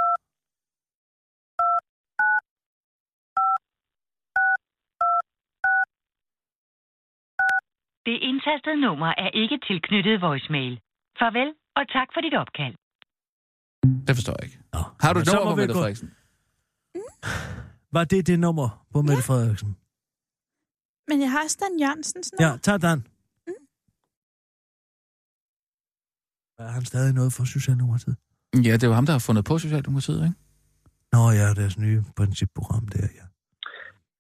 Det 8.09 8.17
indtastede 8.29 8.81
nummer 8.81 9.11
er 9.25 9.31
ikke 9.43 9.59
tilknyttet 9.69 10.21
voicemail. 10.21 10.81
Farvel, 11.19 11.51
og 11.77 11.89
tak 11.89 12.09
for 12.15 12.21
dit 12.21 12.35
opkald. 12.35 12.75
Det 14.07 14.15
forstår 14.19 14.35
jeg 14.39 14.45
ikke. 14.45 14.64
Nå. 14.75 14.81
Har 15.05 15.13
du 15.13 15.19
et 15.21 15.27
nummer 15.35 15.51
på 15.53 15.57
Mette 15.61 15.75
gå- 15.75 15.79
Frederiksen? 15.81 16.09
Var 17.97 18.05
det 18.05 18.27
det 18.27 18.39
nummer 18.47 18.69
på 18.93 18.99
Mette 19.09 19.23
Frederiksen? 19.31 19.71
Men 21.09 21.17
jeg 21.23 21.31
har 21.33 21.41
også 21.47 21.59
Dan 21.63 21.75
Jørgensens 21.85 22.33
Ja, 22.41 22.45
nummer. 22.45 22.59
tag 22.67 22.77
den. 22.89 22.99
Er 26.59 26.71
han 26.77 26.85
stadig 26.85 27.13
noget 27.15 27.33
for 27.37 27.45
Socialdemokratiet? 27.57 28.17
Ja, 28.67 28.73
det 28.79 28.83
er 28.85 28.89
jo 28.93 28.97
ham, 29.01 29.07
der 29.07 29.13
har 29.19 29.25
fundet 29.29 29.45
på 29.51 29.55
Socialdemokratiet, 29.59 30.21
ikke? 30.29 30.39
Nå 31.15 31.23
ja, 31.41 31.47
deres 31.61 31.77
nye 31.85 32.01
principprogram 32.19 32.85
der, 32.95 33.07
ja. 33.21 33.27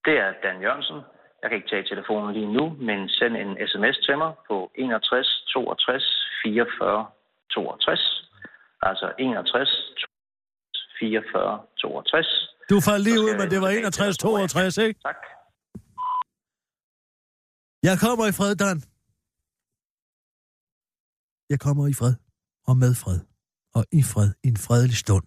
Det 0.06 0.14
er 0.24 0.30
Dan 0.44 0.56
Jørgensen. 0.64 0.98
Jeg 1.42 1.46
kan 1.50 1.56
ikke 1.58 1.70
tage 1.72 1.84
telefonen 1.92 2.28
lige 2.36 2.50
nu, 2.58 2.64
men 2.88 2.98
send 3.18 3.32
en 3.42 3.50
sms 3.70 3.96
til 4.06 4.16
mig 4.22 4.32
på 4.48 4.56
61 4.74 5.26
62 5.52 6.04
44 6.44 7.06
62. 7.54 8.30
Altså 8.88 9.06
61 9.18 9.68
44 10.98 11.60
62. 11.76 12.26
Du 12.70 12.80
faldt 12.80 13.04
lige 13.04 13.20
ud, 13.20 13.32
men 13.40 13.50
det 13.50 13.60
var 13.60 13.68
tilbage 13.68 13.90
til 13.90 14.08
61, 14.08 14.14
at 14.14 14.18
tro, 14.18 14.30
jeg 14.38 14.50
62, 14.50 14.78
ikke? 14.78 15.00
Tak. 15.08 15.20
Jeg 17.88 17.96
kommer 18.04 18.26
i 18.26 18.32
fred, 18.32 18.54
Dan. 18.62 18.78
Jeg 21.52 21.60
kommer 21.60 21.88
i 21.88 21.92
fred. 22.00 22.14
Og 22.68 22.76
med 22.76 22.94
fred. 22.94 23.20
Og 23.74 23.84
i 23.92 24.02
fred. 24.02 24.30
I 24.44 24.48
en 24.48 24.56
fredelig 24.56 24.96
stund. 24.96 25.24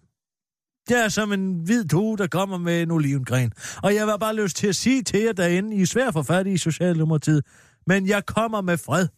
Jeg 0.90 1.04
er 1.04 1.08
som 1.08 1.32
en 1.32 1.64
hvid 1.64 1.84
due, 1.84 2.16
der 2.16 2.26
kommer 2.26 2.58
med 2.58 2.82
en 2.82 2.90
olivengren. 2.90 3.52
Og 3.82 3.94
jeg 3.94 4.06
var 4.06 4.16
bare 4.16 4.36
lyst 4.36 4.56
til 4.56 4.68
at 4.68 4.76
sige 4.76 5.02
til 5.02 5.20
jer 5.20 5.32
derinde, 5.32 5.76
I 5.76 5.82
er 5.82 5.86
svært 5.86 6.12
for 6.12 6.46
i 6.46 6.56
Socialdemokratiet, 6.56 7.46
men 7.86 8.08
jeg 8.08 8.26
kommer 8.26 8.60
med 8.60 8.78
fred. 8.78 9.08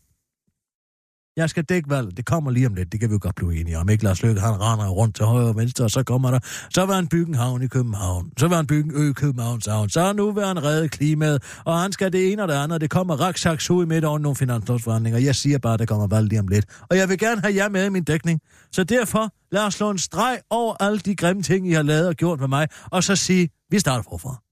Jeg 1.41 1.51
skal 1.51 1.65
dække 1.65 1.91
valget. 1.91 2.17
Det 2.17 2.27
kommer 2.27 2.51
lige 2.51 2.67
om 2.67 2.75
lidt. 2.75 2.93
Det 2.93 3.01
kan 3.01 3.09
vi 3.09 3.13
jo 3.13 3.19
godt 3.23 3.35
blive 3.35 3.61
enige 3.61 3.79
om. 3.79 3.89
Ikke 3.89 4.05
Lars 4.05 4.23
Løkke, 4.23 4.41
han 4.41 4.61
render 4.61 4.89
rundt 4.89 5.17
til 5.17 5.25
højre 5.25 5.49
og 5.49 5.57
venstre, 5.57 5.85
og 5.85 5.91
så 5.91 6.03
kommer 6.03 6.31
der... 6.31 6.39
Så 6.71 6.87
vil 6.87 6.95
han 6.95 7.09
bygge 7.09 7.29
en 7.29 7.35
havn 7.35 7.63
i 7.63 7.67
København. 7.67 8.31
Så 8.39 8.49
vil 8.49 8.57
han 8.57 8.67
bygge 8.67 8.91
en 8.91 9.03
ø 9.03 9.11
i 9.11 9.13
Københavns 9.13 9.67
havn. 9.67 9.89
Så 9.89 10.13
nu 10.13 10.33
vil 10.33 10.47
han 10.47 10.65
redde 10.65 10.89
klimaet. 10.89 11.43
Og 11.65 11.79
han 11.79 11.93
skal 11.93 12.13
det 12.13 12.33
ene 12.33 12.43
og 12.43 12.49
det 12.49 12.55
andet. 12.55 12.81
Det 12.81 12.91
kommer 12.91 13.21
raksaks 13.21 13.71
i 13.71 13.73
midt 13.73 14.05
over 14.05 14.19
nogle 14.19 14.37
finanslovsforhandlinger. 14.37 15.19
Jeg 15.19 15.35
siger 15.35 15.59
bare, 15.59 15.75
at 15.75 15.79
der 15.79 15.87
kommer 15.87 16.07
valg 16.07 16.29
lige 16.29 16.41
om 16.41 16.49
lidt. 16.49 16.65
Og 16.91 16.97
jeg 16.97 17.09
vil 17.09 17.19
gerne 17.19 17.41
have 17.41 17.55
jer 17.55 17.69
med 17.69 17.87
i 17.87 17.89
min 17.89 18.05
dækning. 18.05 18.41
Så 18.73 18.85
derfor, 18.85 19.35
lad 19.53 19.67
os 19.67 19.75
slå 19.75 19.91
en 19.91 19.99
streg 19.99 20.39
over 20.51 20.75
alle 20.81 20.99
de 20.99 21.17
grimme 21.17 21.43
ting, 21.43 21.69
I 21.69 21.73
har 21.73 21.83
lavet 21.83 22.09
og 22.09 22.15
gjort 22.15 22.41
med 22.41 22.49
mig. 22.49 22.69
Og 22.91 23.05
så 23.05 23.17
sige, 23.17 23.49
vi 23.71 23.79
starter 23.79 24.03
forfra. 24.11 24.43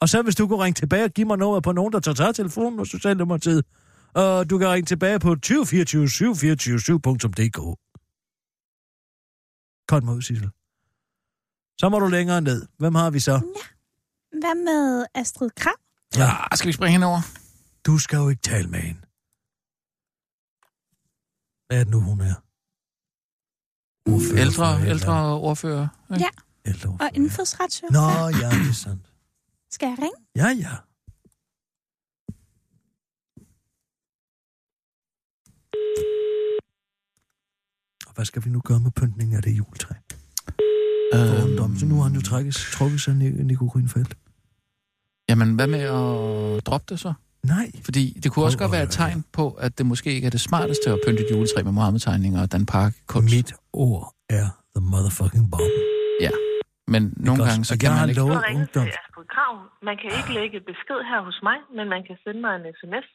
Og 0.00 0.08
så 0.08 0.22
hvis 0.22 0.34
du 0.34 0.48
kunne 0.48 0.64
ringe 0.64 0.74
tilbage 0.74 1.04
og 1.04 1.10
give 1.10 1.26
mig 1.26 1.38
noget 1.38 1.62
på 1.62 1.72
nogen, 1.72 1.92
der 1.92 2.00
tager 2.00 2.32
telefonen 2.32 2.78
hos 2.78 2.88
Socialdemokratiet. 2.88 3.64
Og 4.14 4.50
du 4.50 4.58
kan 4.58 4.68
ringe 4.68 4.86
tilbage 4.86 5.18
på 5.18 5.34
2024 5.34 6.06
724.dk. 6.06 7.58
Kort 9.88 10.04
mod, 10.04 10.22
Sissel. 10.22 10.50
Så 11.80 11.88
må 11.88 11.98
du 11.98 12.06
længere 12.06 12.40
ned. 12.40 12.66
Hvem 12.78 12.94
har 12.94 13.10
vi 13.10 13.20
så? 13.20 13.36
Hvad 14.40 14.54
med 14.64 15.06
Astrid 15.14 15.50
Kram? 15.56 15.74
Ja. 16.16 16.30
Ah, 16.50 16.58
skal 16.58 16.68
vi 16.68 16.72
springe 16.72 16.92
henover? 16.92 17.20
Du 17.86 17.98
skal 17.98 18.16
jo 18.16 18.28
ikke 18.28 18.42
tale 18.42 18.68
med 18.68 18.80
hende. 18.80 19.00
Hvad 21.66 21.80
er 21.80 21.84
det 21.84 21.90
nu, 21.90 22.00
hun 22.00 22.20
er? 22.20 22.34
Ordfører 24.12 24.40
Ældre, 24.40 24.88
ældre 24.88 25.34
ordfører. 25.34 25.88
Ikke? 26.12 26.24
Ja. 26.24 26.88
Og 27.00 27.10
indfødsretsordfører. 27.14 28.30
Nå, 28.30 28.38
ja, 28.38 28.50
det 28.50 28.68
er 28.68 28.72
sandt. 28.72 29.12
Skal 29.70 29.88
jeg 29.88 29.98
ringe? 29.98 30.18
Ja, 30.36 30.48
ja. 30.48 30.76
Og 38.06 38.12
hvad 38.14 38.24
skal 38.24 38.44
vi 38.44 38.50
nu 38.50 38.60
gøre 38.60 38.80
med 38.80 38.90
pyntningen 38.90 39.36
af 39.36 39.42
det 39.42 39.52
juletræ? 39.58 39.94
Øhm... 41.14 41.76
Så 41.80 41.86
nu 41.86 41.94
har 41.94 42.02
han 42.02 42.14
jo 42.14 42.22
trækket, 42.30 42.54
trukket 42.54 43.00
sig 43.00 43.14
Ni- 43.14 43.42
Nico 43.48 43.66
Grønfeldt. 43.66 44.14
Jamen, 45.28 45.54
hvad 45.54 45.66
med 45.66 45.80
at 45.80 46.66
droppe 46.66 46.86
det 46.88 46.98
så? 47.00 47.12
Nej. 47.54 47.70
Fordi 47.84 48.04
det 48.22 48.32
kunne 48.32 48.44
også 48.44 48.58
godt 48.58 48.72
være 48.72 48.82
et 48.82 48.90
tegn 48.90 49.24
på, 49.32 49.44
at 49.66 49.78
det 49.78 49.86
måske 49.86 50.08
ikke 50.16 50.26
er 50.26 50.30
det 50.30 50.40
smarteste 50.40 50.86
at 50.90 50.98
pynte 51.06 51.20
et 51.24 51.30
juletræ 51.30 51.62
med 51.62 51.72
Mohammed-tegninger 51.72 52.40
og 52.42 52.52
Dan 52.52 52.66
Park 52.66 52.92
kunst. 53.06 53.34
Mit 53.34 53.52
ord 53.72 54.14
er 54.38 54.46
the 54.74 54.82
motherfucking 54.92 55.50
bomb. 55.52 55.74
Ja, 56.20 56.30
men 56.92 57.02
nogle 57.16 57.42
også? 57.42 57.50
gange 57.50 57.64
så 57.70 57.74
kan 57.78 57.90
jeg 57.90 58.00
man 58.00 58.08
ikke... 58.08 58.20
lovet 58.20 58.34
Du 58.34 58.38
har 58.38 58.48
ringet 58.48 58.76
ungdom. 58.76 59.56
Man 59.88 59.96
kan 60.02 60.10
ikke 60.18 60.32
lægge 60.38 60.58
besked 60.70 61.00
her 61.10 61.20
hos 61.28 61.38
mig, 61.48 61.58
men 61.76 61.84
man 61.94 62.02
kan 62.08 62.16
sende 62.24 62.40
mig 62.44 62.52
en 62.58 62.64
sms 62.80 63.08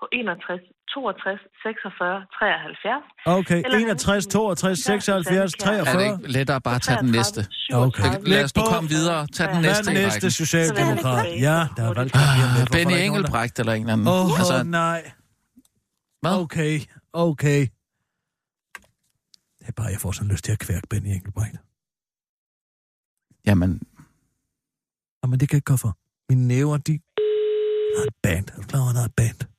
på 0.00 0.04
61 0.12 0.60
62 0.94 1.40
46 1.62 2.26
73. 2.38 3.04
Okay, 3.26 3.60
Eller 3.64 3.78
61, 3.78 4.26
62, 4.26 4.78
76, 4.78 5.28
Er 5.28 5.42
det 5.44 5.60
43. 5.60 6.04
ikke 6.04 6.32
lettere 6.36 6.56
at 6.56 6.62
bare 6.62 6.78
tage 6.78 6.98
den 7.04 7.10
næste? 7.18 7.40
Okay. 7.72 8.10
Lad 8.32 8.44
os 8.44 8.56
nu 8.56 8.62
komme 8.72 8.88
videre. 8.88 9.26
Tag 9.26 9.48
den 9.48 9.60
Hvad 9.60 9.70
er 9.70 9.74
næste 9.74 9.84
den 9.90 9.94
næste 9.94 10.30
socialdemokrat? 10.30 11.26
Ja, 11.40 11.58
der 11.76 11.82
er 11.88 11.94
valgt 11.94 12.14
ah, 12.14 12.66
Benny 12.72 12.98
Engelbrecht 13.06 13.58
eller 13.58 13.72
en 13.72 13.82
eller 13.82 13.92
anden. 13.92 14.08
Åh, 14.08 14.24
oh, 14.24 14.38
altså, 14.38 14.62
nej. 14.62 15.12
Hvad? 16.20 16.32
Okay, 16.42 16.80
okay. 17.12 17.60
Det 19.58 19.66
er 19.68 19.72
bare, 19.76 19.86
jeg 19.86 20.00
får 20.00 20.12
sådan 20.12 20.30
lyst 20.30 20.44
til 20.44 20.52
at 20.52 20.58
kværke 20.58 20.86
Benny 20.90 21.06
Engelbrecht. 21.08 21.56
jamen, 23.46 23.82
Jamen, 25.22 25.40
det 25.40 25.48
kan 25.48 25.54
jeg 25.56 25.58
ikke 25.58 25.72
gå 25.72 25.76
for. 25.76 25.98
Mine 26.28 26.46
næver, 26.48 26.76
de... 26.76 26.92
Han 26.92 27.96
har 27.98 28.06
et 28.06 28.14
band. 28.22 28.50
Er 28.50 28.56
du 28.56 28.62
klar 28.62 28.80
over, 28.80 28.86
han 28.86 28.96
har 28.96 29.04
et 29.04 29.14
band? 29.16 29.57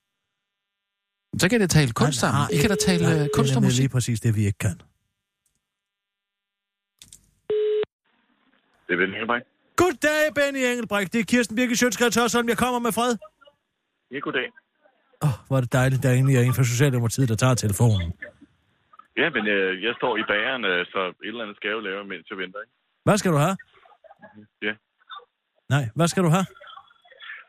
Så 1.38 1.50
kan 1.50 1.62
det 1.62 1.70
tale 1.70 1.92
kunst 1.92 2.20
sammen. 2.20 2.42
I 2.54 2.58
kan 2.58 2.70
da 2.70 2.76
tale 2.76 3.04
Nej, 3.04 3.14
øh, 3.14 3.20
det 3.20 3.26
er 3.26 3.30
kunst 3.36 3.56
og 3.56 3.62
musik. 3.62 3.80
lige 3.80 3.90
præcis 3.90 4.20
det, 4.22 4.36
vi 4.36 4.46
ikke 4.46 4.58
kan. 4.58 4.76
Det 8.88 8.94
er 8.96 8.98
Benny 8.98 9.14
Engelbrecht. 9.16 9.48
Goddag, 9.76 10.34
Benny 10.36 10.64
Engelbrecht. 10.72 11.14
Det 11.14 11.20
er 11.20 11.24
Kirsten 11.24 11.56
Birke 11.56 11.76
Sjøtskrets 11.76 12.16
Hørsholm. 12.18 12.48
Jeg 12.50 12.58
kommer 12.58 12.80
med 12.80 12.92
fred. 12.92 13.18
Ja, 14.12 14.20
goddag. 14.20 14.48
Åh, 15.24 15.30
oh, 15.30 15.36
hvor 15.48 15.58
er 15.58 15.62
det 15.62 15.74
dejligt, 15.74 16.04
der 16.04 16.12
egentlig 16.12 16.36
er 16.36 16.42
en 16.42 16.54
fra 16.54 16.64
Socialdemokratiet, 16.64 17.30
der 17.30 17.36
tager 17.36 17.56
telefonen. 17.56 18.14
Ja, 19.18 19.30
men 19.36 19.44
øh, 19.48 19.84
jeg 19.84 19.94
står 20.00 20.18
i 20.18 20.24
bageren, 20.32 20.64
øh, 20.66 20.86
så 20.86 21.00
et 21.08 21.28
eller 21.28 21.44
andet 21.44 21.56
skal 21.56 21.68
jeg 21.70 21.76
jo 21.76 21.80
lave, 21.90 22.06
mens 22.06 22.30
jeg 22.30 22.38
venter, 22.38 22.60
ikke? 22.64 22.74
Hvad 23.06 23.18
skal 23.18 23.32
du 23.32 23.38
have? 23.38 23.56
Ja. 24.68 24.74
Nej, 25.70 25.84
hvad 25.96 26.08
skal 26.08 26.24
du 26.24 26.30
have? 26.30 26.46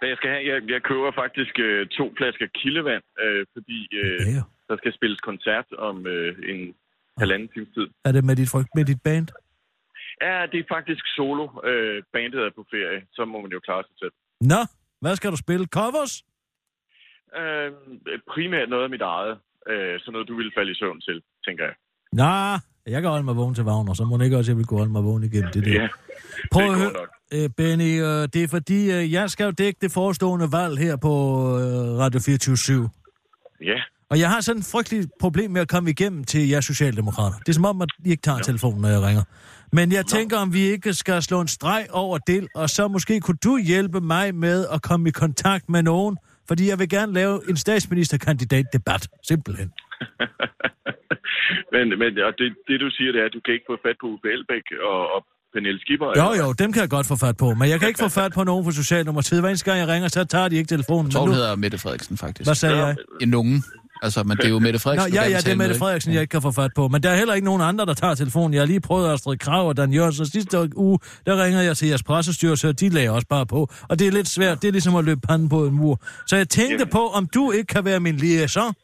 Jeg 0.02 0.16
skal 0.16 0.30
have? 0.30 0.44
Jeg, 0.52 0.70
jeg 0.70 0.82
køber 0.82 1.10
faktisk 1.22 1.58
øh, 1.58 1.86
to 1.86 2.14
flasker 2.18 2.46
kildevand, 2.46 3.02
øh, 3.24 3.46
fordi 3.52 3.88
øh, 4.02 4.20
Ja. 4.36 4.42
der 4.68 4.76
skal 4.76 4.92
spilles 4.98 5.20
koncert 5.20 5.66
om 5.78 6.06
øh, 6.06 6.36
en 6.52 6.74
halvanden 7.18 7.48
times 7.48 7.68
tid. 7.74 7.86
Er 8.04 8.12
det 8.12 8.24
med 8.24 8.36
dit, 8.36 8.50
frygt, 8.50 8.68
med 8.74 8.84
dit 8.84 9.02
band? 9.04 9.28
Ja, 10.22 10.46
det 10.52 10.58
er 10.60 10.64
faktisk 10.76 11.04
solo. 11.16 11.44
Øh, 11.70 12.02
bandet 12.12 12.40
er 12.46 12.50
på 12.56 12.64
ferie, 12.70 13.00
så 13.12 13.24
må 13.24 13.40
man 13.40 13.50
jo 13.50 13.60
klare 13.60 13.82
sig 13.88 13.96
selv. 13.98 14.12
Nå, 14.40 14.60
hvad 15.00 15.16
skal 15.16 15.30
du 15.30 15.36
spille? 15.36 15.66
Covers? 15.66 16.14
Øh, 17.40 17.72
primært 18.34 18.68
noget 18.68 18.84
af 18.84 18.90
mit 18.90 19.00
eget. 19.00 19.38
Øh, 19.70 20.00
sådan 20.00 20.12
noget, 20.12 20.28
du 20.28 20.36
ville 20.36 20.52
falde 20.56 20.72
i 20.72 20.74
søvn 20.74 21.00
til, 21.00 21.22
tænker 21.46 21.64
jeg. 21.64 21.74
Nå, 22.12 22.32
jeg 22.86 23.02
kan 23.02 23.10
holde 23.10 23.24
mig 23.24 23.36
vågen 23.36 23.54
til 23.54 23.64
Wagner, 23.64 23.94
så 23.94 24.04
må 24.04 24.20
ikke 24.20 24.36
også, 24.36 24.50
jeg 24.50 24.58
vil 24.58 24.66
kunne 24.66 24.78
holde 24.78 24.92
mig 24.92 25.04
vågen 25.04 25.24
igennem 25.24 25.50
det 25.52 25.64
der. 25.64 25.72
Ja, 25.72 25.88
Prøv 26.50 26.64
det 26.64 26.72
at 26.72 26.78
høre, 26.78 26.92
øh, 27.32 27.50
Benny, 27.56 28.02
øh, 28.02 28.28
det 28.32 28.36
er 28.36 28.48
fordi, 28.48 28.90
øh, 28.92 29.12
jeg 29.12 29.30
skal 29.30 29.44
jo 29.44 29.50
dække 29.50 29.78
det 29.82 29.92
forestående 29.92 30.52
valg 30.52 30.78
her 30.78 30.96
på 30.96 31.10
øh, 31.58 31.98
Radio 31.98 32.20
24 32.20 32.88
Ja, 33.60 33.80
Og 34.10 34.20
jeg 34.20 34.30
har 34.30 34.40
sådan 34.40 34.60
et 34.60 34.66
frygteligt 34.72 35.10
problem 35.20 35.50
med 35.50 35.60
at 35.60 35.68
komme 35.68 35.90
igennem 35.90 36.24
til 36.24 36.48
jer 36.48 36.60
socialdemokrater. 36.60 37.38
Det 37.38 37.48
er 37.48 37.52
som 37.52 37.64
om, 37.64 37.82
at 37.82 37.88
I 38.04 38.10
ikke 38.10 38.22
tager 38.22 38.36
ja. 38.36 38.42
telefonen, 38.42 38.80
når 38.80 38.88
jeg 38.88 39.00
ringer. 39.02 39.22
Men 39.72 39.92
jeg 39.92 40.02
Nå. 40.02 40.08
tænker, 40.08 40.38
om 40.38 40.52
vi 40.52 40.60
ikke 40.60 40.94
skal 40.94 41.22
slå 41.22 41.40
en 41.40 41.48
streg 41.48 41.86
over 41.90 42.18
det, 42.18 42.48
og 42.54 42.70
så 42.70 42.88
måske 42.88 43.20
kunne 43.20 43.38
du 43.44 43.58
hjælpe 43.58 44.00
mig 44.00 44.34
med 44.34 44.66
at 44.72 44.82
komme 44.82 45.08
i 45.08 45.12
kontakt 45.12 45.68
med 45.68 45.82
nogen, 45.82 46.16
fordi 46.48 46.68
jeg 46.68 46.78
vil 46.78 46.88
gerne 46.88 47.12
lave 47.12 47.40
en 47.50 47.56
statsministerkandidat-debat, 47.56 49.08
simpelthen. 49.28 49.72
men, 51.74 51.86
men 52.02 52.10
og 52.28 52.32
det, 52.40 52.48
det, 52.68 52.76
du 52.84 52.88
siger, 52.96 53.10
det 53.14 53.20
er, 53.22 53.26
at 53.30 53.34
du 53.36 53.40
kan 53.44 53.52
ikke 53.56 53.68
få 53.72 53.76
fat 53.86 53.96
på 54.02 54.06
Uffe 54.14 54.28
Elbæk 54.36 54.66
og, 54.90 55.00
og 55.14 55.20
Pernille 55.52 55.80
Skipper. 55.84 56.06
Jo, 56.06 56.12
eller? 56.12 56.44
jo, 56.44 56.52
dem 56.62 56.68
kan 56.72 56.80
jeg 56.84 56.90
godt 56.96 57.06
få 57.12 57.16
fat 57.26 57.36
på, 57.36 57.48
men 57.58 57.66
jeg 57.72 57.78
kan 57.80 57.88
ikke 57.88 58.02
få 58.08 58.12
fat 58.20 58.32
på 58.38 58.42
nogen 58.50 58.64
fra 58.64 58.72
Socialdemokratiet. 58.82 59.40
Hver 59.42 59.48
eneste 59.48 59.66
gang 59.68 59.78
jeg 59.82 59.88
ringer, 59.88 60.08
så 60.08 60.24
tager 60.24 60.48
de 60.48 60.56
ikke 60.56 60.68
telefonen. 60.76 61.06
Jeg 61.06 61.12
tror, 61.12 61.20
Men 61.20 61.28
hun 61.28 61.36
nu... 61.36 61.40
hedder 61.40 61.56
Mette 61.56 61.78
Frederiksen, 61.78 62.16
faktisk. 62.16 62.46
Hvad 62.48 62.54
sagde 62.54 62.76
jeg? 62.84 62.96
En 63.20 63.28
nogen. 63.28 63.64
Altså, 64.02 64.22
men 64.22 64.36
det 64.36 64.44
er 64.44 64.48
jo 64.48 64.58
Mette 64.58 64.72
Nå, 64.72 64.78
Frederiksen, 64.78 65.14
ja, 65.14 65.20
gerne 65.20 65.30
ja, 65.30 65.36
vil 65.36 65.44
det 65.44 65.52
er 65.52 65.56
Mette 65.56 65.72
ikke? 65.72 65.78
Frederiksen, 65.78 66.12
jeg 66.12 66.20
ikke 66.20 66.30
kan 66.30 66.42
få 66.42 66.52
fat 66.52 66.70
på. 66.76 66.88
Men 66.88 67.02
der 67.02 67.10
er 67.10 67.16
heller 67.16 67.34
ikke 67.34 67.44
nogen 67.44 67.62
andre, 67.62 67.86
der 67.86 67.94
tager 67.94 68.14
telefonen. 68.14 68.54
Jeg 68.54 68.60
har 68.60 68.66
lige 68.66 68.80
prøvet 68.80 69.12
Astrid 69.12 69.36
Krav 69.36 69.68
og 69.68 69.76
Dan 69.76 69.92
Jørgensen. 69.92 70.26
Sidste 70.26 70.76
uge, 70.76 70.98
der 71.26 71.44
ringer 71.44 71.60
jeg 71.60 71.76
til 71.76 71.88
jeres 71.88 72.02
pressestyrelse, 72.02 72.68
og 72.68 72.80
de 72.80 72.88
lagde 72.88 73.10
også 73.10 73.26
bare 73.28 73.46
på. 73.46 73.68
Og 73.88 73.98
det 73.98 74.06
er 74.06 74.12
lidt 74.12 74.28
svært. 74.28 74.62
Det 74.62 74.68
er 74.68 74.72
ligesom 74.72 74.96
at 74.96 75.04
løbe 75.04 75.20
panden 75.28 75.48
på 75.48 75.66
en 75.66 75.74
mur. 75.74 76.00
Så 76.26 76.36
jeg 76.36 76.48
tænkte 76.48 76.74
Jamen. 76.74 76.90
på, 76.92 77.06
om 77.08 77.26
du 77.34 77.50
ikke 77.50 77.66
kan 77.66 77.84
være 77.84 78.00
min 78.00 78.16
liaison. 78.16 78.74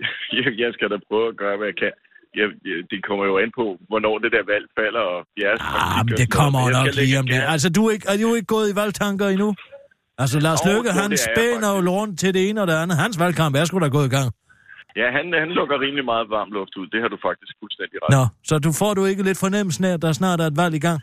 jeg, 0.62 0.70
skal 0.76 0.88
da 0.92 0.96
prøve 1.08 1.28
at 1.32 1.36
gøre, 1.42 1.56
hvad 1.58 1.68
jeg 1.72 1.78
kan. 1.84 1.92
Jeg, 2.40 2.48
jeg, 2.68 2.76
det 2.92 2.98
kommer 3.08 3.24
jo 3.30 3.34
an 3.42 3.50
på, 3.60 3.64
hvornår 3.90 4.14
det 4.24 4.30
der 4.36 4.44
valg 4.52 4.66
falder, 4.78 5.04
og 5.14 5.20
jeres 5.42 5.60
Ah, 5.60 6.02
men 6.06 6.14
det 6.20 6.28
kommer 6.40 6.60
nok 6.78 6.88
lige 7.00 7.18
om 7.22 7.26
det. 7.32 7.40
Altså, 7.54 7.68
du 7.76 7.80
er, 7.86 7.92
ikke, 7.96 8.06
er 8.12 8.16
du 8.24 8.34
ikke 8.38 8.50
gået 8.56 8.66
i 8.72 8.74
valgtanker 8.80 9.26
endnu? 9.34 9.48
Altså, 10.22 10.36
Lars 10.46 10.62
Løkke, 10.68 10.90
han 11.00 11.08
er 11.16 11.20
spænder 11.28 11.70
jo 11.76 11.80
rundt 11.98 12.14
til 12.22 12.30
det 12.36 12.42
ene 12.48 12.58
og 12.62 12.66
det 12.70 12.76
andet. 12.82 12.96
Hans 13.04 13.16
valgkamp 13.22 13.52
er 13.60 13.64
sgu 13.64 13.78
da 13.78 13.88
gået 13.98 14.08
i 14.10 14.14
gang. 14.18 14.28
Ja, 15.00 15.06
han, 15.16 15.24
han 15.42 15.50
lukker 15.58 15.76
rimelig 15.84 16.04
meget 16.12 16.26
varm 16.36 16.50
luft 16.56 16.74
ud. 16.80 16.86
Det 16.94 17.00
har 17.02 17.10
du 17.14 17.18
faktisk 17.28 17.52
fuldstændig 17.62 17.96
ret. 18.02 18.10
Nå, 18.16 18.22
så 18.48 18.54
du 18.66 18.70
får 18.80 18.92
du 18.98 19.02
ikke 19.10 19.22
lidt 19.28 19.40
fornemmelsen 19.44 19.84
af, 19.88 19.92
at 19.96 20.02
der 20.02 20.12
snart 20.12 20.40
er 20.40 20.46
et 20.52 20.60
valg 20.62 20.74
i 20.80 20.84
gang? 20.88 21.00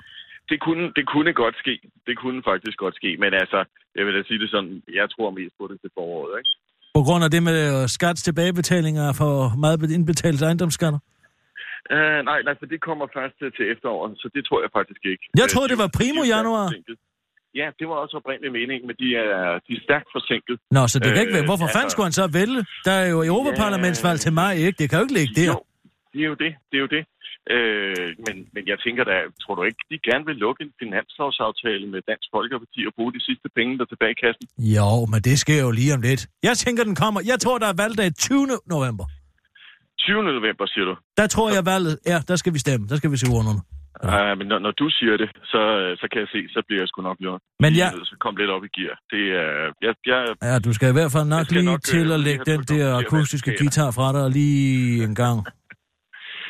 Det 0.52 0.58
kunne, 0.66 0.86
det 0.98 1.06
kunne 1.14 1.34
godt 1.44 1.56
ske. 1.64 1.76
Det 2.08 2.16
kunne 2.22 2.40
faktisk 2.52 2.78
godt 2.84 2.96
ske. 2.96 3.12
Men 3.24 3.32
altså, 3.42 3.60
jeg 3.96 4.06
vil 4.06 4.14
da 4.18 4.22
sige 4.28 4.40
det 4.44 4.50
sådan, 4.56 4.74
jeg 5.00 5.08
tror 5.14 5.30
mest 5.40 5.54
på 5.60 5.66
det 5.72 5.78
til 5.82 5.92
foråret, 5.98 6.34
ikke? 6.40 6.52
På 6.98 7.02
grund 7.08 7.22
af 7.28 7.32
det 7.36 7.42
med 7.50 7.58
øh, 7.68 7.88
skats 7.96 8.20
tilbagebetalinger 8.28 9.06
for 9.22 9.34
meget 9.64 9.92
indbetalt 9.98 10.42
ejendomsskatter? 10.50 11.00
Uh, 11.96 12.20
nej, 12.30 12.40
nej, 12.48 12.54
for 12.60 12.66
det 12.74 12.80
kommer 12.88 13.06
først 13.18 13.36
til, 13.42 13.50
til 13.58 13.66
efteråret, 13.74 14.12
så 14.22 14.26
det 14.36 14.42
tror 14.48 14.60
jeg 14.66 14.70
faktisk 14.80 15.02
ikke. 15.12 15.24
Jeg 15.42 15.44
Øh, 15.48 15.50
troede, 15.54 15.68
de- 15.68 15.72
det 15.74 15.80
var 15.84 15.90
primo 16.00 16.22
de 16.24 16.30
januar. 16.36 16.66
forsinket. 16.68 16.98
Ja, 17.62 17.68
det 17.80 17.86
var 17.92 17.98
også 18.04 18.16
oprindeligt 18.22 18.54
meningen, 18.60 18.86
men 18.90 18.96
de 19.04 19.08
er, 19.26 19.32
de 19.68 19.72
er 19.78 19.82
stærkt 19.88 20.08
forsinket. 20.18 20.56
Nå, 20.76 20.82
så 20.92 20.96
det 21.04 21.10
kan 21.14 21.22
ikke 21.24 21.34
Øh, 21.34 21.38
være. 21.38 21.48
Hvorfor 21.52 21.66
altså- 21.68 21.78
fanden 21.78 21.92
skulle 21.94 22.08
han 22.10 22.18
så 22.22 22.26
vælge? 22.40 22.60
Der 22.88 22.96
er 23.04 23.08
jo 23.14 23.20
Europaparlamentsvalg 23.32 24.18
til 24.26 24.34
mig, 24.42 24.52
ikke? 24.66 24.76
Det 24.80 24.86
kan 24.90 24.96
jo 25.00 25.04
ikke 25.06 25.18
ligge 25.20 25.34
der. 25.42 25.48
Jo, 25.52 25.58
det 26.14 26.22
er 26.26 26.30
jo 26.32 26.36
det. 26.44 26.52
Det 26.70 26.76
er 26.80 26.84
jo 26.86 26.90
det. 26.96 27.04
Øh, 27.56 28.08
men, 28.26 28.36
men 28.56 28.64
jeg 28.72 28.78
tænker 28.86 29.04
da, 29.12 29.16
tror 29.42 29.56
du 29.58 29.64
ikke, 29.70 29.82
de 29.92 29.98
gerne 30.10 30.26
vil 30.30 30.36
lukke 30.46 30.60
en 30.66 30.74
finanslovsaftale 30.84 31.86
med 31.94 32.00
Dansk 32.12 32.28
Folkeparti 32.36 32.80
og 32.90 32.94
bruge 32.98 33.12
de 33.18 33.22
sidste 33.28 33.48
penge, 33.58 33.72
der 33.78 33.84
er 33.88 33.92
tilbage 33.94 34.14
i 34.18 34.22
kassen? 34.26 34.46
Jo, 34.78 34.90
men 35.12 35.20
det 35.28 35.36
sker 35.44 35.60
jo 35.66 35.72
lige 35.80 35.94
om 35.98 36.02
lidt. 36.10 36.22
Jeg 36.50 36.56
tænker, 36.64 36.84
den 36.90 36.96
kommer. 37.04 37.20
Jeg 37.32 37.38
tror, 37.44 37.58
der 37.64 37.68
er 37.74 37.78
valgdag 37.84 38.08
20. 38.16 38.48
november. 38.76 39.06
20. 40.00 40.24
november, 40.24 40.66
siger 40.74 40.86
du? 40.86 40.96
Der 41.20 41.28
tror 41.28 41.48
jeg, 41.56 41.66
valget 41.74 41.96
er. 42.14 42.20
Der 42.32 42.36
skal 42.42 42.54
vi 42.56 42.60
stemme. 42.66 42.84
Der 42.92 42.96
skal 42.96 43.12
vi 43.12 43.18
se 43.18 43.28
urnerne. 43.36 43.62
Ja. 44.04 44.32
Uh, 44.32 44.38
men 44.40 44.48
når, 44.48 44.60
når 44.60 44.72
du 44.72 44.90
siger 44.90 45.18
det, 45.18 45.30
så, 45.54 45.62
så 46.02 46.06
kan 46.12 46.20
jeg 46.24 46.30
se, 46.36 46.40
så 46.56 46.60
bliver 46.68 46.82
jeg 46.82 46.88
sgu 46.88 47.02
nok 47.02 47.18
lidt, 47.20 47.42
Men 47.64 47.72
jeg- 47.78 47.92
så 48.12 48.16
kom 48.20 48.36
lidt 48.36 48.50
op 48.56 48.64
i 48.68 48.70
gear. 48.78 48.96
Det 49.14 49.24
er... 49.44 49.50
Jeg, 49.86 49.94
jeg, 50.12 50.20
Ja, 50.50 50.60
du 50.60 50.74
skal 50.74 50.90
i 50.90 50.96
hvert 51.00 51.12
fald 51.16 51.28
nok 51.36 51.52
lige 51.52 51.66
nok, 51.66 51.82
øh, 51.86 51.94
til 51.94 52.12
at 52.12 52.20
lægge 52.20 52.44
den 52.52 52.62
der 52.74 52.98
akustiske 53.04 53.52
guitar 53.60 53.92
fra 53.98 54.08
dig 54.18 54.26
lige 54.32 55.04
en 55.04 55.16
gang. 55.16 55.38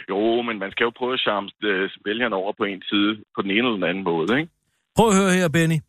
Jo, 0.09 0.41
men 0.41 0.59
man 0.59 0.71
skal 0.71 0.83
jo 0.83 0.91
prøve 0.99 1.13
at 1.13 1.19
charme 1.19 1.49
øh, 1.63 1.89
vælgerne 2.05 2.35
over 2.35 2.53
på 2.59 2.63
en 2.63 2.81
side 2.91 3.11
på 3.35 3.41
den 3.41 3.51
ene 3.51 3.59
eller 3.59 3.79
den 3.81 3.83
anden 3.91 4.03
måde, 4.03 4.39
ikke? 4.39 4.51
Prøv 4.97 5.07
at 5.09 5.15
høre 5.15 5.31
her, 5.39 5.47
Benny. 5.49 5.79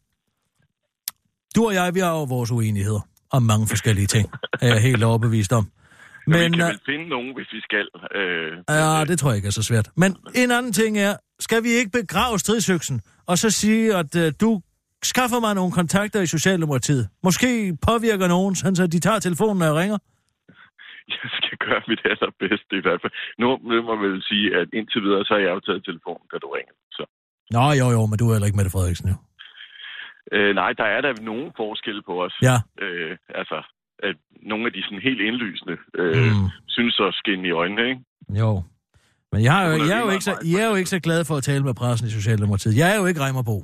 Du 1.57 1.61
og 1.67 1.75
jeg, 1.75 1.95
vi 1.95 2.01
har 2.01 2.13
jo 2.19 2.25
vores 2.37 2.51
uenigheder 2.51 3.03
om 3.33 3.43
mange 3.43 3.67
forskellige 3.69 4.07
ting. 4.07 4.27
er 4.63 4.69
jeg 4.75 4.83
helt 4.83 5.03
overbevist 5.05 5.53
om. 5.53 5.65
Men, 6.27 6.41
Men, 6.41 6.53
vi 6.53 6.57
kan 6.57 6.67
øh, 6.67 6.69
vel 6.69 6.81
finde 6.87 7.09
nogen, 7.09 7.35
hvis 7.37 7.49
vi 7.53 7.61
skal. 7.61 7.87
Øh, 8.15 8.53
Ja, 8.69 9.05
det 9.05 9.19
tror 9.19 9.31
jeg 9.31 9.37
ikke 9.37 9.47
er 9.47 9.57
så 9.61 9.63
svært. 9.63 9.89
Men 9.97 10.17
en 10.35 10.51
anden 10.51 10.73
ting 10.73 10.99
er, 10.99 11.15
skal 11.41 11.63
vi 11.63 11.69
ikke 11.69 11.91
begrave 11.91 12.39
stridsøksen, 12.39 13.01
og 13.27 13.39
så 13.39 13.51
sige, 13.51 13.97
at 13.97 14.15
uh, 14.17 14.23
du 14.41 14.61
skaffer 15.03 15.41
mig 15.41 15.55
nogle 15.55 15.73
kontakter 15.73 16.21
i 16.21 16.27
Socialdemokratiet? 16.27 17.09
Måske 17.23 17.77
påvirker 17.83 18.29
nogen, 18.29 18.55
så 18.55 18.87
de 18.87 19.01
tager 19.01 19.19
telefonen, 19.19 19.59
når 19.59 19.67
jeg 19.67 19.75
ringer? 19.75 19.99
Jeg 21.17 21.29
skal 21.39 21.57
gøre 21.67 21.83
mit 21.91 22.01
allerbedste 22.13 22.73
i 22.81 22.85
hvert 22.87 23.01
fald. 23.03 23.13
Nu 23.43 23.47
vil 23.71 23.83
man 23.91 23.99
vel 24.07 24.23
sige, 24.31 24.47
at 24.61 24.67
indtil 24.79 25.03
videre, 25.07 25.25
så 25.25 25.33
har 25.35 25.43
jeg 25.47 25.53
jo 25.57 25.61
taget 25.67 25.85
telefonen, 25.91 26.27
da 26.33 26.37
du 26.43 26.49
ringede. 26.57 26.79
Så. 26.99 27.05
Nå, 27.57 27.65
jo, 27.81 27.87
jo, 27.97 28.01
men 28.07 28.17
du 28.19 28.25
er 28.29 28.33
heller 28.35 28.49
ikke 28.51 28.61
Mette 28.61 28.75
Frederiksen, 28.77 29.09
jo. 29.13 29.17
Øh, 30.37 30.55
nej, 30.61 30.71
der 30.81 30.85
er 30.97 31.01
der 31.07 31.13
nogen 31.31 31.49
forskel 31.57 31.99
på 32.09 32.15
os. 32.25 32.35
Ja. 32.49 32.57
Øh, 32.85 33.17
altså, 33.41 33.59
at 34.09 34.17
nogle 34.51 34.67
af 34.67 34.73
de 34.73 34.83
sådan 34.83 35.07
helt 35.09 35.21
indlysende 35.29 35.77
øh, 36.01 36.27
Mm. 36.33 36.49
synes 36.77 37.01
at 37.07 37.15
skinne 37.21 37.49
i 37.49 37.57
øjnene, 37.63 37.83
ikke? 37.91 38.01
Jo. 38.41 38.63
Men 39.33 39.41
jeg, 39.49 39.57
er 39.63 39.67
jo, 39.71 39.77
jeg, 39.91 39.97
er 39.99 40.05
jo 40.07 40.11
ikke 40.11 40.25
så, 40.31 40.35
jeg 40.55 40.61
er 40.65 40.69
jo 40.73 40.75
ikke 40.81 40.91
så 40.97 41.01
glad 41.01 41.25
for 41.25 41.35
at 41.37 41.43
tale 41.43 41.65
med 41.65 41.75
pressen 41.75 42.09
i 42.09 42.11
Socialdemokratiet. 42.11 42.77
Jeg 42.81 42.89
er 42.95 42.99
jo 43.01 43.07
ikke 43.07 43.21
Reimer 43.25 43.43
Bo. 43.43 43.57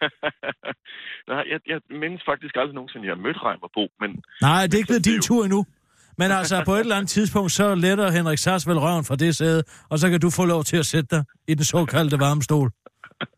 Nej, 1.32 1.44
jeg, 1.52 1.60
jeg 1.72 1.80
mindes 2.02 2.22
faktisk 2.30 2.54
aldrig 2.56 2.74
nogensinde, 2.74 3.02
at 3.04 3.08
jeg 3.08 3.16
har 3.16 3.22
mødt 3.26 3.44
Reimer 3.44 3.70
Bo, 3.76 3.84
men 4.02 4.10
Nej, 4.46 4.60
det 4.66 4.74
er 4.74 4.78
ikke 4.82 4.92
blevet 4.92 5.04
din 5.10 5.20
tur 5.28 5.44
endnu. 5.44 5.60
Men 6.18 6.30
altså, 6.30 6.62
på 6.64 6.72
et 6.74 6.80
eller 6.80 6.96
andet 6.96 7.10
tidspunkt, 7.10 7.52
så 7.52 7.74
letter 7.74 8.10
Henrik 8.10 8.38
Sass 8.38 8.68
vel 8.68 8.78
røven 8.78 9.04
fra 9.04 9.16
det 9.16 9.36
sæde, 9.36 9.62
og 9.90 9.98
så 9.98 10.10
kan 10.10 10.20
du 10.20 10.30
få 10.30 10.44
lov 10.44 10.64
til 10.64 10.76
at 10.76 10.86
sætte 10.86 11.08
dig 11.16 11.24
i 11.48 11.54
den 11.54 11.64
såkaldte 11.64 12.18
varmestol. 12.20 12.70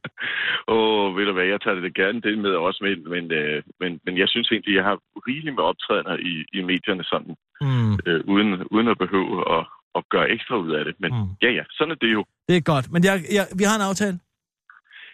Åh, 0.74 1.16
ved 1.16 1.24
du 1.26 1.32
hvad, 1.32 1.44
jeg 1.52 1.60
tager 1.60 1.80
det 1.80 1.94
gerne 1.94 2.20
det 2.20 2.38
med 2.38 2.50
også 2.50 2.80
med, 2.86 2.94
men, 3.14 3.24
øh, 3.40 3.62
men, 3.80 4.00
men 4.06 4.18
jeg 4.18 4.28
synes 4.28 4.48
egentlig, 4.50 4.74
jeg 4.78 4.84
har 4.84 4.96
rigeligt 5.28 5.54
med 5.56 5.64
optrædener 5.70 6.16
i, 6.30 6.34
i 6.58 6.60
medierne 6.70 7.04
sådan, 7.04 7.34
Mm. 7.60 7.92
øh, 8.06 8.20
uden, 8.32 8.48
uden 8.74 8.88
at 8.88 8.98
behøve 8.98 9.58
at, 9.58 9.66
at 9.98 10.02
gøre 10.14 10.30
ekstra 10.30 10.56
ud 10.56 10.70
af 10.78 10.84
det. 10.84 10.94
Men 11.02 11.10
mm. 11.14 11.28
ja, 11.42 11.50
ja, 11.58 11.62
sådan 11.70 11.90
er 11.90 11.98
det 12.04 12.12
jo. 12.12 12.24
Det 12.48 12.56
er 12.56 12.60
godt, 12.60 12.92
men 12.92 13.04
jeg, 13.04 13.14
jeg, 13.36 13.44
vi 13.58 13.64
har 13.64 13.76
en 13.76 13.82
aftale. 13.90 14.18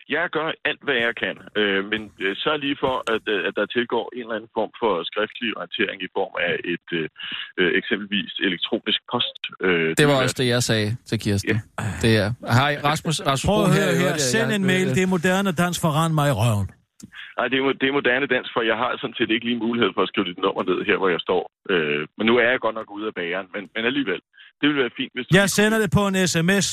Jeg 0.08 0.24
gør 0.36 0.48
alt, 0.70 0.82
hvad 0.86 0.94
jeg 1.06 1.14
kan, 1.24 1.36
øh, 1.60 1.80
men 1.92 2.00
øh, 2.24 2.32
sørg 2.42 2.58
lige 2.66 2.76
for, 2.84 2.94
at, 3.14 3.24
øh, 3.34 3.48
at 3.48 3.52
der 3.58 3.66
tilgår 3.76 4.04
en 4.16 4.20
eller 4.24 4.36
anden 4.38 4.50
form 4.58 4.70
for 4.80 4.92
skriftlig 5.10 5.48
orientering 5.58 5.98
i 6.06 6.08
form 6.18 6.34
af 6.48 6.54
et 6.74 6.86
øh, 7.00 7.08
øh, 7.60 7.70
eksempelvis 7.80 8.32
elektronisk 8.48 9.00
post. 9.12 9.40
Øh, 9.66 9.88
Det 10.00 10.06
var 10.10 10.16
også 10.24 10.36
det, 10.40 10.48
jeg 10.54 10.62
sagde 10.70 10.88
til 11.10 11.16
Kirsten. 11.24 11.50
Ja. 11.50 11.58
Det 12.04 12.12
er... 12.22 12.28
Hej, 12.60 12.72
Rasmus, 12.88 13.16
Rasmus 13.30 13.48
Prøv 13.50 13.60
at 13.64 13.70
her. 13.76 13.76
høre 13.78 13.94
her, 14.00 14.06
øvrigt. 14.06 14.20
send 14.34 14.48
en 14.58 14.64
mail, 14.72 14.86
det 14.96 15.02
er 15.06 15.10
moderne 15.16 15.50
dans 15.62 15.76
for 15.82 15.90
rand 15.98 16.12
mig 16.20 16.28
i 16.32 16.36
røven. 16.42 16.68
Nej, 17.38 17.46
det 17.50 17.56
er, 17.60 17.64
det 17.80 17.86
er 17.90 17.94
moderne 18.00 18.26
dansk, 18.34 18.50
for 18.54 18.62
jeg 18.70 18.76
har 18.82 18.90
sådan 19.02 19.16
set 19.18 19.30
ikke 19.34 19.46
lige 19.50 19.60
mulighed 19.66 19.90
for 19.96 20.02
at 20.06 20.08
skrive 20.10 20.26
dit 20.30 20.38
nummer 20.44 20.62
ned 20.70 20.78
her, 20.88 20.96
hvor 21.00 21.10
jeg 21.14 21.20
står. 21.28 21.42
Øh, 21.72 22.00
men 22.18 22.24
nu 22.28 22.32
er 22.42 22.46
jeg 22.50 22.60
godt 22.66 22.76
nok 22.80 22.88
ude 22.96 23.06
af 23.10 23.14
bageren, 23.20 23.46
men, 23.54 23.62
men 23.74 23.82
alligevel. 23.90 24.20
Det 24.58 24.64
ville 24.68 24.80
være 24.84 24.94
fint, 25.00 25.12
hvis 25.14 25.24
du... 25.26 25.30
Jeg 25.40 25.46
sender 25.58 25.78
det 25.84 25.90
på 25.98 26.02
en 26.10 26.16
sms. 26.32 26.66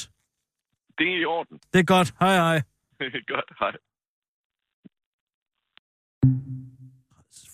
Det 0.97 1.07
er 1.13 1.17
i 1.23 1.25
orden. 1.37 1.55
Det 1.73 1.79
er 1.79 1.87
godt. 1.95 2.09
Hej 2.23 2.35
hej. 2.45 2.57
godt, 3.33 3.51
hej. 3.59 3.73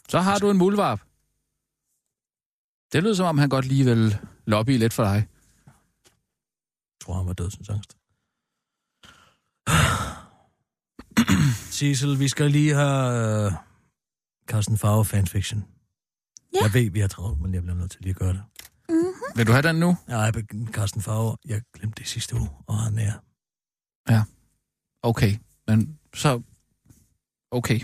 Så 0.10 0.20
har 0.20 0.40
du 0.40 0.50
en 0.50 0.58
muldvarp. 0.58 1.02
Det 2.92 3.04
lyder 3.04 3.14
som 3.14 3.26
om, 3.26 3.38
han 3.38 3.50
godt 3.50 3.66
lige 3.66 3.86
vil 3.86 4.18
lobby 4.46 4.78
lidt 4.78 4.94
for 4.94 5.04
dig. 5.04 5.28
Jeg 5.66 7.00
tror, 7.02 7.14
han 7.14 7.28
var 7.28 7.34
dødsensangst. 7.34 7.98
Sissel, 11.78 12.20
vi 12.20 12.28
skal 12.28 12.52
lige 12.52 12.74
have 12.74 13.48
uh, 13.48 13.54
Carsten 14.48 14.78
Farver 14.78 15.04
fanfiction. 15.04 15.66
Ja. 16.54 16.60
Jeg 16.64 16.74
ved, 16.74 16.92
vi 16.92 17.00
har 17.00 17.08
travlt, 17.08 17.42
men 17.42 17.54
jeg 17.54 17.62
bliver 17.62 17.76
nødt 17.76 17.92
til 17.92 18.02
lige 18.02 18.10
at 18.10 18.16
gøre 18.16 18.34
det. 18.34 18.44
Mm-hmm. 18.90 19.38
Vil 19.38 19.48
du 19.48 19.52
have 19.52 19.62
den 19.62 19.76
nu? 19.76 19.98
Ja, 20.10 20.20
jeg 20.20 20.34
Carsten 20.72 21.02
Farver, 21.02 21.36
jeg 21.46 21.62
glemte 21.74 22.00
det 22.00 22.08
sidste 22.08 22.36
uge, 22.36 22.50
og 22.68 22.78
han 22.78 23.00
er... 23.00 23.14
Ja. 24.10 24.24
Okay, 25.04 25.32
men 25.68 26.00
så... 26.14 26.42
Okay. 27.52 27.80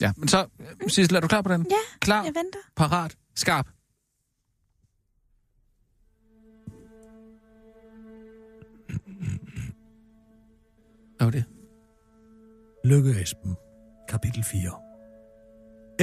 Ja, 0.00 0.12
men 0.16 0.28
så... 0.28 0.46
Sissel, 0.88 1.16
er 1.16 1.20
du 1.20 1.28
klar 1.28 1.42
på 1.42 1.48
den? 1.52 1.66
Ja, 1.70 1.76
Klar, 2.00 2.24
jeg 2.24 2.34
venter. 2.34 2.58
parat, 2.76 3.16
skarp. 3.34 3.68
Hvad 11.16 11.26
var 11.26 11.30
det? 11.30 11.44
Lykke 12.84 13.22
Esben, 13.22 13.56
kapitel 14.08 14.44
4. 14.44 14.70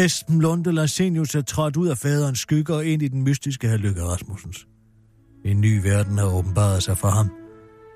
Esben 0.06 0.42
Lunde 0.42 0.72
Larsenius 0.72 1.36
er 1.36 1.42
trådt 1.42 1.78
ud 1.78 1.88
af 1.88 1.98
faderens 1.98 2.40
skygge 2.40 2.74
og 2.76 2.86
ind 2.86 3.02
i 3.02 3.08
den 3.08 3.24
mystiske 3.24 3.68
her 3.68 3.78
Lykke 3.78 4.04
Rasmussens. 4.04 4.68
En 5.46 5.62
ny 5.62 5.82
verden 5.84 6.18
har 6.18 6.26
åbenbaret 6.26 6.84
sig 6.84 6.98
for 6.98 7.08
ham, 7.08 7.30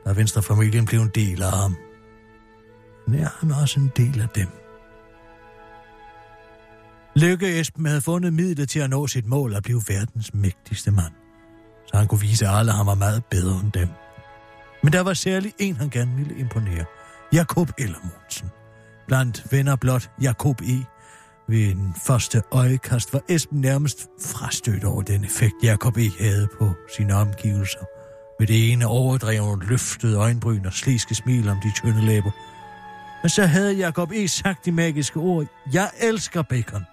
da 0.05 0.11
Venstrefamilien 0.11 0.85
blev 0.85 1.01
en 1.01 1.11
del 1.15 1.41
af 1.41 1.51
ham. 1.51 1.77
Men 3.07 3.19
er 3.19 3.29
han 3.39 3.51
også 3.51 3.79
en 3.79 3.91
del 3.97 4.21
af 4.21 4.29
dem? 4.29 4.47
Lykke 7.15 7.59
Esben 7.59 7.85
havde 7.85 8.01
fundet 8.01 8.33
midler 8.33 8.65
til 8.65 8.79
at 8.79 8.89
nå 8.89 9.07
sit 9.07 9.25
mål 9.25 9.53
at 9.53 9.63
blive 9.63 9.81
verdens 9.87 10.33
mægtigste 10.33 10.91
mand. 10.91 11.13
Så 11.85 11.97
han 11.97 12.07
kunne 12.07 12.21
vise 12.21 12.47
alle, 12.47 12.71
at 12.71 12.77
han 12.77 12.85
var 12.85 12.95
meget 12.95 13.25
bedre 13.25 13.59
end 13.63 13.71
dem. 13.71 13.89
Men 14.83 14.93
der 14.93 15.01
var 15.01 15.13
særlig 15.13 15.53
en, 15.59 15.75
han 15.75 15.89
gerne 15.89 16.15
ville 16.15 16.35
imponere. 16.37 16.85
Jakob 17.33 17.69
Ellermundsen. 17.77 18.49
Blandt 19.07 19.51
venner 19.51 19.75
blot 19.75 20.11
Jakob 20.21 20.61
E. 20.61 20.85
Ved 21.49 21.71
en 21.71 21.95
første 22.05 22.41
øjekast 22.51 23.13
var 23.13 23.21
Esben 23.29 23.61
nærmest 23.61 24.07
frastødt 24.21 24.83
over 24.83 25.01
den 25.01 25.23
effekt, 25.23 25.55
Jakob 25.63 25.97
E. 25.97 26.09
havde 26.19 26.47
på 26.59 26.73
sine 26.97 27.15
omgivelser. 27.15 27.85
Med 28.39 28.47
det 28.47 28.71
ene 28.71 28.87
overdrevne 28.87 29.65
løftede 29.65 30.17
øjenbryn 30.17 30.65
og 30.65 30.73
sliske 30.73 31.15
smil 31.15 31.49
om 31.49 31.57
de 31.63 31.71
tynde 31.71 32.05
læber. 32.05 32.31
Men 33.23 33.29
så 33.29 33.45
havde 33.45 33.73
Jakob 33.73 34.11
E. 34.11 34.27
sagt 34.27 34.65
de 34.65 34.71
magiske 34.71 35.19
ord, 35.19 35.45
jeg 35.73 35.89
elsker 36.01 36.41
bacon. 36.41 36.85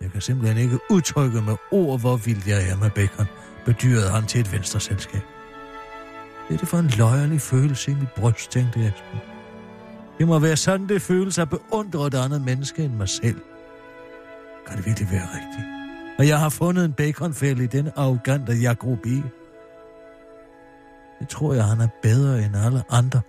Jeg 0.00 0.12
kan 0.12 0.20
simpelthen 0.20 0.58
ikke 0.58 0.78
udtrykke 0.90 1.40
med 1.40 1.56
ord, 1.70 2.00
hvor 2.00 2.16
vild 2.16 2.42
jeg 2.46 2.70
er 2.70 2.76
med 2.76 2.90
bacon, 2.90 3.26
bedyrede 3.64 4.10
han 4.10 4.26
til 4.26 4.40
et 4.40 4.52
venstre 4.52 4.80
selskab. 4.80 5.22
Det 6.48 6.54
er 6.54 6.58
det 6.58 6.68
for 6.68 6.78
en 6.78 6.90
løjerlig 6.98 7.40
følelse 7.40 7.90
i 7.90 7.94
mit 7.94 8.12
bryst, 8.16 8.50
tænkte 8.50 8.78
Esben. 8.78 9.20
Det 10.18 10.28
må 10.28 10.38
være 10.38 10.56
sådan, 10.56 10.88
det 10.88 11.02
føles 11.02 11.38
at 11.38 11.50
beundre 11.50 12.06
et 12.06 12.14
andet 12.14 12.42
menneske 12.42 12.84
end 12.84 12.94
mig 12.94 13.08
selv. 13.08 13.40
Kan 14.66 14.76
det 14.76 14.86
virkelig 14.86 15.10
være 15.10 15.28
rigtigt? 15.34 15.66
Og 16.18 16.28
jeg 16.28 16.38
har 16.38 16.48
fundet 16.48 16.84
en 16.84 16.92
baconfælde 16.92 17.64
i 17.64 17.66
den 17.66 17.90
arrogante 17.96 18.52
Jacobi. 18.52 19.18
E. 19.18 19.39
Det 21.20 21.28
tror 21.28 21.54
jeg, 21.54 21.64
han 21.64 21.80
er 21.80 21.88
bedre 22.02 22.42
end 22.42 22.56
alle 22.56 22.82
andre. 22.90 23.20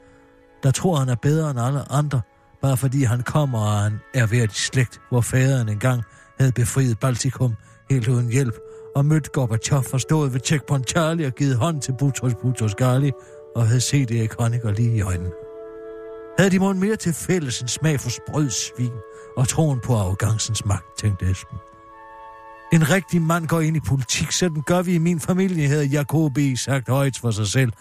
Der 0.63 0.71
tror 0.71 0.95
han 0.95 1.09
er 1.09 1.15
bedre 1.15 1.51
end 1.51 1.59
alle 1.59 1.91
andre, 1.91 2.21
bare 2.61 2.77
fordi 2.77 3.03
han 3.03 3.21
kommer 3.21 3.59
og 3.59 3.79
han 3.79 3.99
er 4.13 4.25
ved 4.25 4.43
et 4.43 4.53
slægt, 4.53 5.01
hvor 5.09 5.21
faderen 5.21 5.69
engang 5.69 6.03
havde 6.39 6.51
befriet 6.51 6.99
Baltikum 6.99 7.55
helt 7.89 8.07
uden 8.07 8.31
hjælp, 8.31 8.55
og 8.95 9.05
mødt 9.05 9.31
Gorbachev 9.31 9.83
og 9.93 10.01
stået 10.01 10.33
ved 10.33 10.39
Checkpoint 10.45 10.89
Charlie 10.89 11.27
og 11.27 11.33
givet 11.33 11.55
hånd 11.55 11.81
til 11.81 11.95
Butros 11.99 12.33
Butros 12.41 12.75
Ghali, 12.75 13.11
og 13.55 13.67
havde 13.67 13.81
set 13.81 14.11
Erik 14.11 14.33
Honecker 14.39 14.71
lige 14.71 14.95
i 14.95 15.01
øjnene. 15.01 15.31
Havde 16.37 16.51
de 16.51 16.59
måske 16.59 16.79
mere 16.79 16.95
til 16.95 17.13
fælles 17.13 17.61
en 17.61 17.67
smag 17.67 17.99
for 17.99 18.09
sprød 18.09 18.49
svin 18.49 18.91
og 19.37 19.47
troen 19.47 19.79
på 19.79 19.95
arrogancens 19.95 20.65
magt, 20.65 20.97
tænkte 20.97 21.31
Esben. 21.31 21.57
En 22.73 22.89
rigtig 22.89 23.21
mand 23.21 23.47
går 23.47 23.61
ind 23.61 23.77
i 23.77 23.79
politik, 23.79 24.31
sådan 24.31 24.61
gør 24.61 24.81
vi 24.81 24.93
i 24.93 24.97
min 24.97 25.19
familie, 25.19 25.67
havde 25.67 25.85
Jacob 25.85 26.37
E. 26.37 26.57
sagt 26.57 26.89
højt 26.89 27.17
for 27.17 27.31
sig 27.31 27.47
selv. 27.47 27.71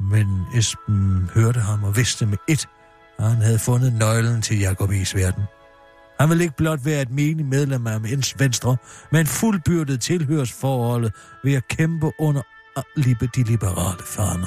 Men 0.00 0.26
Esben 0.54 1.30
hørte 1.34 1.60
ham 1.60 1.84
og 1.84 1.96
vidste 1.96 2.26
med 2.26 2.38
et, 2.48 2.68
at 3.18 3.28
han 3.28 3.42
havde 3.42 3.58
fundet 3.58 3.92
nøglen 3.92 4.42
til 4.42 4.58
Jacob 4.58 4.90
E.'s 4.90 5.14
verden. 5.14 5.42
Han 6.20 6.28
ville 6.28 6.44
ikke 6.44 6.56
blot 6.56 6.84
være 6.84 7.02
et 7.02 7.10
menig 7.10 7.46
medlem 7.46 7.86
af 7.86 8.00
Mens 8.00 8.34
venstre, 8.38 8.76
men 9.12 9.26
fuldbyrdet 9.26 10.00
tilhørsforholdet 10.00 11.12
ved 11.44 11.54
at 11.54 11.68
kæmpe 11.68 12.12
under 12.18 12.42
de 13.36 13.42
liberale 13.42 14.02
faner. 14.06 14.46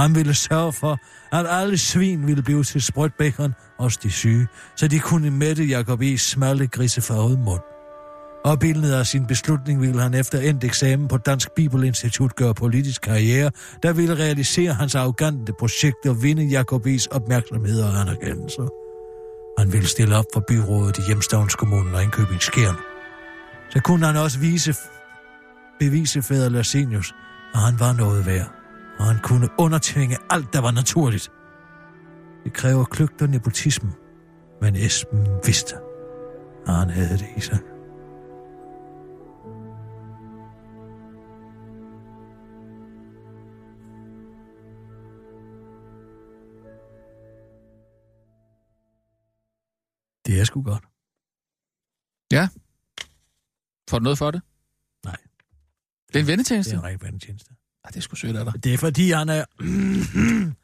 Han 0.00 0.14
ville 0.14 0.34
sørge 0.34 0.72
for, 0.72 0.98
at 1.32 1.46
alle 1.48 1.78
svin 1.78 2.26
ville 2.26 2.42
blive 2.42 2.64
til 2.64 2.82
sprødt 2.82 3.12
også 3.78 3.98
de 4.02 4.10
syge, 4.10 4.46
så 4.76 4.88
de 4.88 4.98
kunne 4.98 5.30
mætte 5.30 5.64
Jacob 5.64 6.02
E. 6.02 6.18
smalle 6.18 6.66
grisefarvede 6.66 7.38
mund. 7.38 7.77
Opbildet 8.44 8.92
af 8.92 9.06
sin 9.06 9.26
beslutning 9.26 9.80
ville 9.80 10.02
han 10.02 10.14
efter 10.14 10.40
endt 10.40 10.64
eksamen 10.64 11.08
på 11.08 11.16
Dansk 11.16 11.48
Bibelinstitut 11.56 12.36
gøre 12.36 12.54
politisk 12.54 13.02
karriere, 13.02 13.50
der 13.82 13.92
ville 13.92 14.14
realisere 14.14 14.72
hans 14.72 14.94
arrogante 14.94 15.52
projekt 15.58 16.06
og 16.06 16.22
vinde 16.22 16.44
Jacobis 16.44 17.06
opmærksomhed 17.06 17.82
og 17.82 18.00
anerkendelse. 18.00 18.62
Han 19.58 19.72
ville 19.72 19.88
stille 19.88 20.16
op 20.16 20.24
for 20.34 20.44
byrådet 20.48 20.98
i 20.98 21.00
Hjemstavnskommunen 21.06 21.94
og 21.94 22.02
Indkøbing 22.02 22.42
Skjern. 22.42 22.76
Så 23.70 23.80
kunne 23.80 24.06
han 24.06 24.16
også 24.16 24.38
vise, 24.38 24.74
bevise 25.80 26.22
Fader 26.22 26.48
Larsenius, 26.48 27.14
at 27.54 27.60
han 27.60 27.80
var 27.80 27.92
noget 27.92 28.26
værd 28.26 28.58
og 28.98 29.04
han 29.04 29.18
kunne 29.22 29.48
undertvinge 29.58 30.16
alt, 30.30 30.52
der 30.52 30.60
var 30.60 30.70
naturligt. 30.70 31.30
Det 32.44 32.52
kræver 32.52 32.84
kløgt 32.84 33.22
og 33.22 33.28
nepotisme, 33.28 33.92
men 34.60 34.76
Esben 34.76 35.26
vidste, 35.46 35.76
at 36.66 36.74
han 36.74 36.90
havde 36.90 37.18
det 37.18 37.26
i 37.36 37.40
sig. 37.40 37.58
Er 50.40 50.44
sgu 50.44 50.62
godt. 50.62 50.84
Ja. 52.32 52.48
Får 53.90 53.98
du 53.98 54.02
noget 54.02 54.18
for 54.18 54.30
det? 54.30 54.42
Nej. 55.04 55.16
Det 56.08 56.16
er 56.16 56.20
en 56.20 56.26
vendetjeneste? 56.26 56.70
Det 56.70 56.76
er 56.76 56.80
en 56.80 56.86
rigtig 56.86 57.06
vendetjeneste. 57.06 57.50
Ej, 57.84 57.90
det 57.90 57.96
er 57.96 58.00
sgu 58.00 58.16
sødt 58.16 58.36
af 58.36 58.44
dig. 58.44 58.64
Det 58.64 58.74
er 58.74 58.78
fordi, 58.78 59.10
han 59.10 59.28
er... 59.28 59.44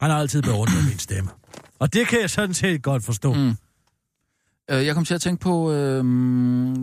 han 0.00 0.10
har 0.10 0.18
altid 0.18 0.42
beundret 0.42 0.84
min 0.88 0.98
stemme. 0.98 1.30
Og 1.78 1.92
det 1.92 2.08
kan 2.08 2.20
jeg 2.20 2.30
sådan 2.30 2.54
set 2.54 2.82
godt 2.82 3.04
forstå. 3.04 3.34
Mm. 3.34 3.56
Øh, 4.70 4.86
jeg 4.86 4.94
kom 4.94 5.04
til 5.04 5.14
at 5.14 5.20
tænke 5.20 5.40
på... 5.40 5.72
Øh, 5.72 6.04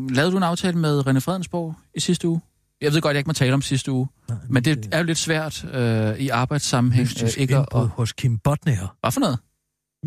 lavede 0.10 0.32
du 0.32 0.38
en 0.38 0.44
aftale 0.44 0.78
med 0.78 1.08
René 1.08 1.20
Fredensborg 1.20 1.76
i 1.96 2.00
sidste 2.00 2.28
uge? 2.28 2.42
Jeg 2.82 2.94
ved 2.94 3.02
godt, 3.02 3.14
jeg 3.14 3.20
ikke 3.20 3.30
må 3.30 3.34
tale 3.34 3.54
om 3.54 3.62
sidste 3.62 3.92
uge, 3.92 4.08
Nej, 4.30 4.38
men 4.50 4.66
det 4.66 4.90
er 4.92 4.98
jo 4.98 5.04
lidt 5.04 5.18
svært 5.18 5.66
øh, 5.74 6.20
i 6.20 6.30
arbejdssammenhæng. 6.30 7.10
Øh, 7.24 7.30
ikke 7.38 7.58
at... 7.58 7.88
hos 7.88 8.14
Kim 8.14 8.40
Botner. 8.40 8.96
Hvad 9.02 9.12
for 9.12 9.20
noget? 9.20 9.40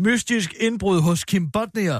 Mystisk 0.05 0.53
indbrud 0.59 1.01
hos 1.01 1.23
Kim 1.23 1.51
Botner. 1.51 1.99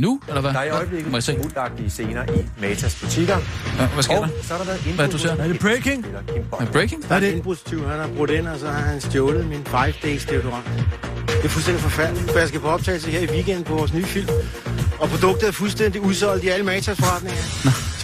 Nu, 0.00 0.20
eller 0.28 0.40
hvad? 0.40 0.52
Der 0.52 0.58
er 0.58 0.64
i 0.64 0.70
øjeblikket 0.70 1.10
Må 1.10 1.16
jeg 1.16 1.22
se? 1.22 1.34
tumultagtige 1.34 1.90
scener 1.90 2.32
i 2.32 2.46
Matas 2.60 3.00
butikker. 3.02 3.36
Ja, 3.78 3.86
hvad 3.88 4.02
sker 4.02 4.16
og 4.18 4.28
der? 4.28 4.42
så 4.42 4.52
har 4.54 4.58
der 4.58 4.64
været 4.66 4.80
Hvad 4.80 4.90
indbrud 5.04 5.12
du 5.12 5.18
ser? 5.18 5.30
Er 5.36 5.48
det 5.48 5.60
breaking? 5.60 6.06
Er 6.06 6.42
Botner. 6.50 6.72
breaking? 6.72 7.08
Der 7.08 7.14
er 7.14 7.20
det 7.20 7.32
indbrudstyv, 7.32 7.84
han 7.84 7.98
har 8.00 8.08
brudt 8.16 8.30
ind, 8.30 8.48
og 8.48 8.58
så 8.58 8.66
har 8.70 8.80
han 8.80 9.00
stjålet 9.00 9.46
min 9.46 9.64
5 9.64 9.92
days 10.02 10.24
deodorant. 10.24 10.66
Det 11.26 11.44
er 11.44 11.48
fuldstændig 11.48 11.82
forfærdeligt, 11.82 12.30
for 12.30 12.38
jeg 12.38 12.48
skal 12.48 12.60
på 12.60 12.68
optagelse 12.68 13.10
her 13.10 13.20
i 13.20 13.26
weekenden 13.30 13.64
på 13.64 13.74
vores 13.74 13.92
nye 13.94 14.04
film. 14.04 14.28
Og 15.00 15.08
produktet 15.08 15.48
er 15.48 15.52
fuldstændig 15.52 16.00
udsolgt 16.00 16.44
i 16.44 16.48
alle 16.48 16.64
Matas 16.64 16.98
forretninger. 16.98 17.42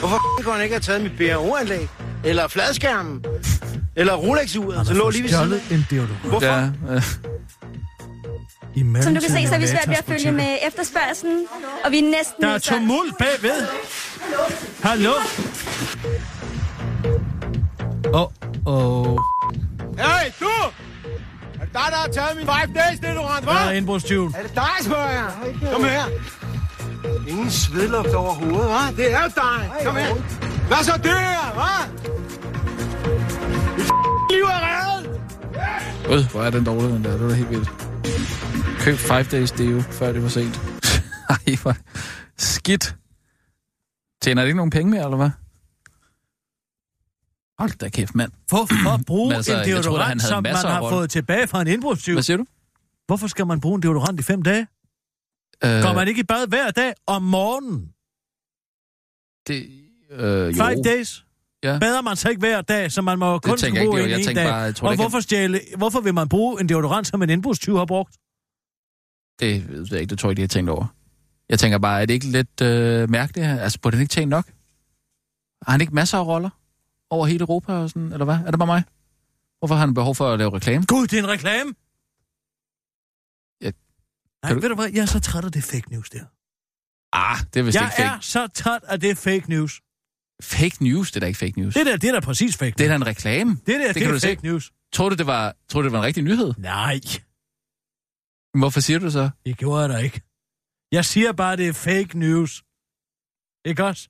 Hvorfor 0.00 0.16
f***ing 0.16 0.44
kunne 0.44 0.54
han 0.54 0.62
ikke 0.62 0.74
have 0.74 0.80
taget 0.82 1.02
mit 1.02 1.12
BRO-anlæg? 1.16 1.88
Eller 2.24 2.48
fladskærmen? 2.48 3.24
Eller 3.96 4.14
Rolex-uret, 4.14 4.86
så 4.86 4.94
lå 4.94 5.10
lige 5.10 5.22
ved 5.22 5.30
siden 5.30 5.52
af? 5.52 5.74
En 5.74 5.86
deodorant. 5.90 6.20
Hvorfor? 6.28 6.46
Ja, 6.46 6.70
øh, 6.90 7.02
I 8.74 8.84
Som 9.02 9.14
du 9.14 9.20
kan 9.20 9.30
se, 9.30 9.46
så 9.48 9.54
er 9.54 9.58
vi 9.58 9.66
svært 9.66 9.88
ved 9.88 9.96
at 9.96 10.04
følge 10.04 10.32
med 10.32 10.56
efterspørgselen, 10.66 11.46
og 11.84 11.90
vi 11.90 11.98
er 11.98 12.02
næsten... 12.10 12.42
Der 12.42 12.48
er 12.48 12.58
tumult 12.58 13.18
bagved. 13.18 13.66
Hallo? 14.82 15.12
Åh, 18.14 18.20
oh, 18.20 18.28
oh. 18.66 19.18
Hey, 19.98 20.30
du! 20.40 20.46
Er 21.60 21.64
det 21.64 21.72
dig, 21.72 21.86
der 21.90 21.96
har 21.96 22.08
taget 22.12 22.36
min 22.36 22.46
5 22.46 22.74
days 22.74 23.00
deodorant, 23.00 23.44
Der 23.44 23.52
er 23.52 23.68
hva'? 23.70 23.72
indbrudstyven. 23.72 24.34
Er 24.38 24.42
det 24.42 24.54
dig, 24.54 24.84
spørger 24.84 25.10
jeg? 25.10 25.24
Kom 25.72 25.84
her. 25.84 26.04
Ingen 27.28 27.50
svedlugt 27.50 28.14
over 28.14 28.32
hovedet, 28.32 28.68
hva'? 28.70 28.96
Det 28.96 29.12
er 29.12 29.22
jo 29.22 29.30
dig. 29.36 29.84
Kom 29.84 29.96
her. 29.96 30.14
Hvad 30.68 30.76
så 30.84 30.92
det 31.02 31.10
her, 31.10 31.38
hva'? 31.58 31.86
Mit 33.76 34.30
liv 34.32 34.42
er 34.44 34.60
reddet! 34.64 35.20
øh, 36.10 36.30
hvor 36.32 36.42
er 36.42 36.50
den 36.50 36.64
dårlig, 36.64 36.90
den 36.90 37.04
der. 37.04 37.10
Det 37.10 37.20
var 37.22 37.28
da 37.28 37.34
helt 37.34 37.50
vildt. 37.50 37.68
Køb 38.80 38.96
5 38.96 39.24
days 39.26 39.50
deo, 39.50 39.80
før 39.80 40.12
det 40.12 40.22
var 40.22 40.28
sent. 40.28 40.54
Ej, 41.34 41.56
hvor 41.62 41.76
skidt. 42.36 42.96
Tjener 44.22 44.42
det 44.42 44.48
ikke 44.48 44.56
nogen 44.56 44.70
penge 44.70 44.90
mere, 44.90 45.04
eller 45.04 45.16
hvad? 45.16 45.30
Hold 47.58 47.78
da 47.78 47.88
kæft, 47.88 48.14
mand. 48.14 48.32
Hvorfor 48.48 49.02
bruge 49.06 49.34
altså, 49.34 49.52
en 49.52 49.58
jeg 49.58 49.66
troede, 49.66 49.82
deodorant, 49.82 50.08
han 50.08 50.20
som 50.20 50.42
man 50.42 50.54
har 50.54 50.80
fået 50.90 51.10
tilbage 51.10 51.46
fra 51.46 51.60
en 51.60 51.66
indbrudstyv? 51.66 52.12
Hvad 52.12 52.22
siger 52.22 52.36
du? 52.36 52.44
Hvorfor 53.06 53.26
skal 53.26 53.46
man 53.46 53.60
bruge 53.60 53.76
en 53.76 53.82
deodorant 53.82 54.20
i 54.20 54.22
fem 54.22 54.42
dage? 54.42 54.66
Øh, 55.64 55.82
Går 55.82 55.92
man 55.92 56.08
ikke 56.08 56.20
i 56.20 56.24
bad 56.24 56.46
hver 56.48 56.70
dag 56.70 56.92
om 57.06 57.22
morgenen? 57.22 57.90
det, 59.46 59.70
øh, 60.10 60.58
jo. 60.58 60.64
Five 60.64 60.82
days? 60.82 61.23
Ja. 61.64 61.78
Bader 61.78 62.02
man 62.02 62.16
sig 62.16 62.28
ikke 62.30 62.38
hver 62.40 62.60
dag, 62.62 62.92
så 62.92 63.02
man 63.02 63.18
må 63.18 63.38
kun 63.38 63.58
jeg 63.62 63.72
bruge 63.86 64.00
ikke, 64.02 64.14
en, 64.14 64.20
jeg 64.20 64.28
en 64.30 64.36
dag? 64.36 64.46
bare, 64.46 64.56
jeg 64.56 64.76
tror 64.76 64.88
og 64.88 64.96
hvorfor, 64.96 65.20
stjæle, 65.20 65.60
hvorfor 65.76 66.00
vil 66.00 66.14
man 66.14 66.28
bruge 66.28 66.60
en 66.60 66.68
deodorant, 66.68 67.06
som 67.06 67.22
en 67.22 67.30
indbrudstyv 67.30 67.76
har 67.76 67.84
brugt? 67.86 68.14
Det 69.40 69.68
ved 69.68 69.86
jeg 69.90 70.00
ikke, 70.00 70.10
det 70.10 70.18
tror 70.18 70.28
jeg 70.28 70.30
ikke, 70.32 70.36
de 70.40 70.42
har 70.42 70.48
tænkt 70.48 70.70
over. 70.70 70.86
Jeg 71.48 71.58
tænker 71.58 71.78
bare, 71.78 72.02
er 72.02 72.06
det 72.06 72.14
ikke 72.14 72.26
lidt 72.26 72.60
øh, 72.60 73.10
mærkeligt? 73.10 73.46
Altså, 73.46 73.78
burde 73.80 73.96
den 73.96 74.02
ikke 74.02 74.10
tjene 74.12 74.30
nok? 74.30 74.46
Har 75.66 75.70
han 75.72 75.80
ikke 75.80 75.94
masser 75.94 76.18
af 76.18 76.26
roller 76.26 76.50
over 77.10 77.26
hele 77.26 77.40
Europa 77.40 77.72
og 77.72 77.88
sådan, 77.88 78.12
eller 78.12 78.24
hvad? 78.24 78.34
Er 78.46 78.50
det 78.50 78.58
bare 78.58 78.66
mig? 78.66 78.82
Hvorfor 79.58 79.74
har 79.74 79.80
han 79.80 79.94
behov 79.94 80.14
for 80.14 80.30
at 80.32 80.38
lave 80.38 80.54
reklame? 80.56 80.84
Gud, 80.86 81.06
det 81.06 81.18
er 81.18 81.22
en 81.22 81.28
reklame! 81.28 81.74
Ja. 83.60 83.70
Nej, 83.70 84.48
Kan 84.48 84.54
du- 84.56 84.60
ved 84.60 84.68
du 84.68 84.74
hvad? 84.74 84.88
Jeg 84.92 85.02
er 85.02 85.06
så 85.06 85.20
træt 85.20 85.44
af 85.44 85.52
det 85.52 85.64
fake 85.64 85.90
news 85.90 86.10
der. 86.10 86.24
Ah, 87.12 87.38
det 87.54 87.60
er 87.60 87.64
vist 87.64 87.74
Jeg 87.74 87.84
ikke 87.84 87.96
fake. 87.96 88.08
er 88.08 88.20
så 88.20 88.46
træt 88.46 88.82
af 88.84 89.00
det 89.00 89.18
fake 89.18 89.44
news. 89.48 89.80
Fake 90.42 90.76
news, 90.84 91.10
det 91.10 91.16
er 91.16 91.20
da 91.20 91.26
ikke 91.26 91.38
fake 91.38 91.60
news. 91.60 91.74
Det 91.74 91.86
der, 91.86 91.96
det 91.96 92.08
er 92.08 92.12
da 92.12 92.20
præcis 92.20 92.56
fake 92.56 92.64
news. 92.70 92.74
Det 92.76 92.84
er 92.84 92.88
da 92.88 92.94
en 92.94 93.06
reklame. 93.06 93.50
Det 93.50 93.60
der, 93.66 93.86
det, 93.86 93.94
det 93.94 94.02
er 94.02 94.12
du 94.12 94.18
se. 94.20 94.28
fake 94.28 94.40
news. 94.46 94.72
Tror 94.92 95.08
du, 95.08 95.14
det 95.14 95.26
var, 95.26 95.54
tror 95.68 95.80
du, 95.82 95.84
det 95.84 95.92
var 95.92 95.98
en 95.98 96.04
rigtig 96.04 96.22
nyhed? 96.22 96.52
Nej, 96.58 97.00
Hvorfor 98.58 98.80
siger 98.80 98.98
du 98.98 99.10
så? 99.10 99.30
det 99.46 99.58
gjorde 99.58 99.80
jeg 99.80 99.88
da 99.90 99.96
ikke. 99.96 100.20
Jeg 100.92 101.04
siger 101.04 101.32
bare, 101.32 101.56
det 101.56 101.68
er 101.68 101.72
fake 101.72 102.18
news. 102.18 102.62
Ikke 103.64 103.84
også? 103.84 104.08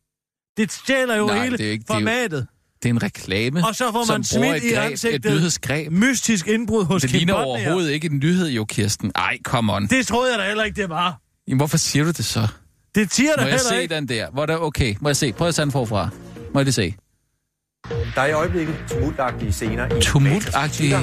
Det 0.56 0.72
stjæler 0.72 1.16
jo 1.16 1.26
Nej, 1.26 1.44
hele 1.44 1.58
det 1.58 1.66
er 1.66 1.70
ikke- 1.70 1.82
det 1.82 1.90
er 1.90 1.94
jo- 1.94 2.00
formatet. 2.00 2.46
Det 2.82 2.88
er 2.88 2.94
en 2.94 3.02
reklame, 3.02 3.66
Og 3.66 3.74
så 3.74 3.92
får 3.92 4.12
man 4.12 4.24
smidt 4.24 4.64
i 4.64 4.74
greb, 4.74 4.90
ansigtet. 4.92 5.30
Et 5.32 5.36
nyhedsgreb. 5.36 5.92
Mystisk 5.92 6.46
indbrud 6.46 6.84
hos 6.84 7.02
Det 7.02 7.10
Kim 7.10 7.18
ligner 7.18 7.34
Bodnia. 7.34 7.50
overhovedet 7.66 7.90
ikke 7.90 8.06
en 8.06 8.18
nyhed, 8.18 8.48
jo, 8.50 8.64
Kirsten. 8.64 9.12
Ej, 9.14 9.38
come 9.44 9.72
on. 9.72 9.86
Det 9.86 10.06
troede 10.06 10.30
jeg 10.32 10.38
da 10.38 10.46
heller 10.46 10.64
ikke, 10.64 10.80
det 10.82 10.88
var. 10.88 11.20
Jamen, 11.48 11.56
hvorfor 11.58 11.76
siger 11.76 12.04
du 12.04 12.10
det 12.10 12.24
så? 12.24 12.48
Det 12.94 13.12
siger 13.12 13.32
der 13.36 13.42
Må 13.42 13.48
jeg 13.48 13.60
se 13.60 13.82
ikke. 13.82 13.94
den 13.94 14.08
der? 14.08 14.30
Hvor 14.30 14.42
er 14.42 14.46
der, 14.46 14.56
okay, 14.56 14.94
må 15.00 15.08
jeg 15.08 15.16
se? 15.16 15.32
Prøv 15.32 15.48
at 15.48 15.54
tage 15.54 15.64
den 15.64 15.72
forfra. 15.72 16.08
Må 16.54 16.60
jeg 16.60 16.64
lige 16.64 16.72
se? 16.72 16.94
Der 18.14 18.20
er 18.20 18.26
i 18.26 18.32
øjeblikket 18.32 18.76
tumultagtige 18.88 19.52
scener 19.52 19.96
i 19.96 20.00
Tumultagtige? 20.02 20.96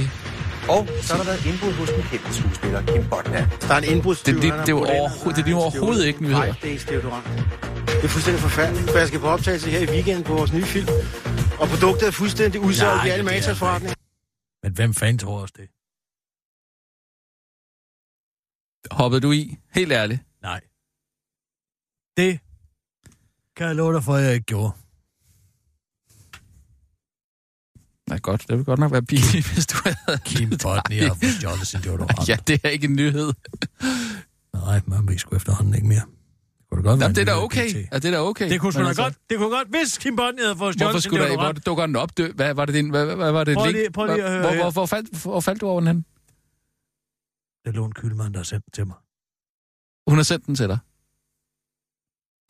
Og 0.70 0.88
så 1.02 1.14
har 1.16 1.24
der 1.24 1.30
været 1.32 1.46
indbrud 1.46 1.72
hos 1.74 1.90
den 1.90 2.04
kendte 2.12 2.34
skuespiller 2.34 2.82
Kim 2.86 3.10
Botner. 3.10 3.46
Der 3.68 3.74
er 3.74 3.78
en 3.78 3.84
indbrudstyv, 3.84 4.34
Det- 4.34 4.42
det- 4.42 4.52
har 4.52 4.60
det 4.66 4.68
er 4.70 4.74
jo 4.74 4.78
brudt 4.78 4.90
ind, 4.90 4.98
og 4.98 5.02
overhovedet- 5.02 5.38
så 5.38 5.44
det 5.46 5.52
er 5.52 5.56
overhovedet 5.56 6.06
ikke 6.06 6.24
nyheder. 6.24 6.46
5 6.54 6.56
days 6.62 6.86
deodorant. 6.86 7.26
Det 7.88 8.04
er 8.04 8.08
fuldstændig 8.08 8.42
forfærdeligt, 8.42 8.92
for 8.92 8.98
jeg 8.98 9.08
skal 9.08 9.20
på 9.20 9.28
optagelse 9.28 9.70
her 9.70 9.80
i 9.80 9.86
weekenden 9.96 10.24
på 10.24 10.34
vores 10.34 10.54
nye 10.54 10.64
film. 10.76 10.88
Og 11.60 11.68
produktet 11.68 12.08
er 12.08 12.12
fuldstændig 12.12 12.62
udsolgt 12.62 12.96
Nej, 12.96 13.06
i 13.06 13.10
alle 13.10 13.24
det 13.24 13.30
er 13.30 13.34
Matas 13.34 13.46
det 13.46 13.58
forretninger. 13.58 13.96
Men 14.64 14.72
hvem 14.74 14.94
fanden 14.94 15.18
tror 15.18 15.40
os 15.42 15.52
det? 15.52 15.68
Hoppede 18.92 19.22
du 19.22 19.32
i? 19.32 19.58
Helt 19.74 19.92
ærligt. 19.92 20.22
Nej. 20.42 20.62
Det 22.18 22.40
kan 23.56 23.68
jeg 23.68 23.76
love 23.76 23.94
dig 23.94 24.04
for, 24.04 24.14
at 24.16 24.24
jeg 24.24 24.34
ikke 24.34 24.46
gjorde. 24.46 24.72
Nej, 28.10 28.20
godt. 28.20 28.42
Det 28.42 28.50
ville 28.50 28.66
godt 28.66 28.80
nok 28.80 28.92
være 28.92 29.04
billigt, 29.04 29.54
hvis 29.54 29.68
du 29.68 29.78
havde... 29.86 30.20
Kim 30.26 30.50
Bodnia 30.64 31.08
har 31.08 31.14
fået 31.14 31.34
stjålet 31.40 31.68
sin 31.68 31.80
deodorant. 31.84 32.28
Ja, 32.30 32.38
det 32.48 32.60
er 32.64 32.70
ikke 32.70 32.86
en 32.88 32.96
nyhed. 32.96 33.34
Nej, 34.54 34.82
man 34.88 35.08
vil 35.08 35.20
sgu 35.20 35.36
efterhånden 35.36 35.74
ikke 35.76 35.88
mere. 35.88 36.06
Det 36.60 36.70
kunne 36.78 36.84
godt 36.84 37.02
Jamen, 37.02 37.16
det 37.16 37.22
er 37.22 37.26
da 37.26 37.36
okay. 37.44 37.88
Ja, 37.92 37.96
det 38.00 38.06
er 38.06 38.12
da 38.12 38.20
okay. 38.22 38.50
Det 38.50 38.60
kunne 38.62 38.74
sgu 38.74 38.82
da 38.82 38.88
altså, 38.88 39.04
godt, 39.04 39.18
det 39.30 39.38
kunne 39.38 39.50
godt, 39.58 39.68
hvis 39.68 39.98
Kim 39.98 40.16
Bodnia 40.16 40.44
havde 40.44 40.56
fået 40.58 40.76
Hvorfor 40.76 40.90
stjålet 40.90 41.04
sin 41.04 41.10
skulle 41.10 41.26
der... 41.26 41.36
Hvor 41.38 41.52
dukker 41.52 41.86
den 41.86 41.96
op? 41.96 42.18
Dø- 42.18 42.32
Hvad 42.32 42.54
var 42.54 42.66
det 42.66 42.76
din... 42.76 42.90
Hvad, 42.90 43.16
hvad, 43.16 43.32
var 43.32 43.44
det? 43.44 43.58
Prøv 43.58 43.72
lige- 43.72 43.92
prøv 43.92 44.06
lige 44.06 44.24
at 44.24 44.32
høre 44.32 44.42
hvor, 44.42 44.56
hvor, 44.56 44.72
hvor, 44.72 44.86
faldt, 44.86 45.22
hvor 45.24 45.40
faldt 45.40 45.62
du 45.62 45.68
over 45.68 45.80
den 45.82 45.88
hen? 45.88 46.06
Det 47.66 47.76
lå 47.76 47.86
en 47.86 47.94
kylmand, 47.94 48.34
der 48.34 48.40
har 48.40 48.44
sendt 48.44 48.66
den 48.66 48.72
til 48.72 48.88
mig. 48.88 48.96
Hun 50.08 50.18
har 50.18 50.24
sendt 50.24 50.46
den 50.46 50.56
til 50.56 50.68
dig. 50.68 50.78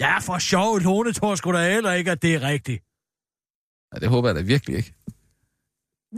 Ja, 0.01 0.19
for 0.19 0.37
sjov, 0.39 0.79
Lone 0.79 1.13
tror 1.13 1.35
sgu 1.35 1.51
da 1.51 1.73
heller 1.73 1.91
ikke, 1.93 2.11
at 2.11 2.21
det 2.21 2.33
er 2.35 2.41
rigtigt. 2.41 2.83
Ja, 3.93 3.99
det 3.99 4.09
håber 4.09 4.27
jeg 4.29 4.35
da 4.35 4.41
virkelig 4.41 4.77
ikke. 4.77 4.93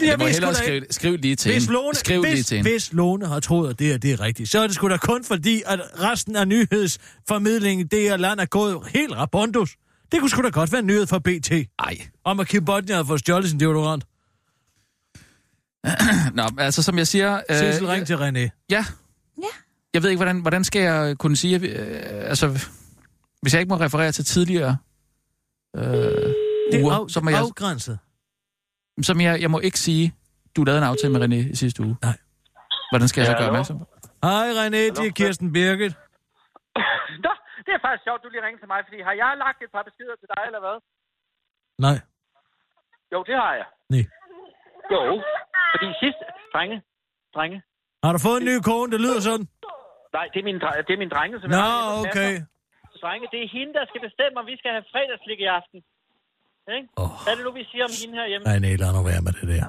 Ja, 0.02 0.12
det 0.12 0.20
må 0.20 0.26
hellere 0.26 0.56
skrive, 0.56 0.86
skriv 0.90 1.18
lige 1.18 1.36
til 1.36 1.52
Hvis 1.52 1.64
hende. 1.64 1.74
Lone, 1.74 1.96
Skriv 1.96 2.22
lige 2.22 2.34
hvis, 2.36 2.46
til 2.46 2.58
hende. 2.58 2.70
hvis 2.72 2.94
Lone 2.94 3.28
har 3.28 3.40
troet, 3.40 3.70
at 3.70 3.80
det 3.80 3.88
her 3.88 3.98
det 3.98 4.12
er 4.12 4.20
rigtigt, 4.20 4.50
så 4.50 4.60
er 4.60 4.68
det 4.68 4.76
sgu 4.76 4.90
da 4.90 4.98
kun 4.98 5.24
fordi, 5.24 5.64
at 5.66 5.80
resten 6.00 6.36
af 6.36 6.48
nyhedsformidlingen, 6.48 7.88
det 7.88 8.02
her 8.02 8.18
land 8.18 8.40
er 8.40 8.46
gået 8.46 8.88
helt 8.88 9.12
rabundus. 9.16 9.76
Det 10.12 10.20
kunne 10.20 10.30
sgu 10.30 10.42
da 10.42 10.50
godt 10.50 10.72
være 10.72 10.80
en 10.80 10.88
nyhed 10.88 11.08
for 11.08 11.20
BT. 11.20 11.52
Ej. 11.80 11.98
Om 12.24 12.40
at 12.40 12.48
Kim 12.48 12.66
Bodnia 12.66 12.96
har 12.96 13.04
fået 13.04 13.20
stjålet 13.20 13.50
sin 13.50 13.60
deodorant. 13.60 14.04
Nå, 16.38 16.44
altså 16.58 16.84
som 16.84 16.98
jeg 16.98 17.08
siger... 17.08 17.42
øh, 17.50 17.56
Cecil, 17.58 17.88
ring 17.88 18.08
til 18.08 18.14
René. 18.16 18.66
Ja. 18.70 18.86
Ja. 19.38 19.48
Jeg 19.94 20.04
ved 20.04 20.10
ikke, 20.10 20.18
hvordan, 20.18 20.40
hvordan 20.40 20.64
skal 20.64 20.82
jeg 20.82 21.18
kunne 21.18 21.38
sige... 21.38 21.60
Øh, 21.60 22.30
altså, 22.30 22.68
hvis 23.44 23.52
jeg 23.54 23.60
ikke 23.62 23.74
må 23.76 23.80
referere 23.88 24.12
til 24.18 24.26
tidligere 24.34 24.74
øh, 25.80 25.84
Det 25.84 26.76
er 26.80 26.84
uger, 26.84 26.94
af, 27.00 27.10
så 27.16 27.20
må 27.24 27.30
jeg, 27.30 27.40
afgrænset. 27.40 27.96
som 29.10 29.16
jeg, 29.26 29.34
jeg 29.44 29.52
må 29.52 29.60
ikke 29.68 29.80
sige, 29.88 30.06
du 30.56 30.60
lavede 30.68 30.80
en 30.84 30.88
aftale 30.92 31.12
med 31.14 31.22
René 31.26 31.40
i 31.54 31.56
sidste 31.64 31.80
uge. 31.86 31.96
Nej. 32.08 32.18
Hvordan 32.92 33.08
skal 33.08 33.20
jeg 33.22 33.28
Ja, 33.30 33.34
så 33.34 33.38
gøre 33.40 33.50
opmærksom 33.52 33.76
på? 33.82 33.86
Hej 34.28 34.48
René, 34.60 34.82
det 34.98 35.04
er 35.10 35.14
Kirsten 35.20 35.48
Birgit. 35.56 35.94
Nå, 37.26 37.32
det 37.66 37.72
er 37.78 37.82
faktisk 37.86 38.04
sjovt, 38.08 38.20
du 38.24 38.28
lige 38.34 38.44
ringer 38.46 38.60
til 38.64 38.70
mig, 38.74 38.80
fordi 38.88 38.98
har 39.10 39.16
jeg 39.24 39.32
lagt 39.46 39.60
et 39.66 39.72
par 39.76 39.84
beskeder 39.90 40.16
til 40.22 40.28
dig, 40.34 40.42
eller 40.50 40.62
hvad? 40.66 40.78
Nej. 41.86 41.98
Jo, 43.14 43.20
det 43.30 43.36
har 43.44 43.54
jeg. 43.62 43.68
Nej. 43.94 44.06
Jo, 44.94 45.02
fordi 45.74 45.88
sidst... 46.04 46.20
Drenge, 46.54 46.78
drenge. 47.36 47.58
Har 48.04 48.12
du 48.16 48.20
fået 48.28 48.38
en 48.42 48.46
ny 48.52 48.56
kone, 48.70 48.90
der 48.94 49.00
lyder 49.06 49.20
sådan? 49.30 49.46
Nej, 50.18 50.26
det 50.34 50.40
er 50.40 50.46
min, 50.50 50.56
det 50.88 50.94
er 50.96 51.02
min 51.04 51.10
drenge, 51.16 51.36
som 51.42 51.50
Nå, 51.50 51.56
jeg 51.56 51.64
har 51.66 52.00
okay. 52.06 52.32
Drenge, 53.04 53.28
det 53.34 53.40
er 53.44 53.50
hende, 53.58 53.74
der 53.80 53.86
skal 53.92 54.02
bestemme, 54.08 54.36
om 54.42 54.46
vi 54.52 54.56
skal 54.62 54.72
have 54.78 54.86
fredagslik 54.92 55.40
i 55.46 55.50
aften. 55.60 55.80
Ikke? 56.78 56.88
Oh. 57.02 57.12
Hvad 57.24 57.32
er 57.34 57.38
det 57.38 57.46
nu, 57.48 57.52
vi 57.62 57.66
siger 57.72 57.86
om 57.90 57.94
hende 58.02 58.14
herhjemme? 58.20 58.46
René, 58.54 58.72
lad 58.82 58.90
nu 58.98 59.02
være 59.12 59.22
med 59.28 59.34
det 59.40 59.48
der. 59.54 59.68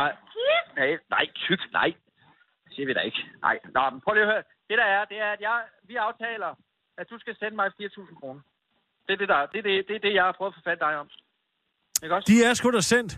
Nej, 0.00 0.12
nej, 0.78 0.90
nej, 1.14 1.24
tyk, 1.46 1.62
nej. 1.72 1.90
Det 2.64 2.70
siger 2.74 2.86
vi 2.86 2.92
da 2.98 3.00
ikke. 3.00 3.20
Nej, 3.46 3.56
Nå, 3.74 3.90
men 3.90 4.00
prøv 4.04 4.12
lige 4.14 4.26
at 4.26 4.32
høre. 4.32 4.42
Det 4.68 4.76
der 4.78 4.88
er, 4.96 5.04
det 5.04 5.18
er, 5.26 5.30
at 5.36 5.40
jeg, 5.40 5.58
vi 5.82 5.94
aftaler, 5.96 6.50
at 7.00 7.06
du 7.10 7.18
skal 7.18 7.34
sende 7.38 7.56
mig 7.56 7.66
4.000 7.66 8.20
kroner. 8.20 8.40
Det 9.06 9.12
er 9.12 9.16
det, 9.22 9.28
der, 9.28 9.46
det, 9.46 9.58
er 9.58 9.62
det, 9.62 9.88
det, 9.88 9.96
er 9.96 10.00
det, 10.06 10.14
jeg 10.14 10.24
har 10.24 10.32
prøvet 10.32 10.52
at 10.52 10.56
få 10.58 10.62
fat 10.70 10.80
dig 10.80 10.96
om. 11.02 11.08
Ikke 12.02 12.14
også? 12.14 12.26
De 12.32 12.44
er 12.44 12.54
sgu 12.54 12.70
da 12.70 12.80
sendt. 12.80 13.12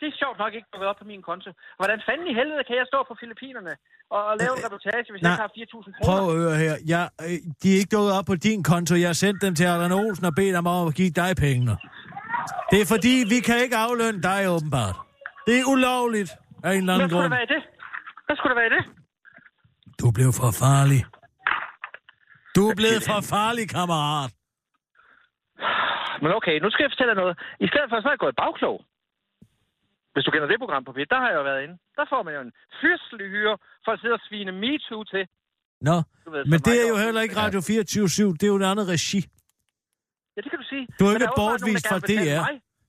Det 0.00 0.06
er 0.10 0.16
sjovt 0.22 0.38
nok 0.42 0.52
ikke 0.56 0.68
dukket 0.72 0.88
op 0.90 0.98
på 1.02 1.06
min 1.12 1.22
konto. 1.28 1.50
Hvordan 1.80 1.98
fanden 2.08 2.26
i 2.32 2.34
helvede 2.40 2.62
kan 2.68 2.76
jeg 2.80 2.86
stå 2.92 2.98
på 3.10 3.14
Filippinerne 3.20 3.72
og, 4.14 4.20
og 4.30 4.34
lave 4.42 4.52
en 4.58 4.62
reportage, 4.66 5.06
hvis 5.12 5.22
nej. 5.22 5.30
jeg 5.30 5.34
ikke 5.34 5.44
har 5.46 5.52
4.000 5.80 5.90
kroner? 5.94 6.06
Prøv 6.08 6.22
at 6.30 6.36
høre 6.42 6.56
her. 6.64 6.74
Jeg, 6.94 7.04
øh, 7.26 7.36
de 7.60 7.66
er 7.74 7.78
ikke 7.82 7.92
dukket 7.96 8.12
op 8.18 8.26
på 8.32 8.36
din 8.48 8.60
konto. 8.70 8.92
Jeg 9.02 9.08
har 9.12 9.18
sendt 9.24 9.38
dem 9.44 9.52
til 9.58 9.64
Allan 9.72 9.92
Olsen 10.00 10.24
og 10.30 10.34
bedt 10.40 10.54
ham 10.58 10.66
om 10.76 10.86
at 10.90 10.94
give 11.00 11.12
dig 11.22 11.30
pengene. 11.44 11.74
Det 12.70 12.78
er 12.84 12.88
fordi, 12.94 13.14
vi 13.34 13.38
kan 13.48 13.56
ikke 13.64 13.76
aflønne 13.86 14.20
dig 14.30 14.40
åbenbart. 14.54 14.96
Det 15.46 15.54
er 15.60 15.64
ulovligt 15.74 16.30
af 16.66 16.70
en 16.72 16.80
eller 16.80 16.92
Hvad 16.92 16.94
anden 16.94 17.08
skulle 17.10 17.22
grund. 17.22 17.32
der 17.32 17.36
være 17.38 17.46
i 17.48 17.52
det? 17.54 17.62
Hvad 18.26 18.36
skulle 18.36 18.52
der 18.54 18.60
være 18.62 18.70
i 18.72 18.74
det? 18.76 18.84
Du 20.00 20.06
blev 20.18 20.30
for 20.40 20.50
farlig. 20.64 21.00
Du 22.56 22.62
er 22.70 22.74
blevet 22.80 23.02
for 23.10 23.20
farlig, 23.34 23.64
kammerat. 23.76 24.30
Men 26.22 26.30
okay, 26.38 26.56
nu 26.62 26.68
skal 26.70 26.82
jeg 26.84 26.90
fortælle 26.92 27.12
dig 27.12 27.20
noget. 27.22 27.34
I 27.64 27.66
stedet 27.72 27.88
for, 27.90 27.96
så 28.00 28.06
er 28.08 28.14
jeg 28.16 28.22
gået 28.26 28.36
bagklog. 28.44 28.76
Hvis 30.14 30.24
du 30.26 30.30
kender 30.30 30.48
det 30.52 30.58
program 30.64 30.84
på 30.88 30.92
P1, 30.96 31.04
der 31.14 31.18
har 31.22 31.28
jeg 31.30 31.38
jo 31.40 31.44
været 31.50 31.62
inde. 31.64 31.76
Der 31.98 32.04
får 32.12 32.22
man 32.26 32.32
jo 32.36 32.40
en 32.48 32.52
fyrstelig 32.82 33.26
hyre 33.34 33.54
for 33.84 33.90
at 33.94 34.00
sidde 34.00 34.14
og 34.18 34.22
svine 34.28 34.52
MeToo 34.62 35.04
til. 35.12 35.24
Nå, 35.88 35.96
Du 36.24 36.30
ved, 36.34 36.44
men 36.52 36.58
det 36.66 36.74
er 36.84 36.88
jo 36.92 36.96
heller 37.06 37.20
ikke 37.26 37.36
Radio 37.36 37.60
24 37.60 38.32
Det 38.32 38.42
er 38.42 38.46
jo 38.54 38.56
et 38.56 38.64
andet 38.72 38.86
regi. 38.88 39.20
Ja, 40.36 40.40
det 40.44 40.50
kan 40.52 40.58
du 40.62 40.66
sige. 40.72 40.84
Du 40.98 41.04
er 41.04 41.12
Men 41.12 41.22
ikke 41.22 41.32
bortvist 41.36 41.86
fra 41.88 41.98
DR. 41.98 42.40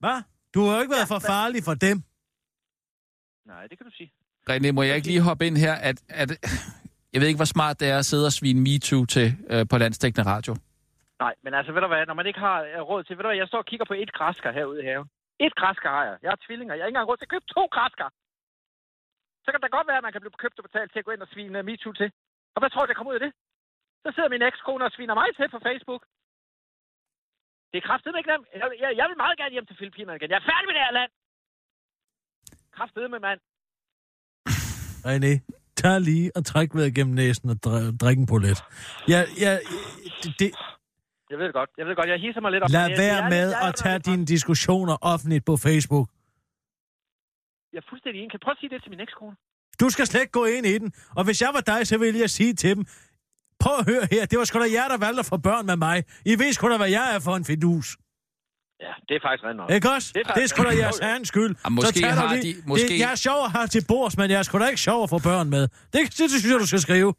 Hvad? 0.03 0.17
Du 0.53 0.59
har 0.65 0.76
jo 0.76 0.82
ikke 0.84 0.93
været 0.97 1.07
for 1.07 1.19
farlig 1.34 1.61
for 1.69 1.73
dem. 1.88 1.97
Nej, 3.51 3.67
det 3.69 3.78
kan 3.78 3.86
du 3.89 3.93
sige. 3.99 4.11
René, 4.49 4.71
må 4.71 4.82
jeg 4.84 4.95
ikke 4.95 5.07
lige 5.07 5.21
hoppe 5.21 5.47
ind 5.47 5.57
her, 5.57 5.73
at, 5.89 5.97
at 6.09 6.30
jeg 7.13 7.21
ved 7.21 7.28
ikke, 7.28 7.38
hvor 7.38 7.51
smart 7.55 7.80
det 7.80 7.88
er 7.89 7.97
at 7.97 8.05
sidde 8.05 8.26
og 8.26 8.32
svine 8.32 8.61
MeToo 8.61 9.05
til 9.05 9.28
øh, 9.49 9.65
på 9.71 9.78
landstækkende 9.78 10.30
radio. 10.30 10.55
Nej, 11.19 11.34
men 11.43 11.53
altså, 11.53 11.71
ved 11.73 11.82
du 11.82 11.88
hvad, 11.88 12.05
når 12.05 12.13
man 12.13 12.26
ikke 12.26 12.39
har 12.39 12.57
øh, 12.61 12.82
råd 12.89 13.03
til... 13.03 13.17
Ved 13.17 13.23
du 13.23 13.28
hvad, 13.30 13.38
jeg 13.38 13.47
står 13.47 13.57
og 13.57 13.65
kigger 13.65 13.86
på 13.86 13.93
et 13.93 14.11
græsker 14.13 14.51
herude 14.51 14.84
i 14.84 14.86
haven. 14.86 15.07
Et 15.39 15.53
græskar 15.59 15.91
har 15.97 16.05
jeg. 16.09 16.17
Jeg 16.23 16.31
har 16.33 16.39
tvillinger. 16.45 16.73
Jeg 16.75 16.83
har 16.83 16.88
ikke 16.88 16.95
engang 16.95 17.09
råd 17.09 17.17
til 17.17 17.27
at 17.29 17.33
købe 17.36 17.47
to 17.55 17.63
græskar. 17.75 18.09
Så 19.43 19.49
kan 19.51 19.61
det 19.61 19.75
godt 19.77 19.88
være, 19.88 19.99
at 20.01 20.07
man 20.07 20.13
kan 20.13 20.21
blive 20.21 20.41
købt 20.43 20.59
og 20.59 20.65
betalt 20.67 20.89
til 20.91 20.99
at 20.99 21.05
gå 21.05 21.11
ind 21.11 21.25
og 21.25 21.31
svine 21.33 21.59
uh, 21.59 21.65
MeToo 21.65 21.93
til. 22.01 22.09
Og 22.55 22.59
hvad 22.61 22.69
tror 22.69 22.83
du, 22.83 22.89
der 22.89 22.97
kommer 22.97 23.11
ud 23.13 23.19
af 23.19 23.25
det? 23.25 23.33
Så 24.03 24.07
sidder 24.15 24.29
min 24.36 24.47
ekskone 24.49 24.86
og 24.88 24.91
sviner 24.95 25.15
mig 25.21 25.29
til 25.38 25.47
på 25.55 25.59
Facebook. 25.67 26.03
Det 27.71 27.77
er 27.77 27.88
kraftedeme 27.88 28.19
ikke 28.19 28.31
nemt. 28.33 28.47
Jeg, 28.61 28.67
jeg, 28.83 28.89
jeg 28.99 29.05
vil 29.09 29.17
meget 29.23 29.38
gerne 29.41 29.55
hjem 29.55 29.65
til 29.67 29.77
Filippinerne 29.79 30.17
igen. 30.17 30.29
Jeg 30.31 30.39
er 30.41 30.47
færdig 30.51 30.67
med 30.67 30.75
det 30.77 30.83
her 30.86 30.97
land. 30.99 31.11
Kraftedeme, 32.77 33.19
mand. 33.27 33.39
René, 35.09 35.33
tag 35.75 36.01
lige 36.01 36.31
og 36.38 36.45
træk 36.45 36.69
vejret 36.75 36.95
gennem 36.95 37.15
næsen 37.15 37.49
og 37.49 37.57
drik, 38.01 38.17
en 38.17 38.27
polet. 38.33 38.59
Jeg, 39.07 39.21
jeg, 39.43 39.53
det, 40.39 40.49
jeg 41.30 41.38
ved 41.39 41.45
det 41.45 41.53
godt. 41.59 41.69
Jeg 41.78 41.84
ved 41.86 41.89
det 41.93 41.97
godt. 41.97 42.09
Jeg 42.09 42.19
hisser 42.26 42.41
mig 42.41 42.51
lidt 42.51 42.63
op. 42.63 42.69
lad 42.69 42.89
være 43.03 43.15
jeg- 43.15 43.30
med 43.36 43.47
jeg- 43.49 43.57
jeg- 43.61 43.67
at 43.67 43.76
tage 43.84 43.99
dine 43.99 44.26
diskussioner 44.26 44.95
offentligt 45.01 45.45
på 45.45 45.57
Facebook. 45.57 46.07
Jeg 47.73 47.80
er 47.84 47.88
fuldstændig 47.89 48.19
enig. 48.21 48.32
Kan 48.32 48.39
du 48.39 48.43
prøve 48.45 48.55
at 48.57 48.61
sige 48.61 48.69
det 48.73 48.80
til 48.84 48.89
min 48.93 48.99
ekskone? 49.07 49.36
Du 49.82 49.89
skal 49.89 50.05
slet 50.07 50.21
ikke 50.21 50.32
gå 50.41 50.45
ind 50.45 50.65
i 50.65 50.78
den. 50.78 50.93
Og 51.17 51.23
hvis 51.28 51.41
jeg 51.41 51.49
var 51.53 51.61
dig, 51.61 51.88
så 51.88 51.97
ville 51.97 52.19
jeg 52.19 52.30
sige 52.30 52.53
til 52.53 52.76
dem, 52.76 52.86
prøv 53.63 53.76
at 53.80 53.86
høre 53.91 54.03
her, 54.11 54.26
det 54.26 54.39
var 54.39 54.45
sgu 54.45 54.59
da 54.59 54.69
jer, 54.78 54.88
der 54.88 54.97
valgte 54.97 55.19
at 55.19 55.26
få 55.26 55.38
børn 55.38 55.65
med 55.65 55.76
mig. 55.88 55.97
I 56.26 56.34
ved 56.41 56.53
sgu 56.53 56.69
da, 56.69 56.78
hvad 56.78 56.89
jeg 56.89 57.15
er 57.15 57.19
for 57.19 57.36
en 57.36 57.45
fidus. 57.45 57.88
Ja, 58.86 58.93
det 59.09 59.15
er 59.15 59.19
faktisk 59.28 59.43
rent 59.47 59.57
nok. 59.57 59.71
Ikke 59.71 59.89
også? 59.95 60.11
Det 60.15 60.21
er, 60.28 60.34
det 60.34 60.43
er 60.43 60.47
sgu 60.47 60.63
da 60.63 60.69
jeres 60.84 60.99
egen 60.99 61.26
skyld. 61.26 61.55
Ah, 61.65 61.71
måske 61.71 61.99
så 61.99 62.07
har 62.07 62.28
du 62.28 62.34
lige, 62.36 62.53
de- 62.53 62.61
måske- 62.67 62.88
Det, 62.88 62.99
jeg 62.99 63.11
er 63.11 63.15
sjov 63.15 63.39
at 63.45 63.51
have 63.51 63.67
til 63.67 63.84
bords, 63.88 64.17
men 64.17 64.32
jeg 64.32 64.38
er 64.39 64.43
sgu 64.43 64.59
da 64.59 64.65
ikke 64.67 64.82
sjov 64.89 65.03
at 65.03 65.09
få 65.09 65.19
børn 65.30 65.49
med. 65.49 65.61
Det, 65.61 65.69
det, 65.93 66.17
det 66.19 66.30
synes 66.32 66.45
jeg, 66.51 66.59
du 66.59 66.67
skal 66.67 66.80
skrive. 66.80 67.13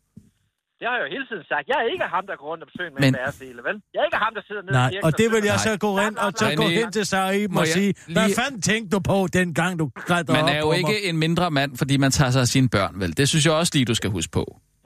Det 0.78 0.84
har 0.88 0.94
jeg 0.98 1.02
jo 1.06 1.10
hele 1.16 1.26
tiden 1.30 1.44
sagt. 1.52 1.64
Jeg 1.70 1.76
er 1.82 1.86
ikke 1.94 2.04
ham, 2.14 2.24
der 2.30 2.36
går 2.40 2.46
rundt 2.50 2.62
og 2.64 2.68
besøger 2.72 2.90
med 2.94 3.00
Men- 3.00 3.08
en 3.08 3.14
bæresele, 3.20 3.60
vel? 3.68 3.76
Jeg 3.94 4.00
er 4.02 4.06
ikke 4.10 4.20
ham, 4.26 4.32
der 4.38 4.42
sidder 4.48 4.62
nede 4.62 4.72
Nej, 4.80 4.90
i 4.94 4.96
og 5.06 5.10
det 5.20 5.26
vil 5.32 5.42
jeg 5.52 5.58
så 5.68 5.72
gå 5.86 5.90
ind 6.06 6.16
og 6.24 6.30
så 6.42 6.46
gå 6.62 6.66
hen 6.78 6.88
til 6.96 7.04
Saib 7.12 7.50
Må 7.50 7.60
og 7.60 7.66
sige, 7.66 7.94
hvad 8.16 8.26
lige- 8.26 8.36
fanden 8.40 8.60
tænkte 8.70 8.90
du 8.96 9.00
på, 9.10 9.16
dengang 9.38 9.72
du 9.80 9.84
grædte 10.08 10.32
Man 10.32 10.48
er 10.54 10.58
jo 10.66 10.72
ikke 10.80 10.96
mig? 11.02 11.08
en 11.10 11.16
mindre 11.26 11.46
mand, 11.58 11.70
fordi 11.80 11.94
man 12.04 12.10
tager 12.18 12.30
sig 12.34 12.40
af 12.46 12.50
sine 12.54 12.68
børn, 12.76 12.94
vel? 13.02 13.16
Det 13.20 13.26
synes 13.28 13.46
jeg 13.46 13.54
også 13.60 13.72
lige, 13.76 13.84
du 13.92 13.94
skal 14.00 14.10
huske 14.10 14.30
på. 14.38 14.44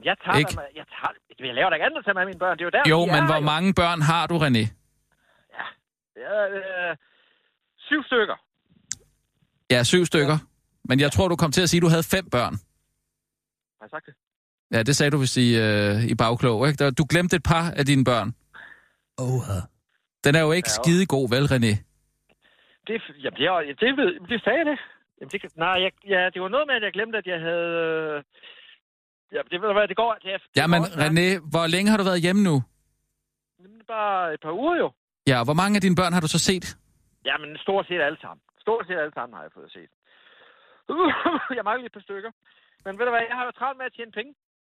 Jeg 0.09 0.15
tager, 0.25 0.37
Ikke? 0.37 0.51
mig, 0.55 0.65
jeg 0.79 0.85
tager, 0.93 1.11
jeg 1.47 1.53
laver 1.59 1.69
da 1.69 1.75
ikke 1.75 1.85
andet 1.85 2.05
tage 2.05 2.13
med 2.19 2.25
mine 2.31 2.39
børn. 2.43 2.55
Det 2.57 2.63
er 2.65 2.69
jo 2.69 2.75
der, 2.77 2.83
Jo, 2.93 2.99
men 3.05 3.21
er, 3.23 3.25
hvor 3.31 3.39
mange 3.53 3.73
børn 3.73 4.01
har 4.01 4.23
du, 4.27 4.35
René? 4.45 4.63
Ja, 6.23 6.37
øh, 6.57 6.95
syv 7.77 8.03
stykker. 8.09 8.35
Ja, 9.71 9.83
syv 9.83 10.05
stykker. 10.05 10.37
Men 10.89 10.99
jeg 10.99 11.11
tror, 11.11 11.27
du 11.27 11.35
kom 11.35 11.51
til 11.51 11.61
at 11.61 11.69
sige, 11.69 11.79
at 11.79 11.81
du 11.81 11.87
havde 11.95 12.03
fem 12.15 12.25
børn. 12.29 12.53
Har 13.79 13.83
jeg 13.85 13.89
sagt 13.95 14.05
det? 14.05 14.13
Ja, 14.73 14.83
det 14.83 14.95
sagde 14.95 15.11
du 15.11 15.17
vist 15.17 15.37
i, 15.37 15.49
øh, 15.65 15.95
i 16.11 16.15
bagklog, 16.15 16.67
ikke? 16.67 16.91
Du 16.91 17.03
glemte 17.09 17.35
et 17.35 17.43
par 17.43 17.65
af 17.79 17.85
dine 17.85 18.03
børn. 18.03 18.29
Oha. 19.17 19.57
Den 20.25 20.33
er 20.35 20.41
jo 20.47 20.51
ikke 20.51 20.69
Ja, 20.73 20.77
skide 20.79 21.05
god, 21.15 21.25
vel, 21.35 21.45
René? 21.53 21.73
Det, 22.87 22.95
jamen, 23.23 23.37
det, 23.39 23.45
er- 23.47 23.75
det, 23.83 23.89
ved, 23.99 24.09
det 24.31 24.37
sagde 24.43 24.57
jeg 24.61 24.65
det. 24.71 24.79
Jamen, 25.19 25.29
det, 25.31 25.41
kan- 25.41 25.49
nej, 25.55 25.75
jeg, 25.85 25.91
ja, 26.15 26.21
det 26.33 26.39
var 26.41 26.49
noget 26.55 26.67
med, 26.67 26.75
at 26.79 26.83
jeg 26.87 26.93
glemte, 26.97 27.17
at 27.17 27.27
jeg 27.33 27.39
havde... 27.47 27.69
Øh, 27.85 28.23
ja, 29.35 29.39
det 29.51 29.57
ved 29.61 29.67
du 29.71 29.73
hvad, 29.79 29.87
det 29.87 29.97
går... 30.01 30.11
Det, 30.13 30.23
det 30.23 30.57
Jamen, 30.61 30.81
går, 30.81 30.89
René, 31.03 31.27
hvor 31.53 31.65
længe 31.73 31.89
har 31.91 31.97
du 31.97 32.03
været 32.03 32.21
hjemme 32.25 32.41
nu? 32.49 32.55
Jamen, 33.59 33.81
Bare 33.87 34.33
et 34.33 34.41
par 34.45 34.51
uger 34.61 34.75
jo. 34.83 34.87
Ja, 35.31 35.37
hvor 35.47 35.53
mange 35.61 35.75
af 35.77 35.81
dine 35.81 35.95
børn 36.01 36.13
har 36.13 36.21
du 36.25 36.27
så 36.35 36.39
set? 36.49 36.65
Jamen, 37.29 37.49
stort 37.65 37.85
set 37.89 38.01
alle 38.07 38.19
sammen. 38.25 38.41
Stort 38.65 38.83
set 38.87 38.97
alle 39.03 39.13
sammen 39.17 39.33
har 39.37 39.43
jeg 39.47 39.51
fået 39.57 39.71
set. 39.77 39.91
jeg 41.57 41.63
mangler 41.67 41.81
lige 41.83 41.91
et 41.93 41.97
par 41.99 42.05
stykker. 42.09 42.31
Men 42.85 42.91
ved 42.97 43.05
du 43.07 43.11
hvad, 43.13 43.23
jeg 43.29 43.37
har 43.39 43.45
jo 43.49 43.51
travlt 43.59 43.77
med 43.77 43.85
at 43.89 43.93
tjene 43.97 44.11
penge. 44.19 44.31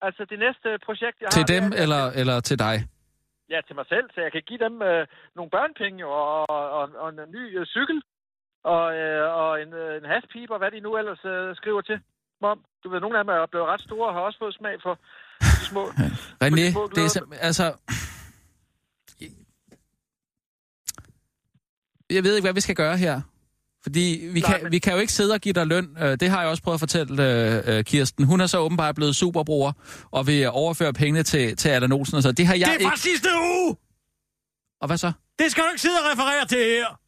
Altså, 0.08 0.22
det 0.32 0.40
næste 0.46 0.70
projekt, 0.88 1.18
jeg 1.22 1.30
Til 1.32 1.40
har... 1.42 1.46
det 1.48 1.56
dem 1.62 1.66
er- 1.72 1.78
eller, 1.84 2.04
eller 2.22 2.38
til 2.50 2.60
dig? 2.66 2.76
Ja, 3.54 3.60
til 3.68 3.76
mig 3.80 3.86
selv, 3.94 4.06
så 4.14 4.20
jeg 4.26 4.32
kan 4.32 4.44
give 4.50 4.60
dem 4.66 4.76
øh, 4.90 5.08
nogle 5.38 5.50
børnepenge 5.56 6.00
jo, 6.06 6.10
og, 6.22 6.50
og, 6.80 6.84
og 7.04 7.08
en 7.10 7.20
ny 7.38 7.44
øh, 7.60 7.66
cykel, 7.76 7.98
og, 8.74 8.84
øh, 9.02 9.24
og 9.42 9.62
en, 9.64 9.72
øh, 9.84 9.92
en 10.00 10.06
haspip, 10.14 10.50
og 10.54 10.58
hvad 10.62 10.72
de 10.72 10.80
nu 10.80 10.92
ellers 11.00 11.24
øh, 11.34 11.56
skriver 11.60 11.82
til 11.82 11.98
mig 12.42 12.50
om. 12.56 12.60
Du 12.84 12.88
ved, 12.90 13.00
nogle 13.00 13.18
af 13.18 13.24
dem 13.24 13.30
er 13.34 13.46
blevet 13.54 13.68
ret 13.68 13.82
store 13.82 14.08
og 14.10 14.14
har 14.14 14.22
også 14.22 14.40
fået 14.44 14.56
smag 14.60 14.76
for 14.86 14.94
de 15.40 15.66
små... 15.72 15.84
René, 16.44 16.66
små 16.72 16.84
det 16.96 17.04
er 17.08 17.12
sim- 17.18 17.38
altså... 17.50 17.66
Jeg 22.10 22.24
ved 22.24 22.36
ikke, 22.36 22.46
hvad 22.46 22.54
vi 22.54 22.60
skal 22.68 22.76
gøre 22.76 22.98
her. 22.98 23.22
Fordi 23.84 24.30
vi, 24.34 24.40
Nej, 24.40 24.52
kan, 24.52 24.64
men- 24.64 24.72
vi 24.72 24.80
kan 24.80 24.94
jo 24.94 25.00
ikke 25.00 25.14
sidde 25.14 25.34
og 25.34 25.40
give 25.42 25.54
dig 25.54 25.68
løn. 25.68 25.88
Øh, 26.02 26.18
Det 26.20 26.30
har 26.30 26.42
jeg 26.42 26.50
også 26.50 26.64
prøvet 26.64 26.76
at 26.76 26.80
fortælle 26.80 27.24
øh, 27.24 27.78
øh, 27.78 27.84
Kirsten. 27.84 28.26
Hun 28.26 28.42
er 28.42 28.48
så 28.48 28.58
åbenbart 28.58 28.96
blevet 28.96 29.16
superbruger 29.16 29.72
og 30.12 30.28
vil 30.28 30.50
overføre 30.50 30.94
pengene 30.94 31.24
til, 31.24 31.56
til 31.58 31.70
Allan 31.70 31.92
Olsen. 31.92 32.16
Og 32.18 32.24
så. 32.24 32.32
Det 32.32 32.48
har 32.48 32.54
jeg 32.56 32.66
Det 32.66 32.70
er 32.76 32.80
ikke... 32.80 32.90
fra 32.90 32.98
sidste 32.98 33.30
uge! 33.42 33.76
Og 34.82 34.88
hvad 34.88 34.98
så? 34.98 35.12
Det 35.40 35.52
skal 35.52 35.64
du 35.64 35.70
ikke 35.70 35.82
sidde 35.82 35.96
og 35.96 36.12
referere 36.14 36.46
til 36.48 36.58
her. 36.58 37.00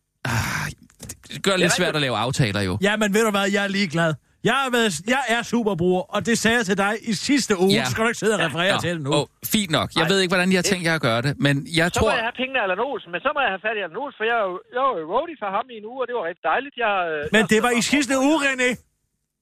Det 1.33 1.43
gør 1.43 1.51
det 1.51 1.59
lidt 1.59 1.73
svært 1.73 1.95
at 1.95 2.01
lave 2.01 2.17
aftaler 2.17 2.61
jo. 2.61 2.77
Ja, 2.81 2.97
men 2.97 3.13
ved 3.13 3.23
du 3.23 3.31
hvad, 3.31 3.51
jeg 3.51 3.63
er 3.63 3.67
ligeglad. 3.67 4.13
Jeg 4.49 4.57
er, 4.65 4.69
været, 4.77 4.91
jeg 5.15 5.23
er 5.35 5.41
superbruger, 5.53 6.03
og 6.15 6.19
det 6.27 6.35
sagde 6.43 6.57
jeg 6.59 6.65
til 6.71 6.77
dig 6.85 6.93
i 7.11 7.13
sidste 7.29 7.53
uge. 7.63 7.73
Ja. 7.77 7.81
Det 7.83 7.89
skal 7.91 8.01
du 8.03 8.09
ikke 8.11 8.21
sidde 8.23 8.35
og 8.37 8.41
referere 8.47 8.75
Nå, 8.77 8.85
til 8.87 8.95
nu. 9.05 9.09
åh, 9.17 9.25
fint 9.55 9.71
nok. 9.77 9.87
Jeg 9.99 10.05
ved 10.11 10.17
ikke, 10.21 10.31
hvordan 10.35 10.49
jeg 10.53 10.59
har 10.63 10.67
tænkt 10.71 10.83
jer 10.89 10.95
at 10.99 11.05
gøre 11.09 11.21
det, 11.27 11.33
men 11.45 11.55
jeg 11.79 11.85
Så 11.89 11.93
tror... 11.97 12.07
må 12.09 12.17
jeg 12.21 12.27
have 12.29 12.37
pengene 12.41 12.57
af 12.61 12.63
Allan 12.67 12.81
Olsen, 12.89 13.09
men 13.15 13.21
så 13.25 13.29
må 13.35 13.39
jeg 13.45 13.51
have 13.55 13.63
fat 13.67 13.75
i 13.79 13.81
Allan 13.85 13.99
Olsen, 14.03 14.17
for 14.19 14.25
jeg 14.31 14.37
er 14.43 14.45
jo, 14.51 14.55
jeg 14.77 14.83
jo 14.89 14.91
roadie 15.13 15.37
for 15.43 15.49
ham 15.57 15.65
i 15.73 15.75
en 15.81 15.85
uge, 15.91 15.99
og 16.03 16.05
det 16.09 16.13
var 16.19 16.23
rigtig 16.29 16.45
dejligt. 16.51 16.75
Jeg, 16.85 16.93
øh, 17.11 17.21
Men 17.35 17.41
jeg, 17.43 17.49
det 17.53 17.59
var 17.65 17.73
i 17.79 17.83
sidste 17.93 18.13
uge, 18.27 18.37
René. 18.47 18.69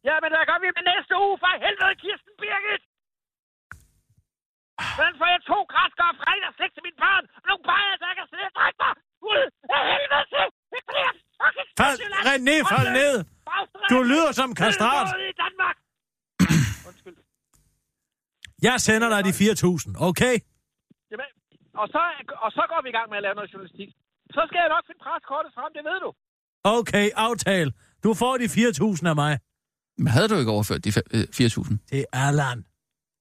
Ja, 0.09 0.15
men 0.23 0.29
hvad 0.33 0.43
gør 0.51 0.57
vi 0.63 0.67
med 0.77 0.85
næste 0.93 1.13
uge? 1.25 1.35
For 1.43 1.49
helvede, 1.65 1.93
Kirsten 2.03 2.33
Birgit! 2.41 2.83
Hvordan 4.97 5.15
får 5.19 5.27
jeg 5.35 5.41
to 5.51 5.57
græskere 5.73 6.09
og 6.13 6.17
fredag 6.21 6.51
slik 6.57 6.71
til 6.75 6.83
mine 6.87 6.99
børn? 7.05 7.23
Og 7.37 7.41
nogle 7.49 7.63
bajer, 7.69 7.95
der 8.01 8.07
ikke 8.11 8.19
kan 8.21 8.27
slet 8.33 8.51
drække 8.59 8.77
mig 8.83 8.93
ud 9.31 9.43
af 9.75 9.81
helvede 9.91 10.25
til! 10.33 10.45
Det 10.73 10.79
er 10.89 11.03
jeg 11.07 11.13
fucking 11.41 11.69
Fald. 11.79 11.97
René, 12.29 12.55
fald 12.73 12.87
Og 12.89 12.93
ned. 13.01 13.15
Du 13.93 13.97
lyder 14.11 14.31
som 14.39 14.49
kastrat. 14.63 15.07
Ude 15.17 15.29
i 15.33 15.35
Danmark. 15.45 15.75
Undskyld. 16.89 17.17
Jeg 18.67 18.75
sender 18.87 19.09
dig 19.13 19.21
de 19.27 19.29
4.000, 19.29 20.07
okay? 20.09 20.35
Jamen, 21.11 21.29
og 21.81 21.87
så, 21.93 22.01
og 22.45 22.49
så 22.57 22.63
går 22.71 22.79
vi 22.83 22.89
i 22.89 22.95
gang 22.97 23.07
med 23.09 23.17
at 23.19 23.23
lave 23.27 23.35
noget 23.39 23.49
journalistik. 23.53 23.89
Så 24.35 24.41
skal 24.49 24.59
jeg 24.63 24.69
nok 24.75 24.83
finde 24.89 25.01
preskortet 25.05 25.51
frem, 25.57 25.71
det 25.77 25.83
ved 25.89 25.99
du. 26.05 26.09
Okay, 26.79 27.05
aftale. 27.27 27.69
Du 28.05 28.09
får 28.21 28.33
de 28.41 28.45
4.000 28.45 29.07
af 29.11 29.15
mig. 29.23 29.33
Men 29.97 30.07
havde 30.15 30.27
du 30.31 30.35
ikke 30.41 30.51
overført 30.57 30.81
de 30.85 30.89
fe- 30.97 31.09
øh, 31.15 31.23
4.000? 31.39 31.77
Det 31.91 31.99
er 32.01 32.05
Allan 32.27 32.59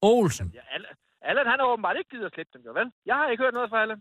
Olsen. 0.03 0.47
Ja, 0.59 0.65
Allan, 0.75 0.95
Allan, 1.29 1.47
han 1.51 1.57
har 1.61 1.67
åbenbart 1.73 1.97
ikke 1.99 2.11
givet 2.11 2.27
at 2.29 2.33
slippe 2.35 2.53
dem, 2.57 2.63
jo 2.69 2.73
vel? 2.81 2.87
Jeg 3.09 3.15
har 3.19 3.27
ikke 3.33 3.43
hørt 3.45 3.55
noget 3.59 3.71
fra 3.73 3.81
Allan. 3.83 4.01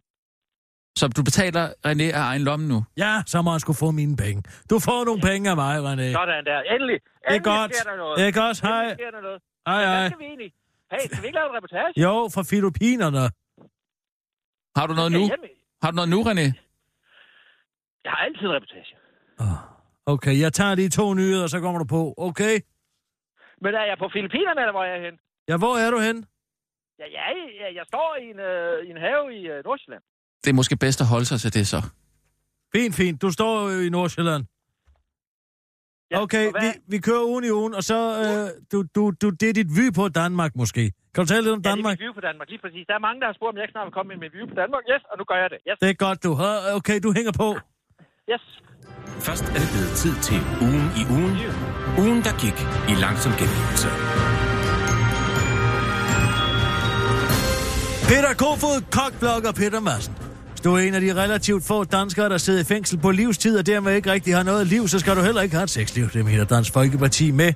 Så 0.99 1.07
du 1.17 1.23
betaler 1.23 1.65
René 1.87 2.07
af 2.17 2.23
egen 2.31 2.41
lomme 2.49 2.67
nu? 2.67 2.79
Ja, 2.97 3.13
så 3.31 3.41
må 3.41 3.49
han 3.51 3.59
skulle 3.59 3.77
få 3.85 3.91
mine 3.91 4.15
penge. 4.23 4.43
Du 4.69 4.75
får 4.87 4.99
nogle 5.05 5.21
penge 5.29 5.49
af 5.49 5.55
mig, 5.63 5.75
René. 5.87 6.07
Sådan 6.19 6.45
der. 6.45 6.59
Endelig. 6.73 6.99
Det 7.03 7.11
er 7.23 7.33
Endelig 7.35 7.43
godt. 7.43 7.75
sker 7.75 7.89
der 7.91 7.97
noget. 7.97 8.17
Det 8.19 8.25
er 8.27 8.31
godt. 8.43 8.57
Hej. 8.61 8.81
Endelig 8.81 8.97
sker 9.01 9.11
der 9.17 9.21
noget. 9.27 9.39
Hej, 9.67 9.81
hej. 9.85 9.99
Hvad 9.99 10.09
skal 10.09 10.19
vi 10.19 10.25
egentlig? 10.33 10.51
Hey, 10.91 10.99
skal 11.09 11.21
vi 11.23 11.27
ikke 11.27 11.37
lave 11.39 11.49
en 11.51 11.55
reportage? 11.57 11.91
Jo, 12.05 12.13
fra 12.35 12.43
Filippinerne. 12.51 13.23
Har 14.77 14.85
du 14.89 14.93
noget 14.99 15.11
nu? 15.11 15.23
Har 15.83 15.89
du 15.91 15.95
noget 15.99 16.09
nu, 16.15 16.19
René? 16.29 16.47
Jeg 18.05 18.11
har 18.13 18.21
altid 18.27 18.45
en 18.49 18.53
reportage. 18.57 18.93
Okay, 20.05 20.39
jeg 20.39 20.53
tager 20.53 20.75
de 20.75 20.89
to 20.89 21.13
nyheder, 21.13 21.47
så 21.47 21.59
kommer 21.59 21.79
du 21.83 21.85
på. 21.97 22.13
Okay? 22.17 22.55
Men 23.63 23.71
er 23.75 23.85
jeg 23.91 23.97
på 24.03 24.09
Filippinerne, 24.13 24.61
eller 24.61 24.71
hvor 24.77 24.83
er 24.83 24.93
jeg 24.95 25.01
hen? 25.07 25.15
Ja, 25.49 25.57
hvor 25.57 25.75
er 25.85 25.89
du 25.91 25.99
hen? 26.07 26.17
Ja, 26.99 27.05
jeg, 27.19 27.35
jeg, 27.61 27.69
jeg 27.75 27.85
står 27.91 28.09
i 28.23 28.25
en, 28.33 28.39
øh, 28.39 28.85
i 28.87 28.89
en 28.93 28.97
have 29.07 29.23
i 29.39 29.41
øh, 29.53 29.63
Nordsjælland. 29.67 30.03
Det 30.43 30.49
er 30.49 30.53
måske 30.53 30.75
bedst 30.77 31.01
at 31.01 31.07
holde 31.07 31.25
sig 31.25 31.39
til 31.41 31.53
det 31.53 31.67
så. 31.67 31.81
Fint, 32.75 32.95
fint. 32.95 33.21
Du 33.21 33.31
står 33.31 33.69
jo 33.69 33.79
i 33.87 33.89
Nordsjælland. 33.89 34.43
Ja, 36.11 36.21
Okay, 36.23 36.45
vi, 36.63 36.69
vi 36.93 36.97
kører 37.07 37.23
ugen 37.31 37.43
i 37.49 37.51
ugen, 37.59 37.73
og 37.79 37.83
så... 37.83 37.97
Øh, 38.23 38.49
du, 38.71 38.77
du, 38.95 39.01
du, 39.21 39.27
det 39.29 39.49
er 39.49 39.53
dit 39.53 39.69
vy 39.77 39.85
på 39.99 40.03
Danmark, 40.21 40.51
måske. 40.55 40.83
Kan 41.13 41.19
du 41.23 41.27
tale 41.33 41.43
lidt 41.45 41.53
om 41.57 41.59
Ja, 41.59 41.63
det 41.63 41.69
er 41.71 41.75
Danmark? 41.75 41.93
mit 41.97 42.03
view 42.05 42.13
på 42.19 42.23
Danmark, 42.29 42.47
lige 42.53 42.61
præcis. 42.65 42.83
Der 42.89 42.95
er 42.99 43.03
mange, 43.07 43.19
der 43.21 43.27
har 43.29 43.35
spurgt, 43.39 43.51
om 43.53 43.57
jeg 43.57 43.63
ikke 43.65 43.75
snart 43.77 43.85
vil 43.89 43.95
komme 43.97 44.09
med 44.13 44.17
mit 44.23 44.33
view 44.35 44.45
på 44.53 44.55
Danmark. 44.61 44.83
Yes, 44.91 45.03
og 45.11 45.15
nu 45.19 45.23
gør 45.31 45.37
jeg 45.43 45.49
det. 45.53 45.59
Yes. 45.69 45.77
Det 45.83 45.89
er 45.95 45.97
godt, 46.07 46.19
du. 46.25 46.31
har. 46.41 46.53
Okay, 46.79 46.97
du 47.05 47.09
hænger 47.17 47.33
på. 47.43 47.47
Yes. 48.31 48.43
Først 49.27 49.43
er 49.55 49.59
det 49.63 49.69
blevet 49.75 49.93
tid 50.03 50.15
til 50.27 50.39
ugen 50.67 50.85
i 51.01 51.03
ugen. 51.17 51.33
Ugen, 52.03 52.19
der 52.27 52.33
gik 52.43 52.57
i 52.91 52.93
langsom 53.05 53.31
gengivelse. 53.41 53.89
Peter 58.09 58.33
Kofod, 58.43 58.77
kokblogger 58.97 59.51
Peter 59.61 59.79
Madsen. 59.87 60.13
Hvis 60.61 60.65
du 60.65 60.75
er 60.75 60.79
en 60.79 60.93
af 60.93 61.01
de 61.01 61.13
relativt 61.13 61.63
få 61.63 61.83
danskere, 61.83 62.29
der 62.29 62.37
sidder 62.37 62.59
i 62.61 62.63
fængsel 62.63 62.97
på 62.97 63.11
livstid, 63.11 63.57
og 63.57 63.65
dermed 63.65 63.95
ikke 63.95 64.11
rigtig 64.11 64.35
har 64.35 64.43
noget 64.43 64.67
liv, 64.67 64.87
så 64.87 64.99
skal 64.99 65.15
du 65.15 65.21
heller 65.21 65.41
ikke 65.41 65.55
have 65.55 65.63
et 65.63 65.69
sexliv. 65.69 66.09
Det 66.13 66.25
mener 66.25 66.43
Dansk 66.43 66.73
Folkeparti 66.73 67.31
med. 67.31 67.53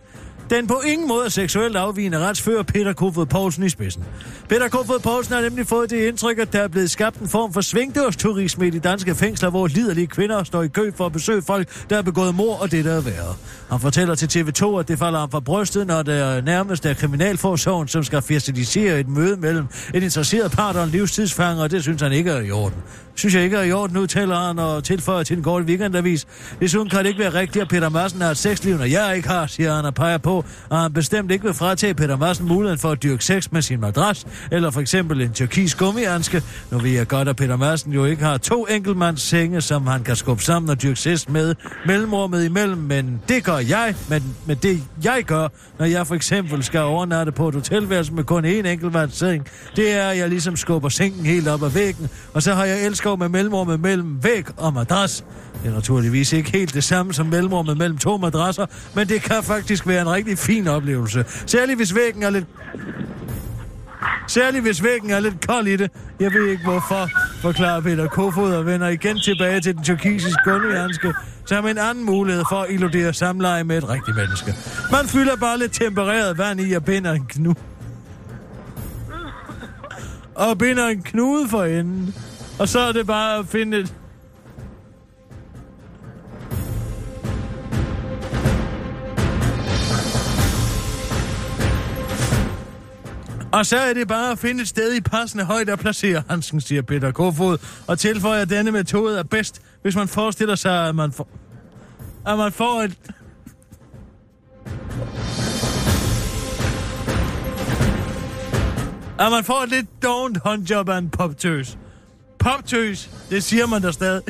Den 0.49 0.67
på 0.67 0.81
ingen 0.85 1.07
måde 1.07 1.29
seksuelt 1.29 1.75
afvigende 1.75 2.19
retsfører 2.19 2.63
Peter 2.63 2.93
Kofod 2.93 3.25
Poulsen 3.25 3.63
i 3.63 3.69
spidsen. 3.69 4.03
Peter 4.49 4.67
Kofod 4.67 4.99
Poulsen 4.99 5.33
har 5.33 5.41
nemlig 5.41 5.67
fået 5.67 5.89
det 5.89 6.07
indtryk, 6.07 6.39
at 6.39 6.53
der 6.53 6.59
er 6.59 6.67
blevet 6.67 6.91
skabt 6.91 7.17
en 7.17 7.27
form 7.27 7.53
for 7.53 7.61
svingdørsturisme 7.61 8.67
i 8.67 8.69
de 8.69 8.79
danske 8.79 9.15
fængsler, 9.15 9.49
hvor 9.49 9.67
liderlige 9.67 10.07
kvinder 10.07 10.43
står 10.43 10.63
i 10.63 10.67
kø 10.67 10.91
for 10.97 11.05
at 11.05 11.11
besøge 11.11 11.41
folk, 11.41 11.89
der 11.89 11.97
er 11.97 12.01
begået 12.01 12.35
mor 12.35 12.55
og 12.55 12.71
det, 12.71 12.85
der 12.85 12.93
er 12.93 13.01
værre. 13.01 13.35
Han 13.69 13.79
fortæller 13.79 14.15
til 14.15 14.39
TV2, 14.39 14.79
at 14.79 14.87
det 14.87 14.99
falder 14.99 15.19
ham 15.19 15.31
fra 15.31 15.39
brystet, 15.39 15.87
når 15.87 16.03
det 16.03 16.45
nærmest 16.45 16.85
er 16.85 16.93
kriminalforsorgen, 16.93 17.87
som 17.87 18.03
skal 18.03 18.21
facilitere 18.21 18.99
et 18.99 19.07
møde 19.07 19.37
mellem 19.37 19.65
en 19.93 20.03
interesseret 20.03 20.51
part 20.51 20.75
og 20.75 20.83
en 20.83 20.89
livstidsfanger, 20.89 21.63
og 21.63 21.71
det 21.71 21.83
synes 21.83 22.01
han 22.01 22.11
ikke 22.11 22.31
er 22.31 22.41
i 22.41 22.51
orden. 22.51 22.77
Synes 23.17 23.35
jeg 23.35 23.43
ikke 23.43 23.57
er 23.57 23.63
i 23.63 23.71
orden, 23.71 23.97
udtaler 23.97 24.35
han 24.35 24.59
og 24.59 24.83
tilføjer 24.83 25.23
til 25.23 25.37
en 25.37 25.43
kort 25.43 25.63
weekendavis. 25.63 26.27
Desuden 26.59 26.89
kan 26.89 26.99
det 26.99 27.05
ikke 27.05 27.19
være 27.19 27.33
rigtigt, 27.33 27.61
at 27.61 27.69
Peter 27.69 27.89
Madsen 27.89 28.21
har 28.21 28.31
et 28.31 28.37
sexliv, 28.37 28.77
når 28.77 28.85
jeg 28.85 29.15
ikke 29.15 29.27
har, 29.27 29.47
siger 29.47 29.75
han 29.75 29.85
og 29.85 29.93
peger 29.93 30.17
på, 30.17 30.34
og 30.69 30.81
han 30.81 30.93
bestemt 30.93 31.31
ikke 31.31 31.45
vil 31.45 31.53
fratage 31.53 31.93
Peter 31.93 32.17
Madsen 32.17 32.47
muligheden 32.47 32.79
for 32.79 32.91
at 32.91 33.03
dyrke 33.03 33.25
sex 33.25 33.51
med 33.51 33.61
sin 33.61 33.79
madras, 33.79 34.27
eller 34.51 34.71
for 34.71 34.81
eksempel 34.81 35.21
en 35.21 35.33
tyrkisk 35.33 35.77
gummianske. 35.77 36.43
Nu 36.71 36.79
ved 36.79 36.91
jeg 36.91 37.07
godt, 37.07 37.27
at 37.27 37.35
Peter 37.35 37.55
Madsen 37.55 37.93
jo 37.93 38.05
ikke 38.05 38.23
har 38.23 38.37
to 38.37 38.65
enkeltmands 38.65 39.21
senge, 39.21 39.61
som 39.61 39.87
han 39.87 40.03
kan 40.03 40.15
skubbe 40.15 40.43
sammen 40.43 40.69
og 40.69 40.81
dyrke 40.81 40.99
sex 40.99 41.27
med 41.27 41.55
mellemrummet 41.85 42.45
imellem, 42.45 42.77
men 42.77 43.21
det 43.29 43.43
gør 43.43 43.57
jeg, 43.57 43.95
men, 44.09 44.35
men 44.45 44.57
det 44.63 44.83
jeg 45.03 45.23
gør, 45.27 45.47
når 45.79 45.85
jeg 45.85 46.07
for 46.07 46.15
eksempel 46.15 46.63
skal 46.63 46.79
overnatte 46.79 47.31
på 47.31 47.47
et 47.47 47.55
hotelværelse 47.55 48.13
med 48.13 48.23
kun 48.23 48.45
én 48.45 48.67
enkeltmands 48.67 49.17
seng, 49.17 49.47
det 49.75 49.91
er, 49.91 50.07
at 50.09 50.17
jeg 50.17 50.29
ligesom 50.29 50.55
skubber 50.55 50.89
sengen 50.89 51.25
helt 51.25 51.47
op 51.47 51.63
ad 51.63 51.69
væggen, 51.69 52.09
og 52.33 52.43
så 52.43 52.53
har 52.53 52.65
jeg 52.65 52.85
elskov 52.85 53.19
med 53.19 53.29
mellemrummet 53.29 53.79
mellem 53.79 54.23
væg 54.23 54.45
og 54.57 54.73
madras. 54.73 55.23
Det 55.63 55.71
er 55.71 55.75
naturligvis 55.75 56.33
ikke 56.33 56.51
helt 56.51 56.73
det 56.73 56.83
samme 56.83 57.13
som 57.13 57.25
mellemrummet 57.25 57.77
mellem 57.77 57.97
to 57.97 58.17
madrasser, 58.17 58.65
men 58.95 59.07
det 59.09 59.21
kan 59.21 59.43
faktisk 59.43 59.87
være 59.87 60.01
en 60.01 60.09
rigtig 60.09 60.24
fin 60.35 60.67
oplevelse. 60.67 61.25
Særligt 61.45 61.77
hvis 61.77 61.95
væggen 61.95 62.23
er 62.23 62.29
lidt... 62.29 62.45
Særligt 64.27 64.63
hvis 64.63 64.83
væggen 64.83 65.11
er 65.11 65.19
lidt 65.19 65.47
kold 65.47 65.67
i 65.67 65.75
det. 65.75 65.91
Jeg 66.19 66.33
ved 66.33 66.47
ikke 66.47 66.63
hvorfor, 66.63 67.09
forklarer 67.41 67.81
Peter 67.81 68.07
Kofod 68.07 68.53
og 68.53 68.65
vender 68.65 68.87
igen 68.87 69.19
tilbage 69.19 69.61
til 69.61 69.75
den 69.75 69.83
tyrkisiske 69.83 70.41
gummianske, 70.45 71.13
som 71.45 71.67
en 71.67 71.77
anden 71.77 72.05
mulighed 72.05 72.43
for 72.49 72.61
at 72.61 72.71
illudere 72.71 73.13
samleje 73.13 73.63
med 73.63 73.77
et 73.77 73.89
rigtigt 73.89 74.17
menneske. 74.17 74.53
Man 74.91 75.07
fylder 75.07 75.35
bare 75.35 75.59
lidt 75.59 75.73
tempereret 75.73 76.37
vand 76.37 76.61
i 76.61 76.73
og 76.73 76.85
binder 76.85 77.11
en 77.11 77.25
knude. 77.25 77.55
Og 80.35 80.57
binder 80.57 80.87
en 80.87 81.01
knude 81.01 81.49
for 81.49 81.63
enden. 81.63 82.15
Og 82.59 82.67
så 82.67 82.79
er 82.79 82.91
det 82.91 83.07
bare 83.07 83.39
at 83.39 83.45
finde 83.47 83.77
et... 83.77 83.93
Og 93.55 93.65
så 93.65 93.77
er 93.77 93.93
det 93.93 94.07
bare 94.07 94.31
at 94.31 94.39
finde 94.39 94.61
et 94.61 94.67
sted 94.67 94.93
i 94.93 95.01
passende 95.01 95.43
højde 95.43 95.71
at 95.71 95.79
placere 95.79 96.23
Hansen, 96.29 96.61
siger 96.61 96.81
Peter 96.81 97.11
Kofod, 97.11 97.57
og 97.87 97.99
tilføjer, 97.99 98.41
at 98.41 98.49
denne 98.49 98.71
metode 98.71 99.19
er 99.19 99.23
bedst, 99.23 99.61
hvis 99.81 99.95
man 99.95 100.07
forestiller 100.07 100.55
sig, 100.55 100.87
at 100.87 100.95
man 100.95 101.11
får, 101.11 101.29
at 102.27 102.37
man 102.37 102.51
får 102.51 102.81
et... 102.81 102.97
At 109.19 109.31
man 109.31 109.43
får 109.43 109.63
et 109.63 109.69
lidt 109.69 109.87
don't 110.05 110.39
håndjob 110.43 110.89
af 110.89 110.97
en 110.97 111.09
poptøs. 111.09 111.77
Poptøs, 112.39 113.09
det 113.29 113.43
siger 113.43 113.67
man 113.67 113.81
der 113.81 113.91
stadig. 113.91 114.23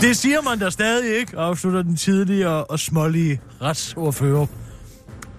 Det 0.00 0.16
siger 0.16 0.40
man 0.50 0.60
der 0.60 0.70
stadig 0.70 1.18
ikke, 1.20 1.38
afslutter 1.38 1.82
den 1.82 1.96
tidligere 1.96 2.64
og 2.64 2.78
smålige 2.78 3.40
retsordfører. 3.62 4.46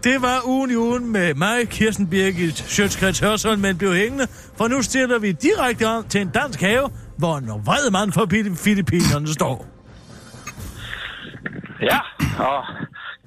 Det 0.03 0.21
var 0.21 0.37
ugen 0.45 0.71
i 0.71 0.75
ugen 0.75 1.11
med 1.11 1.33
mig, 1.33 1.69
Kirsten 1.69 2.09
Birgit 2.09 2.57
Sjøtskrets 2.57 3.19
Hørsholm, 3.19 3.61
men 3.61 3.77
blev 3.77 3.93
hængende, 3.93 4.27
for 4.57 4.67
nu 4.67 4.81
stiller 4.81 5.19
vi 5.19 5.31
direkte 5.31 5.83
om 5.87 6.03
til 6.03 6.21
en 6.21 6.29
dansk 6.29 6.61
have, 6.61 6.89
hvor 7.17 7.37
en 7.37 7.47
vred 7.47 7.91
mand 7.91 8.11
fra 8.11 8.25
Filippinerne 8.65 9.27
står. 9.27 9.65
Ja, 11.81 11.99
og 12.49 12.59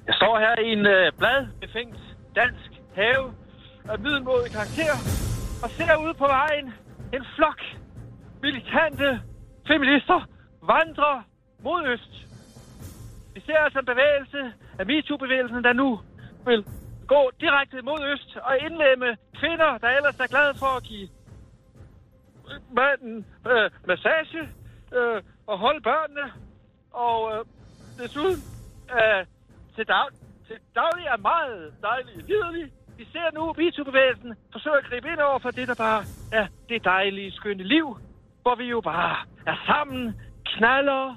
jeg 0.07 0.15
står 0.19 0.33
her 0.43 0.55
i 0.67 0.69
en 0.77 0.85
øh, 0.95 1.11
bladbefængt 1.19 1.99
dansk 2.35 2.69
have 2.95 3.23
af 3.91 3.99
middelmåde 3.99 4.49
karakter 4.57 4.95
og 5.63 5.69
ser 5.77 5.95
ude 6.03 6.13
på 6.13 6.27
vejen 6.37 6.65
en 7.15 7.23
flok 7.35 7.59
militante 8.43 9.07
feminister 9.67 10.19
vandrer 10.67 11.21
mod 11.63 11.87
øst. 11.87 12.13
Vi 13.33 13.39
ser 13.45 13.57
altså 13.57 13.79
en 13.79 13.85
bevægelse 13.85 14.53
af 14.79 14.85
MeToo-bevægelsen, 14.85 15.63
der 15.63 15.73
nu 15.73 15.99
vil 16.45 16.65
gå 17.07 17.31
direkte 17.39 17.81
mod 17.81 17.99
øst 18.13 18.37
og 18.37 18.57
indlemme 18.59 19.17
kvinder, 19.39 19.77
der 19.77 19.89
ellers 19.89 20.19
er 20.19 20.27
glade 20.27 20.53
for 20.55 20.71
at 20.77 20.83
give 20.83 21.09
manden 22.71 23.25
øh, 23.47 23.71
massage 23.87 24.41
øh, 24.97 25.21
og 25.47 25.57
holde 25.57 25.81
børnene. 25.81 26.31
Og 26.91 27.17
øh, 27.33 27.45
desuden 27.97 28.39
øh, 28.97 29.25
til, 29.75 29.85
dag, 29.87 30.07
til 30.47 30.57
daglig 30.75 31.05
er 31.05 31.17
meget 31.17 31.73
dejlig 31.81 32.15
liderlig. 32.27 32.71
Vi 32.97 33.05
ser 33.11 33.27
nu 33.33 33.53
MeToo-bevægelsen 33.57 34.33
forsøge 34.51 34.77
at 34.77 34.85
gribe 34.89 35.07
ind 35.07 35.19
over 35.19 35.39
for 35.39 35.51
det, 35.51 35.67
der 35.67 35.75
bare 35.75 36.03
er 36.31 36.47
det 36.69 36.83
dejlige, 36.83 37.31
skønne 37.31 37.63
liv, 37.63 37.97
hvor 38.41 38.55
vi 38.55 38.63
jo 38.63 38.81
bare 38.81 39.17
er 39.47 39.57
sammen, 39.65 40.15
knaller, 40.45 41.15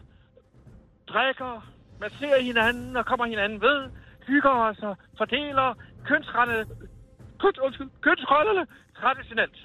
drikker, 1.09 1.69
masserer 2.01 2.41
hinanden 2.41 2.97
og 2.97 3.07
kommer 3.07 3.27
hinanden 3.27 3.61
ved, 3.61 3.91
hygger 4.27 4.51
os 4.51 4.79
og 4.79 4.97
fordeler 5.19 5.75
kønsrende, 6.05 6.67
køns, 7.41 7.59
undskyld, 7.59 7.91
kønsrollerne 8.01 8.67
traditionelt. 9.01 9.59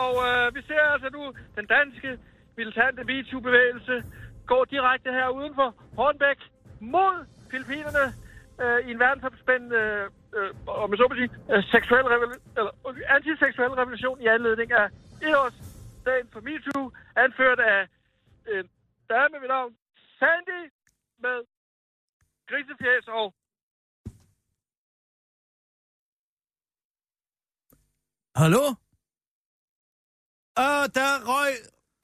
Og 0.00 0.12
øh, 0.28 0.54
vi 0.54 0.62
ser 0.68 0.80
altså 0.80 1.08
nu 1.12 1.32
den 1.56 1.66
danske 1.66 2.18
militante 2.56 3.04
MeToo-bevægelse 3.04 4.04
gå 4.46 4.64
direkte 4.70 5.10
her 5.12 5.28
udenfor 5.28 5.74
Hornbæk 5.96 6.40
mod 6.80 7.26
Filippinerne 7.50 8.04
øh, 8.62 8.88
i 8.88 8.90
en 8.90 8.98
verdensomspændende, 8.98 9.82
øh, 10.36 10.50
om 10.66 10.90
jeg 10.90 10.98
så 10.98 11.06
må 11.10 11.14
sige, 11.14 11.30
øh, 11.52 11.64
seksuel 11.74 12.06
revolution, 12.14 12.42
eller, 12.58 12.72
antiseksuel 13.16 13.70
revolution 13.82 14.20
i 14.20 14.26
anledning 14.26 14.72
af 14.72 14.86
etårsdagen 15.22 16.28
for 16.32 16.40
MeToo, 16.40 16.92
anført 17.16 17.60
af 17.60 17.80
en 18.54 18.68
dame 19.12 19.36
ved 19.42 19.48
navn 19.48 19.72
Sandy 20.18 20.60
med 21.24 21.38
grisefjæs 22.48 23.06
og 23.08 23.26
Hallo? 28.36 28.64
Åh, 30.58 30.86
der 30.98 31.12
røg... 31.30 31.52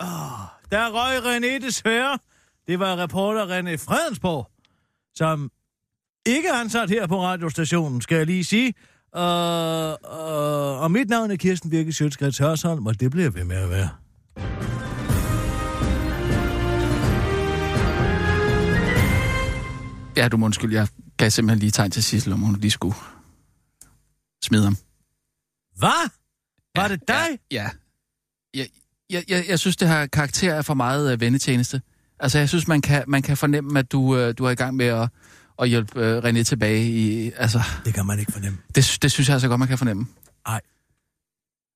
Åh, 0.01 0.43
der 0.71 0.87
røg 0.97 1.15
René 1.27 1.67
desværre. 1.67 2.19
Det 2.67 2.79
var 2.79 2.97
reporter 2.97 3.47
René 3.47 3.75
Fredensborg, 3.87 4.51
som 5.15 5.51
ikke 6.27 6.49
er 6.49 6.55
ansat 6.55 6.91
her 6.91 7.07
på 7.07 7.23
radiostationen, 7.23 8.01
skal 8.01 8.17
jeg 8.17 8.27
lige 8.27 8.45
sige. 8.45 8.75
Uh, 9.13 9.21
uh, 9.21 10.83
og 10.83 10.91
mit 10.91 11.09
navn 11.09 11.31
er 11.31 11.37
Kirsten 11.37 11.71
Birke 11.71 11.93
Sjøtskrets 11.93 12.39
Hørsholm, 12.39 12.87
og 12.87 13.01
det 13.01 13.11
bliver 13.11 13.31
ved 13.31 13.45
med 13.45 13.57
at 13.57 13.71
være. 13.71 13.89
Ja, 20.21 20.29
du 20.29 20.37
må 20.37 20.47
undskylde, 20.47 20.75
jeg 20.75 20.89
gav 21.17 21.31
simpelthen 21.31 21.59
lige 21.59 21.71
tegn 21.71 21.91
til 21.91 22.03
Sissel, 22.05 22.33
om 22.33 22.41
hun 22.41 22.57
lige 22.57 22.71
skulle 22.71 22.95
smide 24.45 24.65
ham. 24.65 24.77
Hvad? 25.77 26.11
Var 26.77 26.89
det 26.89 27.09
dig? 27.09 27.39
Ja. 27.51 27.71
Jeg, 28.55 28.69
jeg, 29.11 29.25
jeg, 29.29 29.45
jeg 29.49 29.59
synes, 29.59 29.77
det 29.77 29.89
har 29.89 30.07
karakter 30.07 30.55
af 30.55 30.65
for 30.65 30.75
meget 30.75 31.15
uh, 31.15 31.21
vennetjeneste. 31.21 31.83
Altså, 32.19 32.39
jeg 32.39 32.49
synes, 32.49 32.69
man 32.69 32.81
kan, 32.81 33.05
man 33.09 33.23
kan 33.23 33.37
fornemme, 33.37 33.79
at 33.79 33.93
du, 33.93 34.01
uh, 34.01 34.33
du 34.39 34.45
er 34.45 34.51
i 34.51 34.55
gang 34.55 34.77
med 34.77 34.87
at, 34.87 35.09
at 35.59 35.69
hjælpe 35.69 36.19
uh, 36.19 36.25
René 36.25 36.43
tilbage 36.43 36.85
i... 36.91 37.33
Altså, 37.37 37.61
det 37.85 37.95
kan 37.95 38.07
man 38.07 38.19
ikke 38.19 38.33
fornemme. 38.33 38.59
Det, 38.75 38.99
det 39.03 39.13
synes 39.13 39.29
jeg 39.29 39.35
altså 39.35 39.49
godt, 39.49 39.59
man 39.59 39.69
kan 39.69 39.79
fornemme. 39.79 40.07
Nej. 40.47 40.61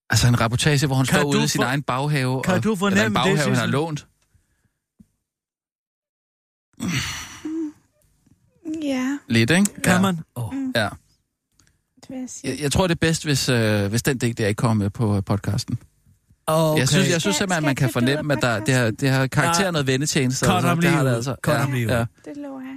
Altså 0.09 0.27
en 0.27 0.41
reportage, 0.41 0.87
hvor 0.87 0.95
han 0.95 1.05
Kan 1.05 1.19
står 1.19 1.29
ude 1.29 1.43
i 1.43 1.47
sin 1.47 1.59
for- 1.59 1.65
egen 1.65 1.81
baghave. 1.83 2.43
Kan 2.43 2.53
og, 2.53 2.63
du 2.63 2.69
eller 2.69 2.79
fornemme 2.79 3.05
en 3.05 3.07
det, 3.07 3.13
baghave, 3.13 3.39
han 3.39 3.55
har 3.55 3.65
lånt. 3.65 4.07
Ja, 8.85 9.17
Lidt, 9.29 9.51
ikke? 9.51 9.73
Kan 9.83 9.93
ja. 9.93 10.01
man? 10.01 10.19
Oh. 10.35 10.53
Ja. 10.75 10.89
det 12.01 12.09
vil 12.09 12.19
jeg 12.19 12.29
sige. 12.29 12.51
Jeg, 12.51 12.61
jeg 12.61 12.71
tror, 12.71 12.87
det 12.87 12.95
er 12.95 12.99
bedst, 12.99 13.23
hvis, 13.23 13.49
øh, 13.49 13.89
hvis 13.89 14.03
den 14.03 14.17
del 14.17 14.37
der 14.37 14.47
ikke 14.47 14.57
kommer 14.59 14.83
med 14.83 14.89
på 14.89 15.15
øh, 15.17 15.23
podcasten. 15.25 15.79
Okay. 16.47 16.79
Jeg 16.79 16.89
synes, 16.89 17.09
jeg 17.09 17.21
synes 17.21 17.35
simpelthen, 17.35 17.63
at 17.63 17.67
man 17.67 17.75
kan 17.75 17.89
fornemme, 17.89 18.33
at 18.33 18.41
der, 18.41 18.59
det, 18.59 18.73
har, 18.73 18.91
det 18.91 19.09
har 19.09 19.27
karakter 19.27 19.65
Ja. 19.65 19.71
noget 19.71 19.87
vendetjeneste. 19.87 20.45
Cut 20.45 20.55
altså. 20.55 20.67
ham 20.67 20.79
det 20.81 20.89
har 20.89 20.97
lige 20.97 21.05
det 21.05 21.11
ud. 21.11 21.15
altså. 21.15 21.35
Cut 21.41 21.53
ja, 21.53 21.57
ham 21.57 21.73
ja. 21.75 21.99
Det 22.25 22.37
lover 22.37 22.61
jeg. 22.61 22.74